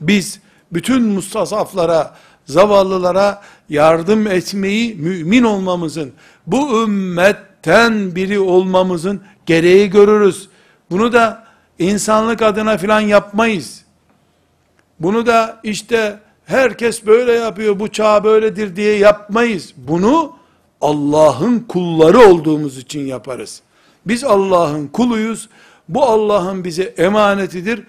Biz 0.00 0.40
bütün 0.72 1.02
mustasaflara, 1.02 2.16
zavallılara 2.46 3.42
yardım 3.68 4.26
etmeyi 4.26 4.94
mümin 4.94 5.42
olmamızın, 5.42 6.12
bu 6.46 6.88
ümmetten 7.66 8.14
biri 8.14 8.38
olmamızın 8.38 9.20
gereği 9.46 9.90
görürüz. 9.90 10.48
Bunu 10.90 11.12
da 11.12 11.44
insanlık 11.78 12.42
adına 12.42 12.78
filan 12.78 13.00
yapmayız. 13.00 13.84
Bunu 15.00 15.26
da 15.26 15.60
işte 15.62 16.18
herkes 16.46 17.06
böyle 17.06 17.32
yapıyor, 17.32 17.80
bu 17.80 17.88
çağ 17.88 18.24
böyledir 18.24 18.76
diye 18.76 18.96
yapmayız. 18.96 19.74
Bunu 19.76 20.32
Allah'ın 20.80 21.60
kulları 21.60 22.18
olduğumuz 22.18 22.78
için 22.78 23.06
yaparız. 23.06 23.62
Biz 24.06 24.24
Allah'ın 24.24 24.88
kuluyuz. 24.88 25.48
Bu 25.88 26.04
Allah'ın 26.04 26.64
bize 26.64 26.82
emanetidir. 26.82 27.82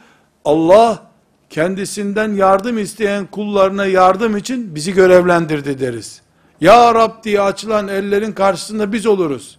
Allah 0.45 1.03
kendisinden 1.49 2.33
yardım 2.33 2.77
isteyen 2.77 3.25
kullarına 3.25 3.85
yardım 3.85 4.37
için 4.37 4.75
bizi 4.75 4.93
görevlendirdi 4.93 5.79
deriz. 5.79 6.21
Ya 6.61 6.95
Rab 6.95 7.23
diye 7.23 7.41
açılan 7.41 7.87
ellerin 7.87 8.31
karşısında 8.31 8.93
biz 8.93 9.05
oluruz. 9.05 9.58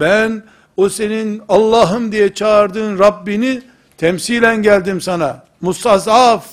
Ben 0.00 0.42
o 0.76 0.88
senin 0.88 1.42
Allah'ım 1.48 2.12
diye 2.12 2.34
çağırdığın 2.34 2.98
Rabbini 2.98 3.62
temsilen 3.96 4.62
geldim 4.62 5.00
sana. 5.00 5.44
Mustazaf, 5.60 6.46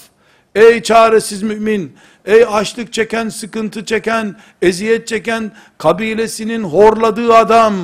ey 0.55 0.83
çaresiz 0.83 1.43
mümin, 1.43 1.95
ey 2.25 2.45
açlık 2.49 2.93
çeken, 2.93 3.29
sıkıntı 3.29 3.85
çeken, 3.85 4.35
eziyet 4.61 5.07
çeken, 5.07 5.51
kabilesinin 5.77 6.63
horladığı 6.63 7.33
adam, 7.35 7.75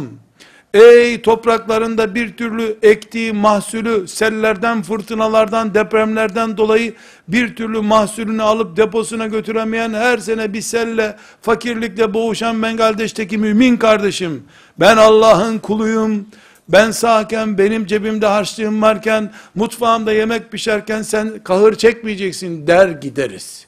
ey 0.74 1.22
topraklarında 1.22 2.16
bir 2.16 2.34
türlü 2.38 2.78
ektiği 2.82 3.34
mahsulü 3.34 4.08
sellerden, 4.08 4.82
fırtınalardan, 4.82 5.74
depremlerden 5.74 6.58
dolayı 6.58 6.94
bir 7.28 7.56
türlü 7.56 7.82
mahsulünü 7.82 8.42
alıp 8.42 8.78
deposuna 8.78 9.28
götüremeyen 9.28 9.94
her 9.94 10.18
sene 10.18 10.54
bir 10.54 10.62
selle, 10.62 11.16
fakirlikle 11.42 12.14
boğuşan 12.14 12.64
Bengaldeş'teki 12.64 13.38
mümin 13.38 13.78
kardeşim, 13.78 14.44
ben 14.80 14.98
Allah'ın 14.98 15.60
kuluyum, 15.60 16.28
ben 16.70 16.92
sağken 16.92 17.58
benim 17.58 17.86
cebimde 17.86 18.26
harçlığım 18.26 18.82
varken 18.82 19.32
mutfağımda 19.56 20.14
yemek 20.14 20.52
pişerken 20.52 21.02
sen 21.02 21.40
kahır 21.44 21.76
çekmeyeceksin 21.76 22.68
der 22.68 22.90
gideriz. 22.90 23.66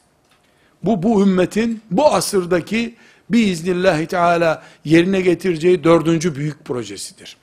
Bu 0.82 1.02
bu 1.02 1.22
ümmetin 1.22 1.80
bu 1.90 2.14
asırdaki 2.14 2.94
biiznillahü 3.30 4.06
teala 4.06 4.62
yerine 4.84 5.20
getireceği 5.20 5.84
dördüncü 5.84 6.36
büyük 6.36 6.64
projesidir. 6.64 7.36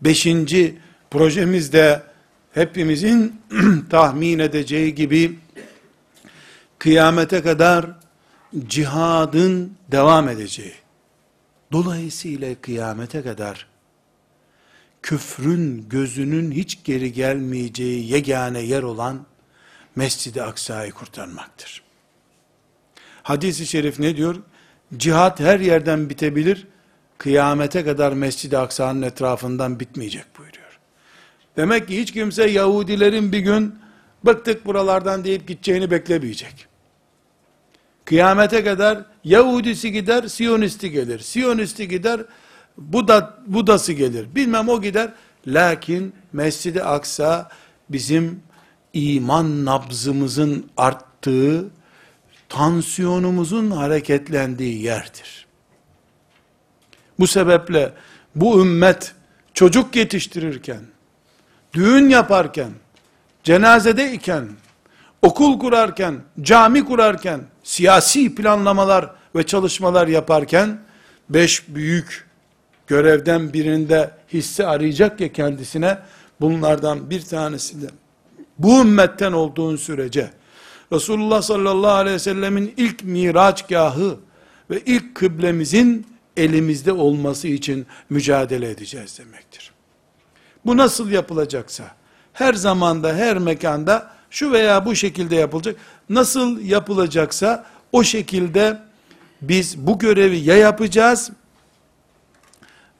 Beşinci 0.00 0.78
projemiz 1.10 1.72
de 1.72 2.02
hepimizin 2.54 3.40
tahmin 3.90 4.38
edeceği 4.38 4.94
gibi 4.94 5.38
kıyamete 6.78 7.42
kadar 7.42 7.86
cihadın 8.66 9.76
devam 9.92 10.28
edeceği. 10.28 10.74
Dolayısıyla 11.72 12.54
kıyamete 12.60 13.22
kadar 13.22 13.66
küfrün 15.02 15.88
gözünün 15.88 16.52
hiç 16.52 16.84
geri 16.84 17.12
gelmeyeceği 17.12 18.12
yegane 18.12 18.60
yer 18.60 18.82
olan 18.82 19.26
Mescid-i 19.96 20.42
Aksa'yı 20.42 20.92
kurtarmaktır. 20.92 21.83
Hadis-i 23.24 23.66
şerif 23.66 23.98
ne 23.98 24.16
diyor? 24.16 24.36
Cihat 24.96 25.40
her 25.40 25.60
yerden 25.60 26.10
bitebilir, 26.10 26.66
kıyamete 27.18 27.84
kadar 27.84 28.12
Mescid-i 28.12 28.58
Aksa'nın 28.58 29.02
etrafından 29.02 29.80
bitmeyecek 29.80 30.24
buyuruyor. 30.38 30.78
Demek 31.56 31.88
ki 31.88 32.00
hiç 32.00 32.12
kimse 32.12 32.50
Yahudilerin 32.50 33.32
bir 33.32 33.38
gün 33.38 33.74
bıktık 34.26 34.66
buralardan 34.66 35.24
deyip 35.24 35.48
gideceğini 35.48 35.90
beklemeyecek. 35.90 36.66
Kıyamete 38.04 38.64
kadar 38.64 39.04
Yahudisi 39.24 39.92
gider, 39.92 40.28
Siyonisti 40.28 40.90
gelir. 40.90 41.18
Siyonisti 41.18 41.88
gider, 41.88 42.20
Buda, 42.78 43.38
Budası 43.46 43.92
gelir. 43.92 44.34
Bilmem 44.34 44.68
o 44.68 44.82
gider. 44.82 45.12
Lakin 45.46 46.12
Mescid-i 46.32 46.82
Aksa 46.82 47.48
bizim 47.88 48.42
iman 48.92 49.64
nabzımızın 49.64 50.70
arttığı, 50.76 51.64
tansiyonumuzun 52.54 53.70
hareketlendiği 53.70 54.82
yerdir. 54.82 55.46
Bu 57.18 57.26
sebeple 57.26 57.92
bu 58.34 58.60
ümmet 58.60 59.14
çocuk 59.54 59.96
yetiştirirken, 59.96 60.80
düğün 61.72 62.08
yaparken, 62.08 62.70
cenazede 63.44 64.12
iken, 64.12 64.48
okul 65.22 65.58
kurarken, 65.58 66.14
cami 66.40 66.84
kurarken, 66.84 67.40
siyasi 67.62 68.34
planlamalar 68.34 69.10
ve 69.36 69.46
çalışmalar 69.46 70.08
yaparken, 70.08 70.78
beş 71.28 71.68
büyük 71.68 72.28
görevden 72.86 73.52
birinde 73.52 74.10
hisse 74.32 74.66
arayacak 74.66 75.20
ya 75.20 75.32
kendisine, 75.32 75.98
bunlardan 76.40 77.10
bir 77.10 77.22
tanesi 77.22 77.82
de 77.82 77.86
bu 78.58 78.80
ümmetten 78.80 79.32
olduğun 79.32 79.76
sürece, 79.76 80.30
Resulullah 80.92 81.42
sallallahu 81.42 81.90
aleyhi 81.90 82.14
ve 82.14 82.18
sellemin 82.18 82.74
ilk 82.76 83.04
miraçgahı 83.04 84.18
ve 84.70 84.80
ilk 84.86 85.14
kıblemizin 85.14 86.06
elimizde 86.36 86.92
olması 86.92 87.48
için 87.48 87.86
mücadele 88.10 88.70
edeceğiz 88.70 89.18
demektir. 89.18 89.72
Bu 90.66 90.76
nasıl 90.76 91.10
yapılacaksa, 91.10 91.84
her 92.32 92.54
zamanda, 92.54 93.14
her 93.14 93.38
mekanda 93.38 94.10
şu 94.30 94.52
veya 94.52 94.86
bu 94.86 94.94
şekilde 94.94 95.36
yapılacak. 95.36 95.76
Nasıl 96.08 96.60
yapılacaksa 96.60 97.66
o 97.92 98.02
şekilde 98.02 98.82
biz 99.42 99.86
bu 99.86 99.98
görevi 99.98 100.36
ya 100.36 100.56
yapacağız 100.56 101.30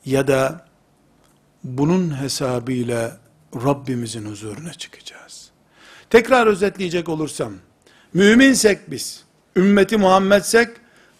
ya 0.04 0.26
da 0.26 0.66
bunun 1.64 2.20
hesabıyla 2.20 3.16
Rabbimizin 3.54 4.24
huzuruna 4.30 4.74
çıkacağız. 4.74 5.50
Tekrar 6.10 6.46
özetleyecek 6.46 7.08
olursam, 7.08 7.52
müminsek 8.14 8.90
biz, 8.90 9.24
ümmeti 9.56 9.96
Muhammedsek, 9.96 10.68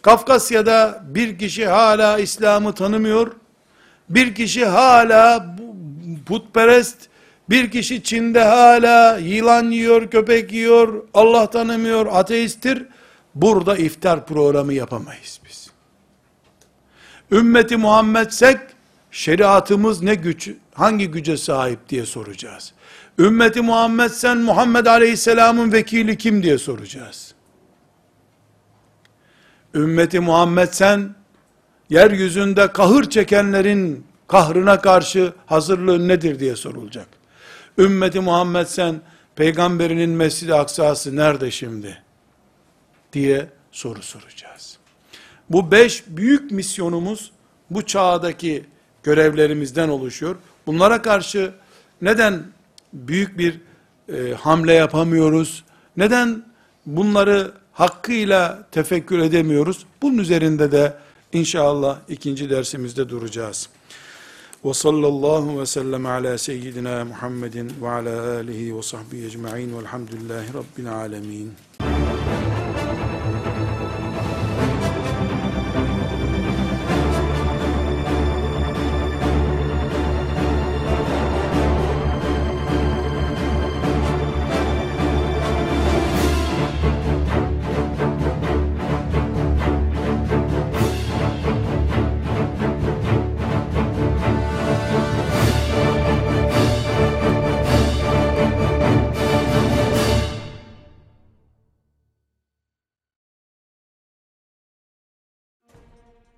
Kafkasya'da 0.03 1.05
bir 1.09 1.39
kişi 1.39 1.67
hala 1.67 2.19
İslam'ı 2.19 2.75
tanımıyor, 2.75 3.33
bir 4.11 4.35
kişi 4.35 4.67
hala 4.67 5.57
putperest, 6.27 6.99
bir 7.51 7.71
kişi 7.71 8.03
Çin'de 8.03 8.45
hala 8.45 9.19
yılan 9.19 9.71
yiyor, 9.71 10.11
köpek 10.11 10.53
yiyor, 10.53 11.05
Allah 11.15 11.51
tanımıyor, 11.51 12.07
ateisttir. 12.07 12.87
Burada 13.35 13.77
iftar 13.77 14.27
programı 14.27 14.73
yapamayız 14.73 15.41
biz. 15.49 15.71
Ümmeti 17.31 17.77
Muhammedsek, 17.77 18.59
şeriatımız 19.11 20.03
ne 20.03 20.15
güç, 20.15 20.51
hangi 20.75 21.11
güce 21.11 21.37
sahip 21.37 21.89
diye 21.89 22.07
soracağız. 22.07 22.74
Ümmeti 23.19 23.61
Muhammed 23.61 24.11
sen 24.11 24.39
Muhammed 24.39 24.87
Aleyhisselam'ın 24.87 25.73
vekili 25.73 26.19
kim 26.19 26.43
diye 26.43 26.59
soracağız. 26.59 27.35
Ümmeti 29.75 30.21
Muhammed 30.21 30.69
sen 30.73 31.15
yeryüzünde 31.91 32.73
kahır 32.73 33.11
çekenlerin 33.11 34.07
kahrına 34.29 34.81
karşı 34.81 35.33
hazırlığın 35.47 36.09
nedir 36.09 36.41
diye 36.41 36.57
sorulacak. 36.57 37.07
Ümmeti 37.79 38.21
Muhammed 38.21 38.67
sen 38.67 39.01
peygamberinin 39.37 40.11
Mescid-i 40.11 40.55
Aksa'sı 40.55 41.17
nerede 41.17 41.51
şimdi? 41.51 42.03
diye 43.13 43.47
soru 43.73 44.03
soracağız. 44.03 44.79
Bu 45.51 45.71
beş 45.71 46.05
büyük 46.07 46.51
misyonumuz 46.51 47.33
bu 47.71 47.87
çağdaki 47.87 48.65
görevlerimizden 49.03 49.89
oluşuyor. 49.89 50.37
Bunlara 50.67 51.03
karşı 51.03 51.53
neden 52.03 52.43
büyük 52.95 53.39
bir 53.39 53.61
e, 54.09 54.35
hamle 54.35 54.73
yapamıyoruz? 54.73 55.65
Neden 55.97 56.43
bunları 56.87 57.53
hakkıyla 57.73 58.69
tefekkür 58.73 59.19
edemiyoruz? 59.19 59.87
Bunun 60.03 60.19
üzerinde 60.19 60.73
de 60.73 61.05
İnşallah 61.35 61.99
ikinci 62.09 62.51
dersimizde 62.51 63.09
duracağız. 63.09 63.69
Ve 64.65 64.75
sallallahu 64.75 65.61
ve 65.61 65.67
sellem 65.67 66.07
ala 66.07 66.39
seyyidina 66.39 67.05
Muhammedin 67.05 67.73
ve 67.83 67.89
ala 67.89 68.37
alihi 68.37 68.77
ve 68.77 68.83
sahbihi 68.83 69.27
ecma'in 69.27 69.79
velhamdülillahi 69.79 70.49
rabbil 70.55 70.93
alemin. 70.93 71.53